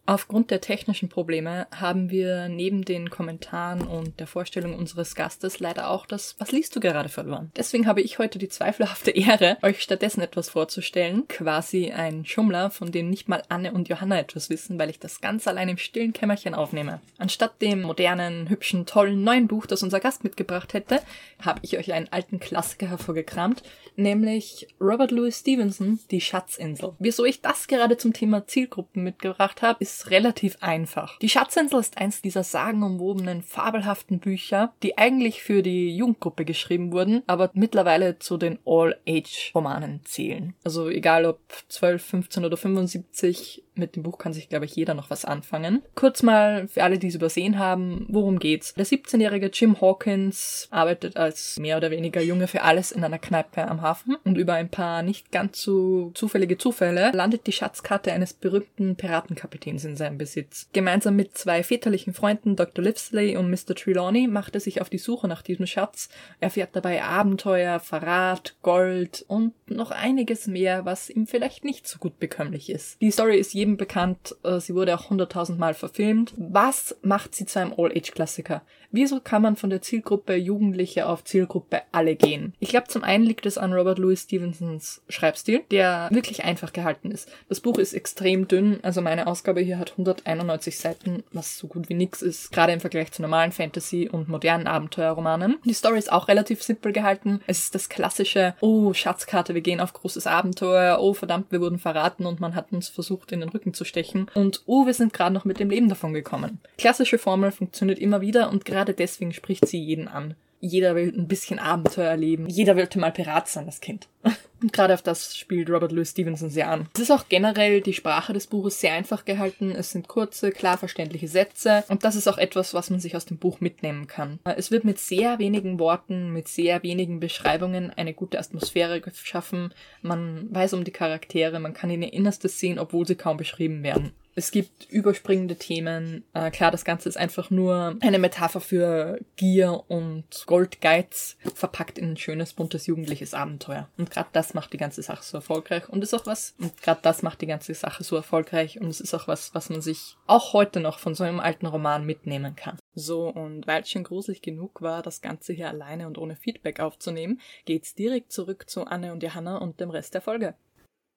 Aufgrund 0.08 0.52
der 0.52 0.62
technischen 0.62 1.10
Probleme 1.10 1.66
haben 1.74 2.12
wir 2.12 2.48
neben 2.48 2.86
den 2.86 3.10
Kommentaren 3.10 3.88
und 3.88 4.20
der 4.20 4.28
Vorstellung 4.28 4.76
unseres 4.76 5.16
Gastes 5.16 5.60
leider 5.60 5.90
auch 5.90 6.06
das 6.06 6.36
Was 6.38 6.52
liest 6.52 6.76
du 6.76 6.80
gerade 6.80 7.10
verloren. 7.10 7.52
Deswegen 7.56 7.88
habe 7.88 8.02
ich 8.02 8.20
heute 8.20 8.38
die 8.38 8.48
zweifelhafte 8.48 9.10
Ehre, 9.10 9.58
euch 9.64 9.82
stattdessen 9.82 10.22
etwas 10.22 10.50
vorzustellen. 10.50 11.28
Quasi 11.28 11.92
ein 11.92 12.24
Schummler, 12.24 12.70
von 12.70 12.92
dem 12.92 13.10
nicht 13.10 13.28
mal 13.30 13.42
Anne 13.50 13.74
und 13.74 13.90
Johanna 13.90 14.20
etwas 14.20 14.52
wissen, 14.52 14.78
weil 14.78 14.92
ich 14.92 15.00
das 15.00 15.22
ganz 15.22 15.48
allein 15.48 15.70
im 15.70 15.80
stillen 15.80 16.14
Kämmerchen 16.14 16.54
aufnehme. 16.54 17.02
Anstatt 17.18 17.60
dem 17.60 17.82
modernen, 17.82 18.48
hübschen, 18.50 18.86
tollen 18.86 19.24
neuen 19.24 19.48
Buch, 19.48 19.66
das 19.66 19.82
unser 19.82 20.00
Gast 20.00 20.24
mitgebracht 20.24 20.76
hätte, 20.76 21.02
habe 21.42 21.62
ich 21.64 21.80
euch 21.80 21.94
einen 21.94 22.10
alten 22.12 22.40
Klassiker 22.40 22.90
hervorgekramt, 22.90 23.64
nämlich 23.96 24.68
Robert 24.80 25.10
Louis 25.10 25.40
Stevenson, 25.40 26.00
Die 26.12 26.22
Schatzinsel. 26.22 26.94
Wieso 27.00 27.26
ich 27.26 27.42
das 27.42 27.68
gerade 27.68 27.98
zum 27.98 28.14
Thema 28.14 28.46
Zielgruppen 28.46 29.04
mitgebracht 29.04 29.64
habe, 29.64 29.80
ist 29.82 29.95
relativ 30.10 30.58
einfach. 30.62 31.18
Die 31.20 31.30
Schatzinsel 31.30 31.80
ist 31.80 31.98
eins 31.98 32.22
dieser 32.22 32.44
sagenumwobenen, 32.44 33.44
fabelhaften 33.44 34.20
Bücher, 34.20 34.74
die 34.84 34.98
eigentlich 34.98 35.42
für 35.42 35.62
die 35.62 35.96
Jugendgruppe 35.96 36.46
geschrieben 36.46 36.92
wurden, 36.92 37.24
aber 37.28 37.52
mittlerweile 37.54 38.20
zu 38.20 38.38
den 38.38 38.60
All-Age-Romanen 38.66 40.02
zählen. 40.06 40.54
Also 40.64 40.90
egal 40.90 41.26
ob 41.26 41.40
12, 41.70 42.04
15 42.04 42.46
oder 42.46 42.58
75, 42.58 43.65
mit 43.76 43.96
dem 43.96 44.04
Buch 44.04 44.18
kann 44.18 44.34
sich, 44.34 44.50
glaube 44.50 44.66
ich, 44.66 44.76
jeder 44.76 44.94
noch 44.94 45.10
was 45.10 45.26
anfangen. 45.26 45.82
Kurz 45.96 46.24
mal 46.24 46.68
für 46.68 46.84
alle, 46.84 46.98
die 46.98 47.08
es 47.08 47.16
übersehen 47.16 47.60
haben, 47.60 48.06
worum 48.10 48.40
geht's? 48.40 48.74
Der 48.74 48.86
17-jährige 48.86 49.52
Jim 49.54 49.80
Hawkins 49.82 50.68
arbeitet 50.72 51.18
als 51.18 51.58
mehr 51.60 51.78
oder 51.78 51.92
weniger 51.92 52.22
Junge 52.22 52.48
für 52.48 52.62
alles 52.64 52.92
in 52.92 53.04
einer 53.04 53.20
Kneipe 53.20 53.68
am 53.68 53.82
Hafen 53.82 54.18
und 54.24 54.38
über 54.38 54.54
ein 54.54 54.70
paar 54.70 55.04
nicht 55.04 55.32
ganz 55.32 55.62
so 55.62 56.12
zufällige 56.14 56.58
Zufälle 56.58 57.12
landet 57.14 57.48
die 57.48 57.52
Schatzkarte 57.52 58.12
eines 58.12 58.34
berühmten 58.34 58.96
Piratenkapitäns 58.96 59.86
in 59.86 59.96
seinem 59.96 60.18
Besitz. 60.18 60.70
Gemeinsam 60.74 61.16
mit 61.16 61.38
zwei 61.38 61.64
väterlichen 61.64 62.14
Freunden, 62.14 62.56
Dr. 62.56 62.84
Livsley 62.84 63.38
und 63.38 63.50
Mr. 63.50 63.76
Trelawney, 63.76 64.28
macht 64.28 64.56
er 64.56 64.62
sich 64.62 64.82
auf 64.82 64.90
die 64.90 64.98
Suche 64.98 65.28
nach 65.28 65.42
diesem 65.42 65.66
Schatz, 65.66 66.10
erfährt 66.40 66.76
dabei 66.76 67.04
Abenteuer, 67.04 67.80
Verrat, 67.80 68.56
Gold 68.62 69.26
und 69.28 69.54
noch 69.70 69.92
einiges 69.92 70.48
mehr, 70.48 70.86
was 70.86 71.10
ihm 71.10 71.28
vielleicht 71.28 71.64
nicht 71.64 71.88
so 71.88 72.00
gut 72.00 72.20
bekömmlich 72.20 72.70
ist. 72.70 73.02
Die 73.02 73.12
Story 73.12 73.38
ist 73.38 73.54
jedem 73.66 73.78
bekannt, 73.78 74.36
äh, 74.44 74.60
sie 74.60 74.76
wurde 74.76 74.96
auch 74.96 75.10
hunderttausend 75.10 75.58
Mal 75.58 75.74
verfilmt. 75.74 76.34
Was 76.38 76.96
macht 77.02 77.34
sie 77.34 77.48
zu 77.48 77.60
einem 77.60 77.74
All-Age-Klassiker? 77.76 78.62
Wieso 78.92 79.20
kann 79.20 79.42
man 79.42 79.56
von 79.56 79.70
der 79.70 79.82
Zielgruppe 79.82 80.36
Jugendliche 80.36 81.08
auf 81.08 81.24
Zielgruppe 81.24 81.82
alle 81.92 82.16
gehen? 82.16 82.54
Ich 82.60 82.70
glaube, 82.70 82.88
zum 82.88 83.04
einen 83.04 83.24
liegt 83.24 83.46
es 83.46 83.58
an 83.58 83.74
Robert 83.74 84.00
Louis 84.00 84.24
Stevensons 84.24 85.02
Schreibstil, 85.10 85.64
der 85.72 86.10
wirklich 86.12 86.44
einfach 86.44 86.74
gehalten 86.74 87.12
ist. 87.12 87.30
Das 87.50 87.60
Buch 87.60 87.78
ist 87.78 87.94
extrem 87.94 88.48
dünn, 88.48 88.80
also 88.84 89.02
meine 89.02 89.28
Ausgabe 89.28 89.62
hier 89.62 89.80
hat 89.80 89.92
191 89.92 90.78
Seiten, 90.78 91.24
was 91.32 91.58
so 91.58 91.68
gut 91.68 91.90
wie 91.90 91.94
nix 91.94 92.22
ist, 92.22 92.52
gerade 92.52 92.74
im 92.74 92.80
Vergleich 92.80 93.12
zu 93.12 93.22
normalen 93.22 93.52
Fantasy- 93.52 94.10
und 94.10 94.30
modernen 94.30 94.68
Abenteuerromanen. 94.68 95.58
Die 95.66 95.74
Story 95.74 95.98
ist 95.98 96.12
auch 96.12 96.28
relativ 96.28 96.64
simpel 96.64 96.92
gehalten. 96.92 97.42
Es 97.48 97.60
ist 97.60 97.76
das 97.76 97.90
klassische, 97.90 98.56
oh, 98.62 98.94
Schatzkarte, 98.94 99.54
wir 99.54 99.62
gehen 99.62 99.80
auf 99.80 99.94
großes 99.94 100.28
Abenteuer, 100.28 101.00
oh, 101.00 101.14
verdammt, 101.14 101.52
wir 101.52 101.62
wurden 101.62 101.80
verraten 101.80 102.26
und 102.26 102.40
man 102.40 102.56
hat 102.56 102.72
uns 102.72 102.90
versucht, 102.90 103.32
in 103.32 103.40
den 103.42 103.50
Rücken 103.50 103.74
zu 103.74 103.86
stechen 103.86 104.28
und 104.34 104.64
oh, 104.66 104.86
wir 104.86 104.94
sind 104.94 105.14
gerade 105.14 105.34
noch 105.34 105.46
mit 105.46 105.60
dem 105.60 105.70
Leben 105.70 105.90
davon 105.90 106.14
gekommen. 106.14 106.60
Klassische 106.78 107.18
Formel 107.18 107.52
funktioniert 107.52 108.00
immer 108.00 108.22
wieder 108.22 108.50
und 108.50 108.66
gerade 108.76 108.94
deswegen 108.94 109.32
spricht 109.32 109.66
sie 109.70 109.80
jeden 109.80 110.10
an. 110.10 110.36
Jeder 110.60 110.96
will 110.96 111.14
ein 111.16 111.30
bisschen 111.30 111.60
Abenteuer 111.60 112.10
erleben. 112.10 112.48
Jeder 112.48 112.76
wollte 112.76 113.00
mal 113.00 113.12
Pirat 113.12 113.48
sein, 113.48 113.66
das 113.68 113.80
Kind. 113.80 114.10
Und 114.62 114.74
gerade 114.74 114.94
auf 114.94 115.02
das 115.02 115.38
spielt 115.38 115.70
Robert 115.70 115.94
Louis 115.94 116.10
Stevenson 116.10 116.50
sehr 116.50 116.70
an. 116.70 116.90
Es 116.94 117.02
ist 117.02 117.12
auch 117.12 117.30
generell 117.30 117.80
die 117.80 117.94
Sprache 117.94 118.34
des 118.34 118.48
Buches 118.48 118.82
sehr 118.82 118.94
einfach 118.94 119.24
gehalten. 119.24 119.72
Es 119.72 119.92
sind 119.92 120.10
kurze, 120.10 120.52
klar 120.52 120.78
verständliche 120.78 121.30
Sätze. 121.30 121.86
Und 121.88 122.04
das 122.04 122.18
ist 122.18 122.28
auch 122.28 122.38
etwas, 122.38 122.74
was 122.74 122.90
man 122.90 123.00
sich 123.00 123.16
aus 123.16 123.26
dem 123.26 123.38
Buch 123.38 123.62
mitnehmen 123.62 124.08
kann. 124.08 124.40
Es 124.44 124.72
wird 124.72 124.84
mit 124.84 125.00
sehr 125.00 125.40
wenigen 125.40 125.80
Worten, 125.80 126.32
mit 126.32 126.50
sehr 126.50 126.84
wenigen 126.84 127.22
Beschreibungen 127.22 127.92
eine 127.92 128.14
gute 128.14 128.40
Atmosphäre 128.40 129.00
geschaffen. 129.00 129.74
Man 130.02 130.54
weiß 130.54 130.74
um 130.74 130.84
die 130.84 130.92
Charaktere, 130.92 131.60
man 131.60 131.74
kann 131.74 131.92
ihnen 131.92 132.04
Innerstes 132.04 132.60
sehen, 132.60 132.80
obwohl 132.80 133.08
sie 133.08 133.16
kaum 133.16 133.38
beschrieben 133.38 133.84
werden. 133.84 134.12
Es 134.38 134.52
gibt 134.52 134.92
überspringende 134.92 135.56
Themen. 135.56 136.26
Äh, 136.34 136.52
klar, 136.52 136.70
das 136.70 136.84
Ganze 136.84 137.08
ist 137.08 137.18
einfach 137.18 137.50
nur 137.50 137.96
eine 138.02 138.20
Metapher 138.20 138.60
für 138.60 139.20
Gier 139.38 139.86
und 139.88 140.26
Goldgeiz, 140.46 141.38
verpackt 141.54 141.98
in 141.98 142.12
ein 142.12 142.18
schönes, 142.18 142.54
buntes, 142.54 142.86
jugendliches 142.86 143.34
Abenteuer. 143.34 143.88
Und 143.98 144.12
gerade 144.12 144.28
das 144.34 144.54
macht 144.54 144.74
die 144.74 144.78
ganze 144.78 145.02
Sache 145.02 145.24
so 145.24 145.38
erfolgreich. 145.38 145.88
Und 145.88 146.04
ist 146.04 146.14
auch 146.14 146.26
was, 146.26 146.54
und 146.60 146.82
gerade 146.82 147.00
das 147.02 147.24
macht 147.24 147.42
die 147.42 147.48
ganze 147.48 147.74
Sache 147.74 148.04
so 148.04 148.18
erfolgreich. 148.18 148.82
Und 148.82 148.90
es 148.90 149.00
ist 149.00 149.14
auch 149.14 149.30
was, 149.30 149.56
was 149.56 149.70
man 149.70 149.82
sich 149.82 150.18
auch 150.28 150.52
heute 150.52 150.82
noch 150.82 151.00
von 151.00 151.16
so 151.16 151.24
einem 151.24 151.40
alten 151.40 151.66
Roman 151.66 152.06
mitnehmen 152.06 152.58
kann. 152.58 152.78
So, 152.94 153.30
und 153.30 153.66
weil 153.68 153.84
es 153.84 153.90
schon 153.90 154.04
gruselig 154.04 154.42
genug 154.42 154.82
war, 154.82 155.02
das 155.02 155.22
Ganze 155.22 155.54
hier 155.54 155.70
alleine 155.70 156.08
und 156.08 156.18
ohne 156.18 156.36
Feedback 156.36 156.82
aufzunehmen, 156.82 157.40
geht's 157.64 157.96
direkt 157.96 158.34
zurück 158.34 158.70
zu 158.70 158.86
Anne 158.86 159.14
und 159.14 159.24
Johanna 159.24 159.58
und 159.58 159.80
dem 159.80 159.90
Rest 159.90 160.14
der 160.14 160.22
Folge. 160.22 160.56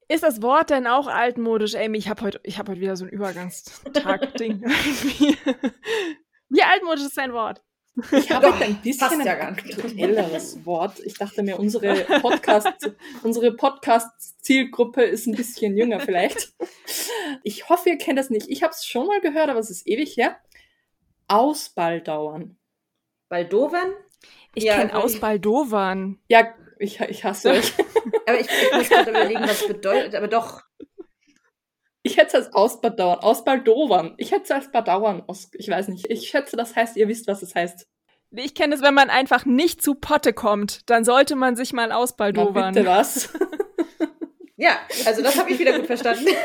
Ist 0.08 0.22
das 0.22 0.40
Wort 0.40 0.70
denn 0.70 0.86
auch 0.86 1.06
altmodisch, 1.06 1.74
Amy? 1.74 1.98
Ich 1.98 2.08
habe 2.08 2.22
heute 2.22 2.40
hab 2.56 2.68
heut 2.68 2.80
wieder 2.80 2.96
so 2.96 3.04
ein 3.04 3.10
Übergangstag-Ding. 3.10 4.64
Wie 6.48 6.62
altmodisch 6.62 7.04
ist 7.04 7.18
dein 7.18 7.34
Wort? 7.34 7.62
Ich 8.12 8.30
habe 8.30 8.54
ein 8.54 8.76
bisschen 8.76 9.20
ja 9.24 9.34
ein 9.34 9.58
aktuelleres 9.58 10.64
Wort. 10.64 11.00
Ich 11.00 11.14
dachte 11.14 11.42
mir, 11.42 11.58
unsere 11.58 11.94
Podcast, 12.20 12.90
unsere 13.22 13.52
Podcast-Zielgruppe 13.52 15.02
ist 15.02 15.26
ein 15.26 15.34
bisschen 15.34 15.76
jünger 15.76 16.00
vielleicht. 16.00 16.54
Ich 17.42 17.68
hoffe, 17.68 17.90
ihr 17.90 17.98
kennt 17.98 18.18
das 18.18 18.30
nicht. 18.30 18.48
Ich 18.48 18.62
habe 18.62 18.72
es 18.72 18.86
schon 18.86 19.06
mal 19.06 19.20
gehört, 19.20 19.50
aber 19.50 19.58
es 19.58 19.68
ist 19.68 19.86
ewig 19.86 20.16
her. 20.16 20.38
Ausbaldauern. 21.26 22.56
Baldovan? 23.28 23.92
Ich 24.54 24.64
ja, 24.64 24.76
kenne 24.76 24.94
Ausbaldowern. 24.94 26.18
Ja, 26.28 26.54
ich, 26.78 27.00
ich 27.00 27.24
hasse 27.24 27.50
euch. 27.50 27.72
aber 28.26 28.40
ich, 28.40 28.46
ich 28.46 28.72
muss 28.76 28.88
gerade 28.88 29.10
überlegen, 29.10 29.42
was 29.42 29.66
bedeutet, 29.66 30.14
aber 30.14 30.28
doch. 30.28 30.62
Ich 32.02 32.16
hätte 32.16 32.28
es 32.28 32.34
als 32.34 32.54
Ausbadauern, 32.54 33.18
Ausbaldowern. 33.18 34.14
Ich 34.18 34.30
hätte 34.32 34.44
es 34.44 34.50
als 34.50 34.70
Badauern 34.70 35.22
aus, 35.26 35.50
ich 35.54 35.68
weiß 35.68 35.88
nicht. 35.88 36.10
Ich 36.10 36.28
schätze, 36.28 36.56
das 36.56 36.76
heißt, 36.76 36.96
ihr 36.96 37.08
wisst, 37.08 37.26
was 37.26 37.42
es 37.42 37.54
heißt. 37.54 37.86
Ich 38.30 38.54
kenne 38.54 38.74
es, 38.74 38.82
wenn 38.82 38.94
man 38.94 39.10
einfach 39.10 39.44
nicht 39.46 39.82
zu 39.82 39.94
Potte 39.94 40.32
kommt, 40.32 40.88
dann 40.90 41.04
sollte 41.04 41.34
man 41.34 41.56
sich 41.56 41.72
mal 41.72 41.92
ausbaldowern. 41.92 42.74
bitte 42.74 42.86
was? 42.86 43.30
ja, 44.56 44.78
also 45.06 45.22
das 45.22 45.38
habe 45.38 45.50
ich 45.50 45.58
wieder 45.58 45.76
gut 45.76 45.86
verstanden. 45.86 46.26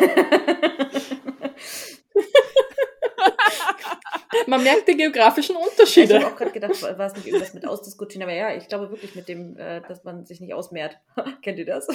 Man 4.47 4.63
merkt 4.63 4.87
die 4.87 4.97
geografischen 4.97 5.55
Unterschiede. 5.55 6.17
Ich 6.17 6.23
habe 6.23 6.33
auch 6.33 6.37
gerade 6.37 6.51
gedacht, 6.51 6.81
war 6.81 6.99
es 6.99 7.15
nicht 7.15 7.27
irgendwas 7.27 7.53
mit 7.53 7.67
ausdiskutieren, 7.67 8.23
aber 8.23 8.33
ja, 8.33 8.55
ich 8.55 8.67
glaube 8.67 8.89
wirklich 8.89 9.15
mit 9.15 9.27
dem, 9.27 9.57
äh, 9.57 9.81
dass 9.87 10.03
man 10.03 10.25
sich 10.25 10.39
nicht 10.41 10.53
ausmehrt. 10.53 10.97
Kennt 11.41 11.59
ihr 11.59 11.65
das? 11.65 11.87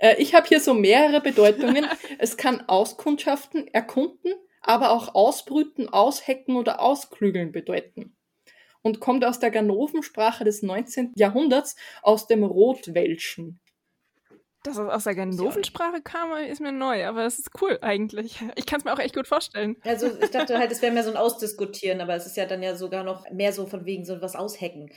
Äh, 0.00 0.16
ich 0.16 0.34
habe 0.34 0.48
hier 0.48 0.60
so 0.60 0.74
mehrere 0.74 1.20
Bedeutungen. 1.20 1.86
Es 2.18 2.36
kann 2.36 2.68
Auskundschaften, 2.68 3.68
erkunden, 3.68 4.34
aber 4.62 4.90
auch 4.90 5.14
ausbrüten, 5.14 5.88
aushecken 5.88 6.56
oder 6.56 6.80
ausklügeln 6.80 7.52
bedeuten. 7.52 8.16
Und 8.82 9.00
kommt 9.00 9.24
aus 9.24 9.38
der 9.38 9.50
Ganovensprache 9.50 10.44
des 10.44 10.62
19. 10.62 11.12
Jahrhunderts, 11.16 11.76
aus 12.02 12.26
dem 12.26 12.44
Rotwelschen. 12.44 13.60
Dass 14.62 14.76
es 14.76 14.88
aus 14.88 15.04
der 15.04 15.14
Ganovensprache 15.14 16.02
kam, 16.02 16.32
ist 16.36 16.60
mir 16.60 16.72
neu, 16.72 17.06
aber 17.06 17.24
es 17.24 17.38
ist 17.38 17.50
cool 17.62 17.78
eigentlich. 17.80 18.38
Ich 18.56 18.66
kann 18.66 18.80
es 18.80 18.84
mir 18.84 18.92
auch 18.92 18.98
echt 18.98 19.14
gut 19.14 19.26
vorstellen. 19.26 19.76
Also 19.82 20.08
ich 20.20 20.30
dachte 20.30 20.58
halt, 20.58 20.70
es 20.70 20.82
wäre 20.82 20.92
mehr 20.92 21.02
so 21.02 21.10
ein 21.10 21.16
Ausdiskutieren, 21.16 22.02
aber 22.02 22.14
es 22.14 22.26
ist 22.26 22.36
ja 22.36 22.44
dann 22.44 22.62
ja 22.62 22.74
sogar 22.74 23.02
noch 23.02 23.30
mehr 23.30 23.54
so 23.54 23.66
von 23.66 23.86
wegen 23.86 24.04
so 24.04 24.20
was 24.20 24.36
aushacken. 24.36 24.90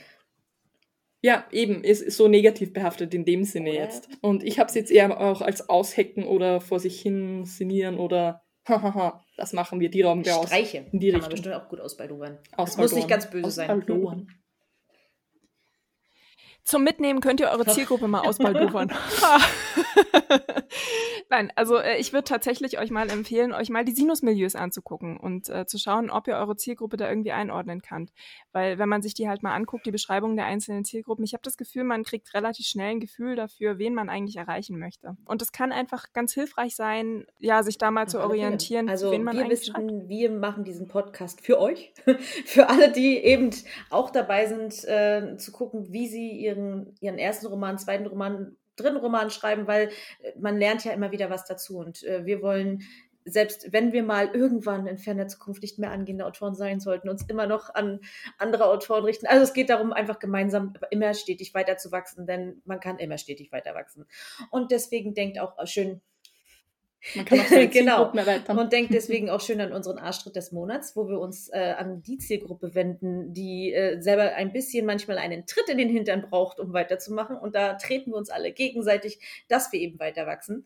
Ja, 1.22 1.46
eben, 1.50 1.82
ist, 1.82 2.02
ist 2.02 2.18
so 2.18 2.28
negativ 2.28 2.74
behaftet 2.74 3.14
in 3.14 3.24
dem 3.24 3.44
Sinne 3.44 3.74
ja. 3.74 3.84
jetzt. 3.84 4.10
Und 4.20 4.42
ich 4.42 4.58
habe 4.58 4.68
es 4.68 4.74
jetzt 4.74 4.90
eher 4.90 5.18
auch 5.18 5.40
als 5.40 5.70
Aushacken 5.70 6.24
oder 6.24 6.60
vor 6.60 6.78
sich 6.78 7.00
hin 7.00 7.46
sinnieren 7.46 7.98
oder 7.98 8.42
hahaha, 8.68 9.24
das 9.38 9.54
machen 9.54 9.80
wir, 9.80 9.88
die 9.88 10.02
rauben 10.02 10.26
wir 10.26 10.36
aus. 10.36 10.48
Streiche. 10.48 10.84
In 10.92 11.00
die 11.00 11.10
Kann 11.10 11.20
Richtung. 11.20 11.20
man 11.20 11.30
bestimmt 11.30 11.54
auch 11.54 11.68
gut 11.70 11.80
ausbaldowern. 11.80 12.38
Das 12.56 12.76
muss 12.76 12.92
nicht 12.92 13.08
ganz 13.08 13.30
böse 13.30 13.50
sein. 13.50 13.82
Zum 16.64 16.82
Mitnehmen 16.82 17.20
könnt 17.20 17.40
ihr 17.40 17.50
eure 17.50 17.66
Zielgruppe 17.66 18.08
mal 18.08 18.20
ausbaldowern. 18.26 18.90
Nein, 21.30 21.52
also 21.56 21.78
äh, 21.78 21.96
ich 21.98 22.12
würde 22.12 22.24
tatsächlich 22.24 22.78
euch 22.78 22.90
mal 22.90 23.10
empfehlen, 23.10 23.52
euch 23.52 23.70
mal 23.70 23.84
die 23.84 23.92
Sinusmilieus 23.92 24.54
anzugucken 24.54 25.16
und 25.16 25.48
äh, 25.48 25.66
zu 25.66 25.78
schauen, 25.78 26.10
ob 26.10 26.28
ihr 26.28 26.36
eure 26.36 26.56
Zielgruppe 26.56 26.96
da 26.96 27.08
irgendwie 27.08 27.32
einordnen 27.32 27.82
könnt. 27.82 28.12
Weil 28.52 28.78
wenn 28.78 28.88
man 28.88 29.02
sich 29.02 29.14
die 29.14 29.28
halt 29.28 29.42
mal 29.42 29.54
anguckt, 29.54 29.86
die 29.86 29.90
Beschreibung 29.90 30.36
der 30.36 30.46
einzelnen 30.46 30.84
Zielgruppen, 30.84 31.24
ich 31.24 31.32
habe 31.32 31.42
das 31.42 31.56
Gefühl, 31.56 31.84
man 31.84 32.04
kriegt 32.04 32.32
relativ 32.34 32.66
schnell 32.66 32.90
ein 32.90 33.00
Gefühl 33.00 33.36
dafür, 33.36 33.78
wen 33.78 33.94
man 33.94 34.08
eigentlich 34.08 34.36
erreichen 34.36 34.78
möchte. 34.78 35.16
Und 35.24 35.42
es 35.42 35.52
kann 35.52 35.72
einfach 35.72 36.12
ganz 36.12 36.34
hilfreich 36.34 36.76
sein, 36.76 37.26
ja, 37.38 37.62
sich 37.62 37.78
da 37.78 37.90
mal 37.90 38.04
Auf 38.04 38.10
zu 38.10 38.20
orientieren, 38.20 38.88
also 38.88 39.10
wen 39.10 39.22
man 39.22 39.36
wir 39.36 39.44
eigentlich 39.44 39.60
wissen, 39.60 39.74
schreibt. 39.74 40.08
wir 40.08 40.30
machen 40.30 40.64
diesen 40.64 40.88
Podcast 40.88 41.40
für 41.40 41.58
euch, 41.60 41.92
für 42.44 42.68
alle, 42.68 42.92
die 42.92 43.18
eben 43.18 43.50
auch 43.90 44.10
dabei 44.10 44.46
sind, 44.46 44.84
äh, 44.84 45.36
zu 45.36 45.52
gucken, 45.52 45.92
wie 45.92 46.08
sie 46.08 46.30
ihren, 46.30 46.94
ihren 47.00 47.18
ersten 47.18 47.46
Roman, 47.46 47.78
zweiten 47.78 48.06
Roman 48.06 48.56
dritten 48.76 48.96
Roman 48.96 49.30
schreiben, 49.30 49.66
weil 49.66 49.88
äh, 50.20 50.32
man 50.38 50.58
lernt 50.58 50.84
ja 50.84 50.92
immer 50.92 51.12
wieder 51.12 51.30
was 51.30 51.44
dazu. 51.44 51.78
Und 51.78 52.02
äh, 52.04 52.24
wir 52.24 52.42
wollen, 52.42 52.82
selbst 53.24 53.72
wenn 53.72 53.92
wir 53.92 54.02
mal 54.02 54.28
irgendwann 54.34 54.86
in 54.86 54.98
ferner 54.98 55.28
Zukunft 55.28 55.62
nicht 55.62 55.78
mehr 55.78 55.90
angehende 55.90 56.26
Autoren 56.26 56.54
sein 56.54 56.80
sollten, 56.80 57.08
uns 57.08 57.24
immer 57.28 57.46
noch 57.46 57.74
an 57.74 58.00
andere 58.38 58.66
Autoren 58.66 59.04
richten. 59.04 59.26
Also 59.26 59.44
es 59.44 59.54
geht 59.54 59.70
darum, 59.70 59.92
einfach 59.92 60.18
gemeinsam 60.18 60.74
immer 60.90 61.14
stetig 61.14 61.54
weiter 61.54 61.76
zu 61.76 61.90
wachsen, 61.90 62.26
denn 62.26 62.60
man 62.64 62.80
kann 62.80 62.98
immer 62.98 63.18
stetig 63.18 63.52
weiter 63.52 63.74
wachsen. 63.74 64.06
Und 64.50 64.70
deswegen 64.70 65.14
denkt 65.14 65.38
auch 65.38 65.58
äh, 65.58 65.66
schön, 65.66 66.00
man 67.14 67.24
kann 67.24 67.40
auch 67.40 67.46
seine 67.46 67.68
genau. 67.70 68.12
erweitern. 68.12 68.58
Und 68.58 68.72
denkt 68.72 68.94
deswegen 68.94 69.30
auch 69.30 69.40
schön 69.40 69.60
an 69.60 69.72
unseren 69.72 69.98
Arschtritt 69.98 70.36
des 70.36 70.52
Monats, 70.52 70.96
wo 70.96 71.08
wir 71.08 71.20
uns 71.20 71.48
äh, 71.48 71.74
an 71.76 72.02
die 72.02 72.18
Zielgruppe 72.18 72.74
wenden, 72.74 73.32
die 73.32 73.72
äh, 73.72 74.00
selber 74.00 74.34
ein 74.34 74.52
bisschen 74.52 74.86
manchmal 74.86 75.18
einen 75.18 75.46
Tritt 75.46 75.68
in 75.68 75.78
den 75.78 75.88
Hintern 75.88 76.22
braucht, 76.22 76.58
um 76.60 76.72
weiterzumachen. 76.72 77.36
Und 77.36 77.54
da 77.54 77.74
treten 77.74 78.12
wir 78.12 78.16
uns 78.16 78.30
alle 78.30 78.52
gegenseitig, 78.52 79.20
dass 79.48 79.72
wir 79.72 79.80
eben 79.80 79.98
weiter 79.98 80.26
wachsen. 80.26 80.64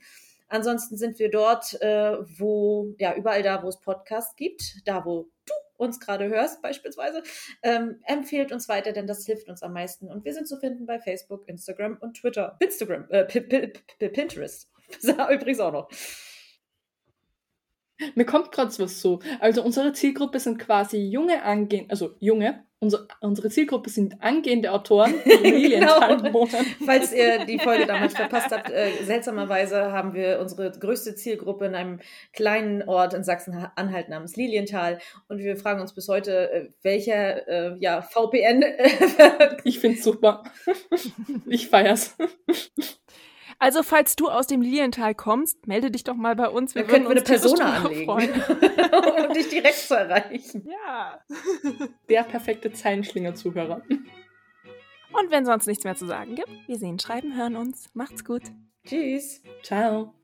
Ansonsten 0.48 0.96
sind 0.96 1.18
wir 1.18 1.30
dort, 1.30 1.80
äh, 1.82 2.16
wo, 2.38 2.94
ja, 2.98 3.14
überall 3.14 3.42
da, 3.42 3.62
wo 3.62 3.68
es 3.68 3.80
Podcasts 3.80 4.34
gibt, 4.34 4.76
da, 4.86 5.04
wo 5.04 5.28
du 5.44 5.52
uns 5.76 6.00
gerade 6.00 6.28
hörst, 6.28 6.62
beispielsweise, 6.62 7.22
ähm, 7.62 8.00
empfehlt 8.04 8.50
uns 8.50 8.68
weiter, 8.68 8.92
denn 8.92 9.06
das 9.06 9.26
hilft 9.26 9.48
uns 9.48 9.62
am 9.62 9.72
meisten. 9.72 10.08
Und 10.10 10.24
wir 10.24 10.34
sind 10.34 10.48
zu 10.48 10.56
finden 10.58 10.86
bei 10.86 10.98
Facebook, 10.98 11.48
Instagram 11.48 11.98
und 12.00 12.14
Twitter. 12.14 12.56
Instagram, 12.60 13.06
äh, 13.10 13.24
Pinterest. 13.24 14.70
Übrigens 15.02 15.60
auch 15.60 15.72
noch. 15.72 15.90
Mir 18.14 18.24
kommt 18.24 18.52
gerade 18.52 18.70
was 18.78 19.00
so. 19.00 19.20
Also 19.40 19.62
unsere 19.62 19.92
Zielgruppe 19.92 20.40
sind 20.40 20.58
quasi 20.58 20.98
junge 20.98 21.42
angehende, 21.42 21.90
also 21.90 22.14
junge, 22.20 22.64
unser, 22.80 23.08
unsere 23.20 23.50
Zielgruppe 23.50 23.90
sind 23.90 24.22
angehende 24.22 24.70
Autoren, 24.70 25.12
die 25.24 25.70
Genau. 25.70 26.46
Falls 26.84 27.12
ihr 27.12 27.44
die 27.44 27.58
Folge 27.58 27.86
damals 27.88 28.14
verpasst 28.14 28.52
habt, 28.52 28.70
äh, 28.70 29.02
seltsamerweise 29.02 29.90
haben 29.90 30.14
wir 30.14 30.38
unsere 30.38 30.70
größte 30.70 31.16
Zielgruppe 31.16 31.66
in 31.66 31.74
einem 31.74 31.98
kleinen 32.32 32.82
Ort 32.88 33.14
in 33.14 33.24
Sachsen-Anhalt 33.24 34.08
namens 34.08 34.36
Lilienthal. 34.36 34.98
Und 35.28 35.38
wir 35.38 35.56
fragen 35.56 35.80
uns 35.80 35.92
bis 35.92 36.08
heute, 36.08 36.52
äh, 36.52 36.68
welcher 36.82 37.48
äh, 37.48 37.76
ja, 37.80 38.02
VPN 38.02 38.64
Ich 39.64 39.80
find's 39.80 40.04
super. 40.04 40.44
Ich 41.46 41.68
feier's. 41.68 42.16
Also, 43.60 43.82
falls 43.82 44.14
du 44.14 44.28
aus 44.28 44.46
dem 44.46 44.62
Lilienthal 44.62 45.14
kommst, 45.14 45.66
melde 45.66 45.90
dich 45.90 46.04
doch 46.04 46.14
mal 46.14 46.36
bei 46.36 46.48
uns. 46.48 46.74
Dann 46.74 46.86
könnten 46.86 47.08
wir 47.08 47.10
eine 47.10 47.28
würden 47.28 47.42
uns 47.42 47.54
tierisch 47.54 47.58
Persona 47.58 47.84
anlegen, 47.84 48.04
freuen. 48.06 49.26
um 49.28 49.34
dich 49.34 49.48
direkt 49.48 49.78
zu 49.78 49.96
erreichen. 49.96 50.68
Ja. 50.68 51.20
Der 52.08 52.22
perfekte 52.22 52.72
Zeilenschlinger-Zuhörer. 52.72 53.82
Und 55.12 55.30
wenn 55.30 55.44
sonst 55.44 55.66
nichts 55.66 55.84
mehr 55.84 55.96
zu 55.96 56.06
sagen 56.06 56.36
gibt, 56.36 56.50
wir 56.66 56.78
sehen, 56.78 56.98
schreiben, 56.98 57.36
hören 57.36 57.56
uns. 57.56 57.90
Macht's 57.94 58.24
gut. 58.24 58.42
Tschüss. 58.84 59.42
Ciao. 59.62 60.14